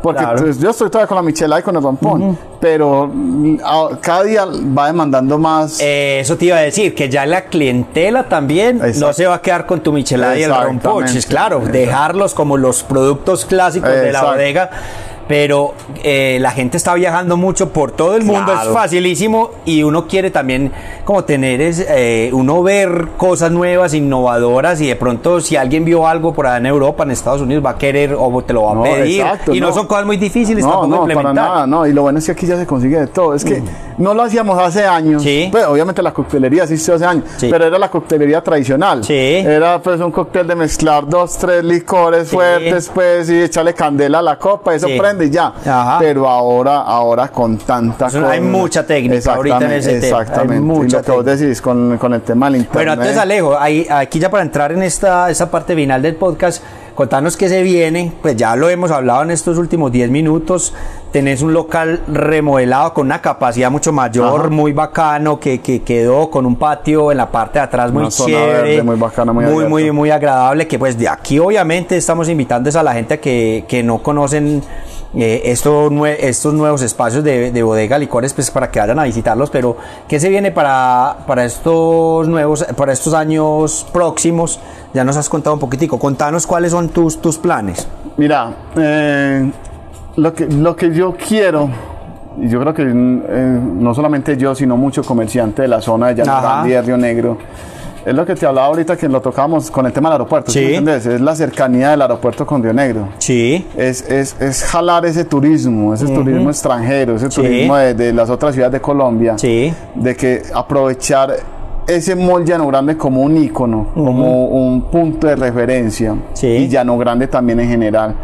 Porque 0.02 0.22
claro. 0.24 0.42
pues, 0.44 0.60
yo 0.60 0.70
estoy 0.70 0.90
todavía 0.90 1.08
con 1.08 1.16
la 1.18 1.22
michelada 1.24 1.60
y 1.60 1.64
con 1.64 1.76
el 1.76 1.84
rompón. 1.84 2.38
Pero 2.60 3.10
mm, 3.14 3.58
a- 3.64 3.98
cada 4.02 4.24
día 4.24 4.46
va 4.46 4.88
demandando 4.88 5.38
más. 5.38 5.80
Eh, 5.82 6.20
eso 6.22 6.38
te 6.38 6.46
iba 6.46 6.58
a 6.58 6.62
decir, 6.62 6.96
que 6.96 7.10
ya 7.10 7.26
la 7.26 7.46
clientela 7.46 8.24
también 8.30 8.82
no 8.98 9.14
se 9.14 9.26
va 9.28 9.36
a 9.36 9.42
quedar 9.42 9.66
con 9.66 9.82
tu 9.82 9.92
michelada 9.92 10.38
y 10.38 10.44
el 10.44 10.50
Exactamente. 10.50 10.88
rompoches, 10.88 11.26
claro, 11.26 11.60
dejarlos 11.60 12.34
como 12.34 12.58
los 12.58 12.84
productos 12.84 13.46
clásicos 13.46 13.90
de 13.92 14.12
la 14.12 14.24
bodega. 14.24 14.70
Pero 15.30 15.76
eh, 16.04 16.40
la 16.42 16.50
gente 16.50 16.76
está 16.76 16.96
viajando 16.96 17.38
mucho 17.38 17.70
por 17.72 17.92
todo 17.92 18.16
el 18.16 18.24
mundo, 18.24 18.52
Claro. 18.52 18.72
es 18.72 18.76
facilísimo 18.76 19.52
y 19.64 19.84
uno 19.84 20.08
quiere 20.08 20.32
también 20.32 20.72
como 21.06 21.24
tener, 21.24 21.62
es, 21.62 21.86
eh, 21.88 22.32
uno 22.34 22.64
ver 22.64 23.10
cosas 23.16 23.52
nuevas, 23.52 23.94
innovadoras 23.94 24.82
y 24.82 24.88
de 24.88 24.96
pronto 24.96 25.40
si 25.40 25.56
alguien 25.56 25.86
vio 25.86 26.08
algo 26.08 26.34
por 26.34 26.48
allá 26.48 26.58
en 26.58 26.66
Europa, 26.66 27.04
en 27.04 27.12
Estados 27.12 27.42
Unidos, 27.42 27.64
va 27.64 27.70
a 27.72 27.78
querer 27.78 28.16
o 28.18 28.42
te 28.42 28.54
lo 28.54 28.64
va 28.64 28.72
a 28.72 28.76
No, 28.76 28.82
pedir. 28.84 29.22
exacto, 29.22 29.54
y 29.54 29.60
no. 29.62 29.68
no. 29.68 29.74
son 29.76 29.86
cosas 29.86 30.08
muy 30.08 30.18
difíciles 30.18 30.66
No, 30.66 30.72
tampoco 30.72 30.88
no, 30.88 31.00
para 31.02 31.14
implementar. 31.14 31.46
nada, 31.50 31.68
no. 31.68 31.86
Y 31.86 31.94
lo 31.94 32.02
bueno 32.02 32.18
es 32.18 32.26
que 32.26 32.32
aquí 32.32 32.48
ya 32.48 32.58
se 32.58 32.66
consigue 32.66 33.00
de 33.00 33.08
todo. 33.08 33.36
Es 33.36 33.46
que 33.46 33.62
no 34.00 34.16
lo 34.16 34.24
hacíamos 34.24 34.58
hace 34.58 34.84
años. 34.84 35.22
Sí. 35.22 35.50
Pues, 35.52 35.64
obviamente 35.66 36.02
la 36.02 36.12
coctelería 36.12 36.66
sí 36.66 36.76
se 36.76 36.92
hace 36.94 37.06
años, 37.06 37.26
Sí. 37.38 37.50
pero 37.52 37.66
era 37.66 37.78
la 37.78 37.92
coctelería 37.92 38.42
tradicional. 38.42 39.04
Sí. 39.04 39.14
Era 39.14 39.80
pues 39.80 40.00
un 40.02 40.12
cóctel 40.12 40.48
de 40.48 40.56
mezclar 40.56 41.08
dos, 41.08 41.38
tres 41.38 41.64
licores 41.64 42.30
Sí. 42.30 42.36
fuertes, 42.36 42.90
pues, 42.92 43.30
y 43.30 43.44
echarle 43.44 43.76
candela 43.76 44.18
a 44.20 44.24
la 44.24 44.40
copa, 44.40 44.74
eso 44.74 44.88
prende 44.98 45.19
y 45.26 45.30
ya. 45.30 45.48
Ajá. 45.48 45.98
Pero 46.00 46.28
ahora, 46.28 46.82
ahora 46.82 47.28
con 47.30 47.58
tanta 47.58 48.08
Eso, 48.08 48.28
hay 48.28 48.42
mucha 48.42 48.86
técnica 48.86 49.34
ahorita 49.34 49.58
en 49.58 49.72
Exactamente, 49.72 49.78
ese 49.78 50.08
tema, 50.08 50.18
hay 50.18 50.24
Exactamente. 50.24 50.56
Y 50.56 50.66
mucha 50.66 50.98
lo 50.98 51.04
que 51.04 51.12
vos 51.12 51.26
decís 51.26 51.62
con, 51.62 51.98
con 51.98 52.14
el 52.14 52.22
tema 52.22 52.48
del 52.48 52.62
internet. 52.62 52.74
Bueno, 52.74 52.94
entonces 52.94 53.18
Alejo, 53.18 53.58
ahí, 53.58 53.88
aquí 53.90 54.20
ya 54.20 54.30
para 54.30 54.44
entrar 54.44 54.72
en 54.72 54.84
esta, 54.84 55.30
esta 55.30 55.50
parte 55.50 55.76
final 55.76 56.02
del 56.02 56.16
podcast, 56.16 56.64
contanos 56.96 57.38
qué 57.38 57.48
se 57.48 57.64
viene, 57.64 58.12
pues 58.22 58.36
ya 58.36 58.56
lo 58.56 58.70
hemos 58.70 58.92
hablado 58.92 59.24
en 59.24 59.32
estos 59.32 59.58
últimos 59.58 59.92
10 59.92 60.10
minutos, 60.10 60.74
tenés 61.12 61.42
un 61.42 61.54
local 61.54 62.02
remodelado 62.08 62.94
con 62.94 63.06
una 63.06 63.22
capacidad 63.22 63.72
mucho 63.72 63.94
mayor, 63.94 64.42
Ajá. 64.42 64.50
muy 64.50 64.74
bacano, 64.74 65.40
que, 65.40 65.62
que 65.62 65.82
quedó 65.82 66.30
con 66.30 66.46
un 66.46 66.58
patio 66.58 67.12
en 67.12 67.18
la 67.18 67.32
parte 67.32 67.60
de 67.60 67.64
atrás 67.64 67.92
muy 67.92 68.02
Una 68.02 68.10
chévere, 68.12 68.62
verde 68.62 68.84
muy 68.84 68.98
bacana, 68.98 69.32
muy 69.32 69.46
muy, 69.46 69.66
muy, 69.66 69.92
muy 69.92 70.12
agradable, 70.12 70.68
que 70.68 70.78
pues 70.78 70.98
de 70.98 71.08
aquí 71.08 71.40
obviamente 71.40 71.96
estamos 71.96 72.28
invitando 72.28 72.70
a 72.78 72.84
la 72.84 72.94
gente 72.94 73.20
que, 73.20 73.66
que 73.68 73.82
no 73.82 74.00
conocen 74.00 74.62
eh, 75.16 75.42
estos, 75.46 75.92
nue- 75.92 76.16
estos 76.20 76.54
nuevos 76.54 76.82
espacios 76.84 77.24
de, 77.24 77.52
de 77.52 77.64
bodega 77.64 77.98
licores 77.98 78.34
pues 78.34 78.52
para 78.52 78.70
que 78.70 78.80
vayan 78.80 79.00
a 79.00 79.04
visitarlos 79.06 79.50
pero 79.50 79.76
¿qué 80.08 80.20
se 80.20 80.30
viene 80.30 80.52
para, 80.52 81.18
para 81.26 81.46
estos 81.46 82.28
nuevos 82.28 82.64
para 82.76 82.94
estos 82.94 83.14
años 83.14 83.88
próximos? 83.92 84.60
ya 84.94 85.04
nos 85.04 85.18
has 85.18 85.28
contado 85.30 85.54
un 85.56 85.60
poquitico 85.60 85.98
contanos 86.00 86.46
cuáles 86.48 86.72
son 86.72 86.90
tus, 86.90 87.20
tus 87.22 87.38
planes 87.38 87.88
Mira, 88.18 88.54
eh, 88.76 89.52
lo, 90.18 90.34
que, 90.34 90.46
lo 90.48 90.76
que 90.76 90.94
yo 90.94 91.16
quiero, 91.16 91.70
y 92.38 92.50
yo 92.50 92.60
creo 92.60 92.74
que 92.74 92.84
eh, 92.84 92.92
no 92.92 93.94
solamente 93.94 94.36
yo, 94.36 94.54
sino 94.56 94.76
muchos 94.78 95.08
comerciantes 95.08 95.64
de 95.64 95.68
la 95.70 95.80
zona 95.82 96.08
de 96.08 96.16
Llano 96.16 96.32
Ajá. 96.34 96.42
Grande 96.42 96.70
y 96.70 96.72
de 96.74 96.82
Río 96.82 96.98
Negro, 96.98 97.38
es 98.10 98.16
lo 98.16 98.26
que 98.26 98.36
te 98.36 98.46
hablaba 98.46 98.68
ahorita 98.68 98.98
que 98.98 99.08
lo 99.08 99.22
tocamos 99.22 99.70
con 99.72 99.86
el 99.86 99.94
tema 99.94 100.10
del 100.10 100.14
aeropuerto. 100.14 100.52
¿sí 100.52 100.60
Sí. 100.60 100.66
me 100.66 100.76
entiendes? 100.78 101.06
Es 101.06 101.22
la 101.22 101.36
cercanía 101.36 101.92
del 101.92 102.02
aeropuerto 102.02 102.46
con 102.46 102.62
Río 102.64 102.74
Negro. 102.74 103.10
sí 103.20 103.66
Es, 103.78 104.02
es, 104.10 104.36
es 104.42 104.64
jalar 104.64 105.06
ese 105.06 105.26
turismo, 105.26 105.94
ese 105.94 106.06
turismo 106.08 106.50
extranjero, 106.50 107.16
ese 107.16 107.30
Sí. 107.30 107.42
turismo 107.42 107.76
de, 107.78 107.94
de 107.94 108.14
las 108.14 108.30
otras 108.30 108.54
ciudades 108.54 108.74
de 108.74 108.82
Colombia. 108.82 109.38
Sí. 109.38 109.74
De 109.96 110.16
que 110.16 110.42
aprovechar 110.54 111.36
ese 111.88 112.16
mall 112.16 112.46
Llano 112.46 112.68
Grande 112.68 112.96
como 112.98 113.22
un 113.22 113.36
ícono, 113.38 113.88
como 113.96 114.46
un 114.48 114.82
punto 114.84 115.26
de 115.28 115.36
referencia. 115.36 116.16
Sí. 116.34 116.48
Y 116.48 116.68
Llano 116.68 116.98
Grande 116.98 117.28
también 117.28 117.60
en 117.60 117.68
general. 117.70 118.16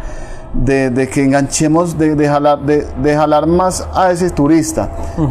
De, 0.64 0.90
de 0.90 1.08
que 1.08 1.22
enganchemos, 1.24 1.96
de, 1.98 2.14
de 2.16 2.28
jalar, 2.28 2.58
de, 2.60 3.14
jalar 3.14 3.46
más 3.46 3.86
a 3.94 4.10
ese 4.10 4.30
turista. 4.30 4.90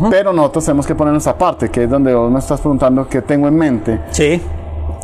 Pero 0.10 0.32
nosotros 0.34 0.66
tenemos 0.66 0.86
que 0.86 0.96
poner 0.96 1.12
nuestra 1.14 1.38
parte, 1.38 1.70
que 1.70 1.84
es 1.84 1.90
donde 1.90 2.14
vos 2.14 2.32
me 2.32 2.40
estás 2.40 2.60
preguntando 2.62 3.08
qué 3.08 3.22
tengo 3.22 3.48
en 3.48 3.56
mente 3.56 4.02
sí 4.12 4.42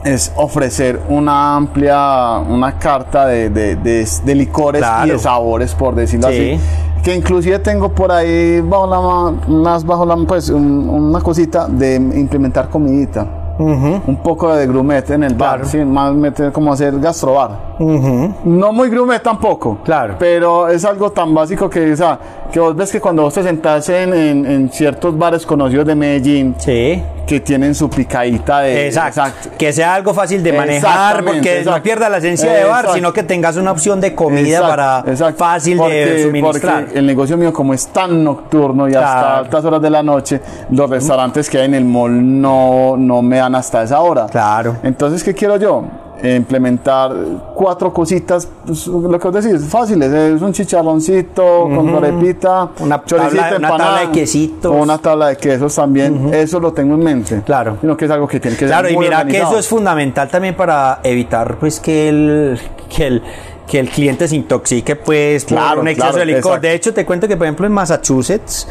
es 0.03 0.31
ofrecer 0.35 0.99
una 1.09 1.55
amplia, 1.55 2.39
una 2.39 2.79
carta 2.79 3.27
de, 3.27 3.51
de- 3.51 3.75
de- 3.75 4.07
de 4.25 4.35
licores 4.35 4.81
Claro. 4.81 5.05
y 5.05 5.11
de 5.11 5.19
sabores, 5.19 5.75
por 5.75 5.93
decirlo 5.93 6.27
Sí. 6.29 6.53
así. 6.55 7.01
Que 7.03 7.13
inclusive 7.15 7.59
tengo 7.59 7.89
por 7.89 8.11
ahí, 8.11 8.61
bajo 8.61 8.87
la, 8.87 9.47
más 9.53 9.85
bajo 9.85 10.03
la, 10.05 10.15
pues, 10.27 10.49
un- 10.49 10.89
una 10.89 11.19
cosita 11.21 11.67
de 11.67 11.95
implementar 11.97 12.69
comidita. 12.69 13.27
Un 13.63 14.17
poco 14.23 14.53
de 14.55 14.65
grumet 14.67 15.09
en 15.11 15.23
el 15.23 15.35
bar, 15.35 15.57
Claro. 15.61 15.65
sí, 15.69 15.77
más 15.85 16.13
meter 16.13 16.51
como 16.51 16.73
hacer 16.73 16.99
gastrobar. 16.99 17.75
Ujú. 17.79 18.33
No 18.45 18.71
muy 18.71 18.89
grumet 18.89 19.21
tampoco. 19.23 19.77
Claro. 19.83 20.15
Pero 20.19 20.67
es 20.67 20.83
algo 20.85 21.11
tan 21.11 21.33
básico 21.33 21.69
que, 21.69 21.93
o 21.93 21.95
sea, 21.97 22.17
que 22.51 22.59
vos 22.59 22.75
ves 22.75 22.91
que 22.91 22.99
cuando 22.99 23.23
vos 23.23 23.33
te 23.33 23.43
sentás 23.43 23.87
en, 23.89 24.13
en- 24.13 24.45
en 24.45 24.69
ciertos 24.71 25.17
bares 25.17 25.45
conocidos 25.45 25.85
de 25.85 25.95
Medellín, 25.95 26.55
sí 26.57 27.01
que 27.25 27.39
tienen 27.39 27.73
su 27.75 27.89
picadita 27.89 28.59
de... 28.61 28.87
Exacto. 28.87 29.49
Que 29.57 29.71
sea 29.71 29.95
algo 29.95 30.13
fácil 30.13 30.43
de 30.43 30.53
manejar, 30.53 31.23
porque 31.23 31.63
no 31.65 31.81
pierda 31.81 32.09
la 32.09 32.17
esencia 32.17 32.51
de 32.51 32.65
bar, 32.65 32.87
sino 32.93 33.13
que 33.13 33.23
tengas 33.23 33.55
una 33.57 33.71
opción 33.71 34.01
de 34.01 34.13
comida 34.15 34.61
para 34.61 35.03
fácil 35.37 35.77
Porque- 35.77 36.05
de 36.05 36.23
suministrar. 36.23 36.83
Porque 36.85 36.99
el 36.99 37.05
negocio 37.05 37.37
mío, 37.37 37.53
como 37.53 37.73
es 37.73 37.87
tan 37.87 38.23
nocturno 38.23 38.87
y 38.89 38.93
hasta 38.95 39.11
Claro. 39.21 39.37
altas 39.37 39.65
horas 39.65 39.81
de 39.81 39.89
la 39.89 40.03
noche, 40.03 40.41
los 40.71 40.89
restaurantes 40.89 41.49
que 41.49 41.57
hay 41.59 41.65
en 41.65 41.75
el 41.75 41.85
mall 41.85 42.41
no, 42.41 42.95
no 42.97 43.21
me 43.21 43.37
dan 43.37 43.55
hasta 43.55 43.83
esa 43.83 43.99
hora. 44.01 44.25
Claro. 44.27 44.77
Entonces, 44.83 45.23
¿qué 45.23 45.33
quiero 45.33 45.57
yo? 45.57 45.83
Eh, 46.23 46.35
Implementar 46.35 47.11
cuatro 47.55 47.91
cositas, 47.91 48.47
pues, 48.65 48.85
lo 48.85 49.17
que 49.19 49.27
os 49.27 49.33
decís, 49.33 49.65
fáciles. 49.67 50.11
Es 50.11 50.41
un 50.41 50.53
chicharroncito 50.53 51.63
con 51.63 51.95
arepita, 51.95 52.69
Una 52.79 53.03
choricito, 53.03 53.41
tabla- 53.41 53.57
una 53.57 53.77
tabla 53.77 53.99
de 54.01 54.11
quesitos. 54.11 54.71
o 54.71 54.75
Una 54.75 54.97
tabla 54.99 55.27
de 55.29 55.37
quesos 55.37 55.73
también. 55.75 56.31
Eso 56.33 56.59
lo 56.59 56.73
tengo 56.73 56.93
en 56.95 57.03
mente. 57.03 57.41
Claro. 57.43 57.77
Sino 57.81 57.97
que 57.97 58.05
es 58.05 58.11
algo 58.11 58.27
que 58.27 58.39
tiene 58.39 58.55
que 58.55 58.67
Claro, 58.67 58.83
ser 58.87 58.91
y 58.93 58.95
muy 58.95 59.05
mira 59.05 59.25
que 59.25 59.37
eso 59.37 59.57
es 59.57 59.67
fundamental 59.67 60.29
también 60.29 60.55
para 60.55 60.99
evitar 61.03 61.55
pues 61.57 61.79
que 61.79 62.09
el, 62.09 62.59
que 62.95 63.07
el, 63.07 63.23
que 63.67 63.79
el 63.79 63.89
cliente 63.89 64.27
se 64.27 64.35
intoxique 64.35 64.95
pues 64.95 65.45
por 65.45 65.57
Claro, 65.57 65.81
un 65.81 65.87
exceso 65.87 66.07
claro, 66.09 66.19
de 66.19 66.25
licor. 66.25 66.39
exacto. 66.51 66.67
De 66.67 66.73
hecho, 66.75 66.93
te 66.93 67.05
cuento 67.05 67.27
que 67.27 67.35
por 67.35 67.47
ejemplo 67.47 67.65
en 67.65 67.71
Massachusetts, 67.71 68.67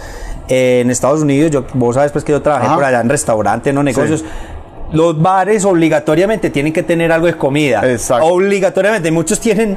eh, 0.47 0.83
en 0.83 0.91
Estados 0.91 1.23
Unidos, 1.23 1.51
yo, 1.51 1.65
vos 1.75 1.97
sabes 1.97 2.13
pues 2.13 2.23
que 2.23 2.31
yo 2.33 2.43
trabajé 2.43 2.67
Ajá. 2.67 2.75
por 2.77 2.85
allá 2.85 3.01
en 3.01 3.09
restaurantes, 3.09 3.75
no 3.75 3.83
negocios. 3.83 4.25
Los 4.93 5.21
bares 5.21 5.65
obligatoriamente 5.65 6.51
tienen 6.51 6.73
que 6.73 6.83
tener 6.83 7.13
algo 7.13 7.27
de 7.27 7.35
comida. 7.35 7.89
Exacto. 7.91 8.27
Obligatoriamente. 8.27 9.11
Muchos 9.11 9.41
tienen, 9.41 9.77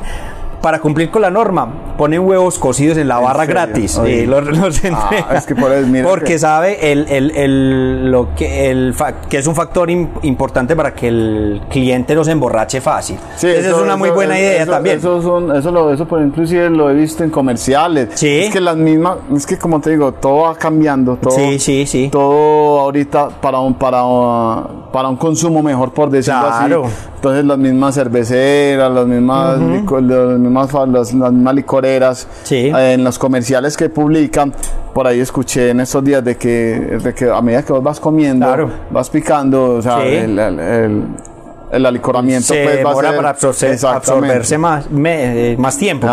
para 0.64 0.80
cumplir 0.80 1.11
con 1.11 1.22
la 1.22 1.30
norma, 1.30 1.68
ponen 1.97 2.22
huevos 2.22 2.57
cocidos 2.57 2.97
en 2.97 3.09
la 3.09 3.20
barra 3.20 3.41
serio? 3.45 3.53
gratis. 3.53 3.97
Oye. 3.97 4.26
Los- 4.26 4.45
los 4.45 4.82
Ah, 4.93 5.36
es 5.36 5.45
que 5.45 5.55
por 5.55 5.70
eso, 5.74 5.86
mira 5.88 6.07
Porque 6.07 6.26
que- 6.34 6.39
sabe 6.39 6.89
el, 6.93 7.05
el- 7.09 7.32
el- 7.32 8.09
lo 8.09 8.30
que, 8.34 8.72
el 8.72 8.95
que 9.30 9.39
es 9.39 9.45
un 9.47 9.55
factor 9.55 9.89
im- 9.89 10.07
importante 10.22 10.74
para 10.74 10.93
que 10.93 11.09
el 11.09 11.61
cliente 11.70 12.16
no 12.16 12.24
se 12.24 12.32
emborrache 12.32 12.80
fácil. 12.80 13.18
Sí, 13.36 13.47
Esa 13.47 13.72
es 13.72 13.74
una 13.76 13.97
muy 13.97 14.07
eso- 14.07 14.16
buena 14.16 14.39
idea 14.39 14.64
eso- 14.64 14.72
también. 14.72 14.99
Eso, 14.99 15.22
son, 15.22 15.53
eso, 15.53 15.70
lo, 15.70 15.91
eso 15.93 16.07
por 16.07 16.22
inclusive 16.22 16.70
lo 16.70 16.89
he 16.89 16.93
visto 16.93 17.26
en 17.26 17.30
comerciales. 17.30 18.09
Sí. 18.14 18.30
Es 18.45 18.53
que 18.53 18.61
las 18.61 18.78
mismas, 18.78 19.18
es 19.36 19.45
que 19.45 19.57
como 19.57 19.82
te 19.82 19.89
digo, 19.89 20.14
todo 20.14 20.43
va 20.43 20.55
cambiando. 20.55 21.18
Todo, 21.18 21.34
Sí, 21.34 21.59
sí, 21.59 21.86
sí. 21.86 22.07
Todo 22.09 22.80
ahorita 22.80 23.28
para 23.41 23.59
un, 23.59 23.74
para, 23.74 24.05
uh, 24.05 24.91
para 24.93 25.09
un 25.09 25.18
consumo 25.18 25.61
mejor, 25.61 25.91
por 25.91 26.09
decirlo 26.09 26.39
Claro. 26.47 26.86
así. 26.86 26.93
Entonces 27.16 27.45
las 27.45 27.57
mismas 27.57 27.95
cerveceras, 27.95 28.91
las 28.91 29.05
mismas, 29.07 29.57
lico- 29.59 29.99
las, 30.01 30.38
mismas 30.39 30.53
las- 30.54 31.14
las 31.14 31.14
mismas 31.14 31.56
licoreras, 31.56 32.28
Sí. 32.43 32.72
eh, 32.76 32.93
en 32.93 33.04
los 33.04 33.18
comerciales 33.20 33.76
que 33.78 33.89
publican, 33.89 34.54
por 34.93 35.08
ahí 35.08 35.20
escuché 35.20 35.70
en 35.72 35.80
estos 35.82 36.04
días 36.04 36.24
de 36.24 36.38
que, 36.38 36.99
de 37.04 37.14
que 37.14 37.30
a 37.30 37.41
medida 37.41 37.64
que 37.64 37.74
vos 37.74 37.84
vas 37.84 37.99
comiendo, 37.99 38.45
Claro. 38.45 38.70
vas 38.91 39.10
picando, 39.10 39.76
o 39.76 39.82
sea, 39.82 40.01
Sí. 40.01 40.08
el, 40.08 40.39
el- 40.39 40.60
el- 40.60 41.04
el 41.72 41.86
alicoramiento 41.86 42.54
se 42.54 42.64
pues, 42.64 42.68
va 42.68 42.72
a 42.72 42.76
demora 42.89 43.08
ser- 43.10 43.18
para 43.18 43.30
absorber- 43.32 43.86
absorberse 43.95 44.58
más, 44.58 44.91
me- 44.91 45.54
eh, 45.54 45.58
más 45.58 45.78
tiempo. 45.78 46.08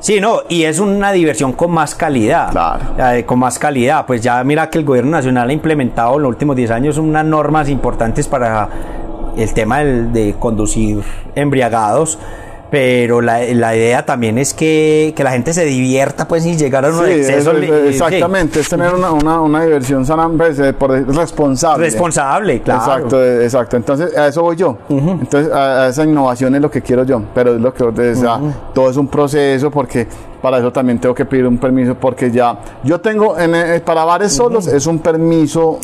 Sí, 0.00 0.20
no, 0.20 0.42
y 0.48 0.62
es 0.62 0.78
una 0.78 1.10
diversión 1.10 1.52
con 1.52 1.72
más 1.72 1.96
calidad. 1.96 2.52
Claro. 2.52 2.84
Eh, 2.96 3.24
con 3.26 3.40
más 3.40 3.58
calidad. 3.58 4.06
Pues 4.06 4.22
ya 4.22 4.44
mira 4.44 4.70
que 4.70 4.78
el 4.78 4.84
gobierno 4.84 5.10
nacional 5.10 5.48
ha 5.48 5.52
implementado 5.52 6.14
en 6.16 6.22
los 6.22 6.28
últimos 6.28 6.54
10 6.54 6.70
años 6.70 6.98
unas 6.98 7.24
normas 7.24 7.68
importantes 7.68 8.28
para 8.28 8.68
el 9.36 9.52
tema 9.54 9.80
del- 9.80 10.12
de 10.12 10.36
conducir 10.38 11.02
embriagados. 11.34 12.16
Pero 12.70 13.22
la, 13.22 13.40
la 13.54 13.74
idea 13.74 14.04
también 14.04 14.36
es 14.36 14.52
que, 14.52 15.14
que 15.16 15.24
la 15.24 15.30
gente 15.30 15.54
se 15.54 15.64
divierta, 15.64 16.28
pues, 16.28 16.42
sin 16.42 16.58
llegar 16.58 16.84
a 16.84 16.88
unos 16.90 17.06
Sí, 17.06 17.12
excesos. 17.12 17.54
es- 17.56 17.64
sí. 17.66 17.72
exactamente, 17.88 18.60
es 18.60 18.68
tener 18.68 18.94
una, 18.94 19.10
una, 19.10 19.40
una 19.40 19.64
diversión 19.64 20.04
sana, 20.04 20.28
pues, 20.36 20.58
eh, 20.58 20.74
por- 20.74 20.90
responsable. 21.16 21.86
Responsable, 21.86 22.60
claro. 22.60 22.80
Exacto, 22.82 23.24
eh, 23.24 23.44
exacto. 23.44 23.76
Entonces, 23.78 24.14
a 24.16 24.28
eso 24.28 24.42
voy 24.42 24.56
yo. 24.56 24.76
Entonces, 24.90 25.50
a, 25.50 25.84
a 25.84 25.88
esa 25.88 26.04
innovación 26.04 26.54
es 26.56 26.60
lo 26.60 26.70
que 26.70 26.82
quiero 26.82 27.04
yo. 27.04 27.22
Pero 27.34 27.54
es 27.54 27.60
lo 27.62 27.72
que, 27.72 27.84
o 27.84 28.14
sea, 28.14 28.38
todo 28.74 28.90
es 28.90 28.98
un 28.98 29.08
proceso 29.08 29.70
porque 29.70 30.06
para 30.42 30.58
eso 30.58 30.70
también 30.70 30.98
tengo 30.98 31.14
que 31.14 31.24
pedir 31.24 31.46
un 31.46 31.56
permiso 31.56 31.94
porque 31.94 32.30
ya, 32.30 32.58
yo 32.84 33.00
tengo, 33.00 33.38
en, 33.38 33.54
eh, 33.54 33.80
para 33.80 34.04
bares 34.04 34.32
solos 34.34 34.66
es 34.66 34.86
un 34.86 34.98
permiso 34.98 35.78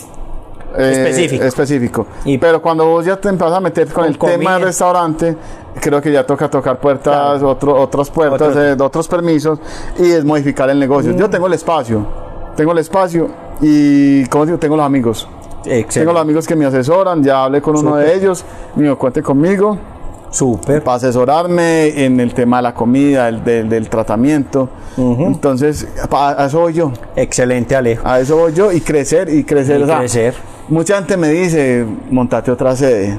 eh, 0.77 0.91
Específico. 1.07 1.45
específico. 1.45 2.07
Y- 2.25 2.37
pero 2.37 2.61
cuando 2.61 2.85
vos 2.85 3.05
ya 3.07 3.17
te 3.17 3.29
empiezas 3.29 3.57
a 3.57 3.61
meter 3.61 3.87
con, 3.89 4.13
Con 4.15 4.31
el 4.31 4.39
tema 4.39 4.55
del 4.55 4.65
restaurante, 4.65 5.37
creo 5.81 6.01
que 6.01 6.11
ya 6.13 6.25
toca 6.25 6.49
tocar 6.49 6.79
puertas, 6.79 7.43
otro- 7.43 7.81
otras 7.81 8.11
puertas, 8.11 8.49
Otros. 8.49 8.57
eh, 8.57 8.77
otros 8.83 9.09
permisos 9.09 9.59
y 9.99 10.11
es 10.11 10.25
modificar 10.25 10.69
el 10.71 10.79
negocio. 10.79 11.13
Mm. 11.13 11.17
Yo 11.17 11.29
tengo 11.31 11.47
el 11.47 11.53
espacio, 11.55 12.07
tengo 12.57 12.73
el 12.73 12.79
espacio 12.79 13.29
y, 13.61 14.25
como 14.27 14.47
digo, 14.47 14.59
tengo 14.59 14.77
los 14.77 14.87
amigos. 14.87 15.29
Excelente. 15.67 16.01
Tengo 16.01 16.13
los 16.13 16.23
amigos 16.23 16.47
que 16.47 16.57
me 16.57 16.67
asesoran, 16.67 17.23
ya 17.23 17.45
hablé 17.45 17.63
con 17.63 17.77
uno 17.77 17.97
de 17.97 18.15
ellos, 18.15 18.45
me 18.77 18.83
dijo, 18.85 18.99
cuente 18.99 19.23
conmigo 19.23 19.79
Súper. 20.31 20.83
para 20.85 20.97
asesorarme 20.97 22.05
en 22.05 22.21
el 22.21 22.35
tema 22.35 22.59
de 22.59 22.65
la 22.65 22.75
comida, 22.75 23.29
el, 23.29 23.43
del, 23.43 23.69
del 23.71 23.89
tratamiento. 23.89 24.69
Entonces, 24.97 25.89
a 26.11 26.45
eso 26.47 26.61
voy 26.61 26.75
yo, 26.75 26.93
Excelente, 27.17 27.75
Alejo. 27.77 28.07
a 28.07 28.21
eso 28.21 28.37
voy 28.37 28.53
yo 28.53 28.71
y 28.73 28.81
crecer 28.81 29.29
y 29.31 29.43
crecer. 29.45 29.81
Y 29.81 29.83
o 29.85 29.87
sea, 29.87 29.99
crecer. 30.01 30.35
Mucha 30.69 30.97
gente 30.97 31.17
me 31.17 31.29
dice, 31.31 31.87
montate 32.11 32.51
otra 32.51 32.77
sede. 32.77 33.19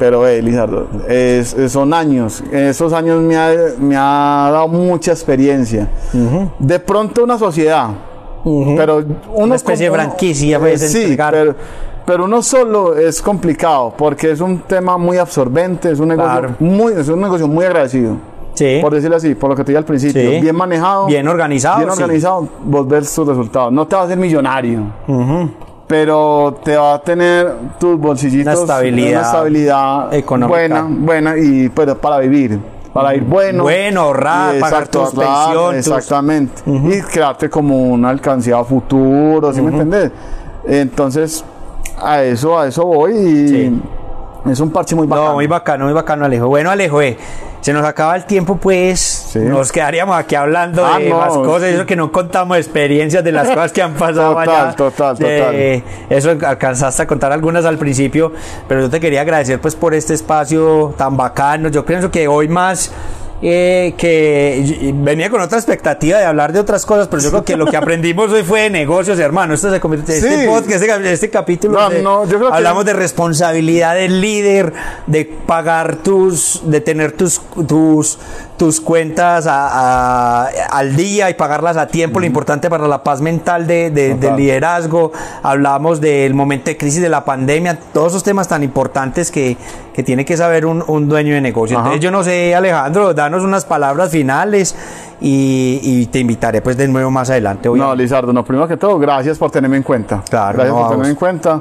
Pero, 0.00 0.26
eh, 0.26 0.40
Lizardo, 0.42 0.88
es- 1.08 1.52
es- 1.54 1.70
son 1.70 1.94
años. 1.94 2.42
Esos 2.50 2.92
años 2.92 3.20
me 3.20 3.36
ha, 3.36 3.52
me 3.78 3.94
ha 3.96 4.48
dado 4.50 4.66
mucha 4.66 5.12
experiencia. 5.12 5.88
De 6.58 6.80
pronto 6.80 7.22
una 7.22 7.38
sociedad. 7.38 7.90
Pero 8.42 8.96
uno 8.96 9.44
Una 9.44 9.54
especie 9.56 9.90
de 9.90 9.94
franquicia, 9.94 10.58
pues, 10.58 10.82
eh, 10.82 10.88
sí, 10.88 11.16
pero, 11.16 11.54
pero 12.06 12.24
uno 12.24 12.40
solo 12.42 12.96
es 12.96 13.20
complicado 13.20 13.92
porque 13.96 14.30
es 14.30 14.40
un 14.40 14.60
tema 14.60 14.96
muy 14.96 15.18
absorbente, 15.18 15.90
es 15.92 16.00
un 16.00 16.08
negocio, 16.08 16.30
Claro. 16.32 16.54
muy, 16.58 16.94
es 16.94 17.06
un 17.10 17.20
negocio 17.20 17.46
muy 17.46 17.66
agradecido. 17.66 18.16
Sí. 18.54 18.78
Por 18.80 18.94
decirlo 18.94 19.16
así, 19.16 19.34
por 19.34 19.50
lo 19.50 19.56
que 19.56 19.62
te 19.64 19.72
dije 19.72 19.78
al 19.78 19.84
principio. 19.84 20.22
Sí. 20.22 20.40
Bien 20.40 20.56
manejado. 20.56 21.06
Bien 21.06 21.28
organizado, 21.28 21.76
Bien 21.80 21.90
sí. 21.90 22.02
organizado, 22.02 22.48
vos 22.64 22.88
ves 22.88 23.14
tus 23.14 23.28
resultados. 23.28 23.70
No 23.72 23.86
te 23.86 23.94
vas 23.94 24.02
a 24.02 24.06
hacer 24.06 24.18
millonario 24.18 24.80
pero 25.90 26.56
te 26.62 26.76
va 26.76 26.94
a 26.94 27.00
tener 27.02 27.52
tus 27.80 27.98
bolsillitos 27.98 28.54
Una 28.54 28.62
estabilidad 28.62 29.10
una 29.18 29.20
estabilidad 29.26 30.14
económica. 30.14 30.56
buena 30.58 30.86
buena 30.88 31.36
y 31.36 31.68
pero 31.68 31.98
para 31.98 32.18
vivir 32.20 32.60
para 32.92 33.12
ir 33.16 33.24
bueno 33.24 33.64
Bueno, 33.64 34.02
ahorrar, 34.02 34.56
pagar 34.60 34.86
tus 34.86 35.02
ahorrar, 35.14 35.46
pensión, 35.46 35.68
tus- 35.76 35.86
exactamente 35.88 36.62
y 36.66 37.00
crearte 37.02 37.50
como 37.50 37.76
una 37.88 38.10
alcancía 38.10 38.58
a 38.60 38.64
futuro 38.64 39.52
¿sí 39.52 39.60
me 39.60 39.72
entendés? 39.72 40.12
entonces 40.64 41.44
a 42.00 42.22
eso 42.22 42.56
a 42.56 42.68
eso 42.68 42.86
voy 42.86 43.12
y 43.14 43.48
Sí. 43.48 43.82
es 44.48 44.60
un 44.60 44.70
parche 44.70 44.94
muy 44.94 45.08
bacano 45.08 45.28
No, 45.30 45.34
muy 45.34 45.46
bacano, 45.48 45.84
muy 45.86 45.92
bacano, 45.92 46.24
Alejo. 46.24 46.46
Bueno, 46.46 46.70
Alejo, 46.70 47.02
eh, 47.02 47.18
se 47.60 47.72
nos 47.74 47.84
acaba 47.84 48.14
el 48.16 48.24
tiempo, 48.24 48.56
pues 48.56 49.19
nos 49.36 49.70
quedaríamos 49.72 50.16
aquí 50.16 50.34
hablando 50.34 50.84
Ah, 50.84 50.98
de 50.98 51.08
no, 51.10 51.18
más 51.18 51.28
cosas, 51.34 51.68
sí. 51.68 51.74
eso 51.74 51.86
que 51.86 51.96
no 51.96 52.10
contamos 52.10 52.56
experiencias 52.56 53.22
de 53.22 53.32
las 53.32 53.48
cosas 53.54 53.72
que 53.72 53.82
han 53.82 53.94
pasado 53.94 54.34
Total, 54.34 54.48
allá. 54.66 54.76
total, 54.76 55.16
Eh, 55.20 55.82
Eso 56.08 56.30
alcanzaste 56.30 57.02
a 57.02 57.06
contar 57.06 57.32
algunas 57.32 57.64
al 57.64 57.78
principio, 57.78 58.32
pero 58.68 58.80
yo 58.82 58.90
te 58.90 59.00
quería 59.00 59.20
agradecer 59.22 59.60
pues 59.60 59.74
por 59.76 59.94
este 59.94 60.14
espacio 60.14 60.94
tan 60.96 61.16
bacano. 61.16 61.68
Yo 61.68 61.84
pienso 61.84 62.10
que 62.10 62.26
hoy 62.28 62.48
más 62.48 62.90
eh, 63.42 63.94
que 63.96 64.92
venía 64.96 65.30
con 65.30 65.40
otra 65.40 65.56
expectativa 65.56 66.18
de 66.18 66.26
hablar 66.26 66.52
de 66.52 66.60
otras 66.60 66.84
cosas, 66.84 67.08
pero 67.08 67.22
yo 67.22 67.30
creo 67.30 67.42
que 67.44 67.56
lo 67.56 67.64
que 67.64 67.76
aprendimos 67.78 68.30
hoy 68.32 68.42
fue 68.42 68.62
de 68.62 68.70
negocios, 68.70 69.18
hermano. 69.18 69.54
Esto 69.54 69.70
se 69.70 69.76
este 69.76 70.46
podcast, 70.46 70.82
este, 70.82 71.12
este 71.12 71.30
capítulo 71.30 71.80
No, 71.80 71.88
de- 71.88 72.02
no, 72.02 72.24
yo 72.26 72.36
creo 72.36 72.50
que- 72.50 72.56
hablamos 72.56 72.84
de 72.84 72.92
responsabilidad 72.92 73.94
del 73.94 74.20
líder, 74.20 74.74
de 75.06 75.24
pagar 75.24 75.96
tus, 75.96 76.60
de 76.64 76.82
tener 76.82 77.12
tus, 77.12 77.40
tus, 77.66 78.18
tus 78.60 78.78
cuentas 78.78 79.46
a- 79.46 80.42
a- 80.44 80.48
al 80.70 80.94
día 80.94 81.30
y 81.30 81.34
pagarlas 81.34 81.78
a 81.78 81.86
tiempo, 81.86 82.20
lo 82.20 82.26
importante 82.26 82.68
para 82.68 82.86
la 82.86 83.02
paz 83.02 83.22
mental 83.22 83.66
de, 83.66 83.90
de- 83.90 84.16
del 84.16 84.36
liderazgo. 84.36 85.12
Hablamos 85.42 85.98
del 86.02 86.34
momento 86.34 86.66
de 86.66 86.76
crisis 86.76 87.00
de 87.00 87.08
la 87.08 87.24
pandemia, 87.24 87.78
todos 87.94 88.08
esos 88.12 88.22
temas 88.22 88.48
tan 88.48 88.62
importantes 88.62 89.30
que, 89.30 89.56
que 89.94 90.02
tiene 90.02 90.26
que 90.26 90.36
saber 90.36 90.66
un, 90.66 90.84
un 90.86 91.08
dueño 91.08 91.32
de 91.32 91.40
negocio. 91.40 91.78
Ajá. 91.78 91.86
Entonces 91.86 92.04
yo 92.04 92.10
no 92.10 92.22
sé, 92.22 92.54
Alejandro, 92.54 93.14
danos 93.14 93.44
unas 93.44 93.64
palabras 93.64 94.10
finales 94.10 94.76
y, 95.22 95.80
y 95.82 96.06
te 96.08 96.18
invitaré 96.18 96.60
pues 96.60 96.76
de 96.76 96.86
nuevo 96.86 97.10
más 97.10 97.30
adelante. 97.30 97.66
No, 97.68 97.72
obviamente. 97.72 98.02
Lizardo, 98.02 98.30
no, 98.34 98.44
primero 98.44 98.68
que 98.68 98.76
todo, 98.76 98.98
gracias 98.98 99.38
por 99.38 99.50
tenerme 99.50 99.78
en 99.78 99.82
cuenta. 99.84 100.22
Claro, 100.28 100.52
Gracias 100.58 100.74
no, 100.76 100.80
por 100.82 100.90
tenerme 100.90 101.08
en 101.08 101.16
cuenta. 101.16 101.60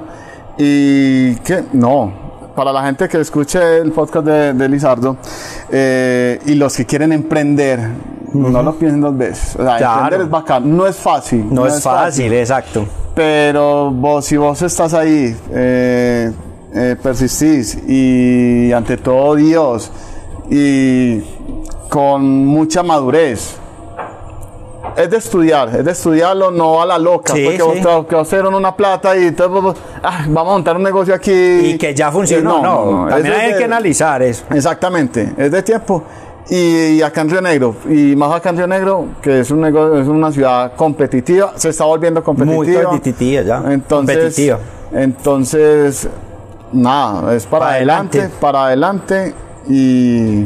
Y 0.58 1.36
que, 1.36 1.64
no, 1.72 2.12
para 2.60 2.74
la 2.74 2.84
gente 2.84 3.08
que 3.08 3.22
escuche 3.22 3.78
el 3.78 3.94
podcast 3.94 4.26
de, 4.26 4.52
de 4.54 4.68
Lizardo 4.68 5.16
eh, 5.72 6.42
y 6.46 6.56
los 6.56 6.76
que 6.76 6.86
quieren 6.86 7.14
emprender, 7.14 7.80
no 8.34 8.62
lo 8.62 8.76
piensen 8.76 9.00
dos 9.00 9.18
veces. 9.18 9.56
O 9.56 9.64
sea, 9.64 9.78
Claro. 9.78 10.02
emprender 10.02 10.26
es 10.26 10.30
bacán, 10.30 10.76
no 10.76 10.86
es 10.86 10.98
fácil. 10.98 11.46
no, 11.50 11.66
es 11.66 11.82
fácil, 11.82 12.34
exacto. 12.34 12.86
Pero 13.16 13.92
vos, 13.92 14.26
si 14.26 14.36
vos 14.36 14.62
estás 14.62 14.94
ahí, 14.94 15.34
eh, 15.54 16.34
eh, 16.76 16.98
persistís 17.02 17.78
y 17.88 18.74
ante 18.74 18.98
todo 18.98 19.36
Dios 19.36 19.90
y 20.52 21.22
con 21.88 22.46
mucha 22.46 22.84
madurez. 22.84 23.56
Es 24.96 25.10
de 25.10 25.18
estudiar, 25.18 25.70
es 25.76 25.86
de 25.86 25.92
estudiarlo, 25.92 26.52
no 26.52 26.82
a 26.82 26.86
la 26.86 26.98
loca, 26.98 27.34
Sí, 27.34 27.44
porque 27.44 27.58
sí. 27.58 27.64
vos 27.64 28.06
que 28.08 28.16
una 28.56 28.76
plata 28.76 29.16
y 29.16 29.32
vos, 29.32 29.76
ah, 30.04 30.26
vamos 30.28 30.52
a 30.52 30.54
montar 30.56 30.76
un 30.76 30.84
negocio 30.84 31.14
aquí. 31.14 31.32
Y 31.32 31.78
que 31.78 31.94
ya 31.96 32.12
funcionó, 32.12 32.60
Y 32.60 32.62
no, 32.62 33.06
también 33.10 33.34
hay 33.36 33.52
de- 33.54 33.58
que 33.58 33.64
analizar 33.66 34.22
eso. 34.22 34.44
Exactamente, 34.52 35.34
es 35.38 35.52
de 35.52 35.64
tiempo. 35.64 36.04
Y, 36.50 36.56
y 36.98 37.02
acá 37.04 37.22
en 37.22 37.30
Río 37.30 37.42
Negro, 37.42 37.76
y 37.88 38.16
más 38.16 38.34
acá 38.36 38.50
en 38.50 38.58
Río 38.58 38.68
Negro, 38.68 39.06
que 39.22 39.42
es, 39.42 39.52
un 39.52 39.62
nego- 39.62 40.00
es 40.02 40.08
una 40.08 40.32
ciudad 40.32 40.74
competitiva, 40.76 41.54
se 41.56 41.70
está 41.70 41.86
volviendo 41.86 42.24
competitiva. 42.24 42.58
Muy 42.58 42.74
competitiva 42.84 43.42
ya, 43.44 43.58
Entonces, 43.72 44.16
competitiva. 44.18 44.60
entonces 44.92 46.08
nada, 46.72 47.36
es 47.36 47.46
para, 47.46 47.66
Para 47.66 47.76
adelante, 47.76 48.18
adelante. 48.20 48.38
para 48.42 48.66
adelante 48.66 49.34
y 49.68 50.46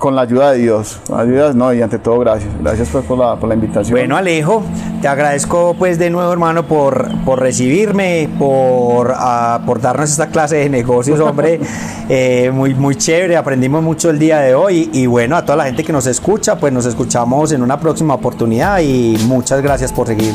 con 0.00 0.16
la 0.16 0.22
ayuda 0.22 0.50
de 0.50 0.58
Dios. 0.58 0.98
Ayuda, 1.14 1.52
no, 1.52 1.72
y 1.72 1.80
ante 1.80 2.00
todo, 2.00 2.18
gracias. 2.18 2.50
Gracias 2.60 2.88
pues, 2.88 3.04
por, 3.04 3.18
la, 3.18 3.36
por 3.36 3.48
la 3.48 3.54
invitación. 3.54 3.92
Bueno, 3.92 4.16
Alejo, 4.16 4.64
te 5.00 5.06
agradezco 5.06 5.76
pues 5.78 5.98
de 5.98 6.10
nuevo, 6.10 6.32
hermano, 6.32 6.66
por, 6.66 7.08
por 7.24 7.38
recibirme, 7.38 8.28
por, 8.38 9.12
ah, 9.14 9.60
por 9.64 9.80
darnos 9.80 10.10
esta 10.10 10.28
clase 10.28 10.56
de 10.56 10.68
negocios, 10.68 11.20
hombre. 11.20 11.60
Eh, 12.12 12.50
muy, 12.52 12.74
muy 12.74 12.96
chévere, 12.96 13.36
aprendimos 13.36 13.84
mucho 13.84 14.10
el 14.10 14.18
día 14.18 14.40
de 14.40 14.52
hoy. 14.52 14.90
Y 14.92 15.06
bueno, 15.06 15.36
a 15.36 15.44
toda 15.44 15.54
la 15.54 15.66
gente 15.66 15.84
que 15.84 15.92
nos 15.92 16.08
escucha, 16.08 16.56
pues 16.56 16.72
nos 16.72 16.84
escuchamos 16.84 17.52
en 17.52 17.62
una 17.62 17.78
próxima 17.78 18.14
oportunidad. 18.14 18.80
Y 18.80 19.16
muchas 19.28 19.62
gracias 19.62 19.92
por 19.92 20.08
seguir 20.08 20.34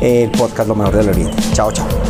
el 0.00 0.30
podcast 0.30 0.66
Lo 0.66 0.74
Mejor 0.74 0.96
del 0.96 1.10
Oriente. 1.10 1.36
Chao, 1.52 1.70
chao. 1.72 2.09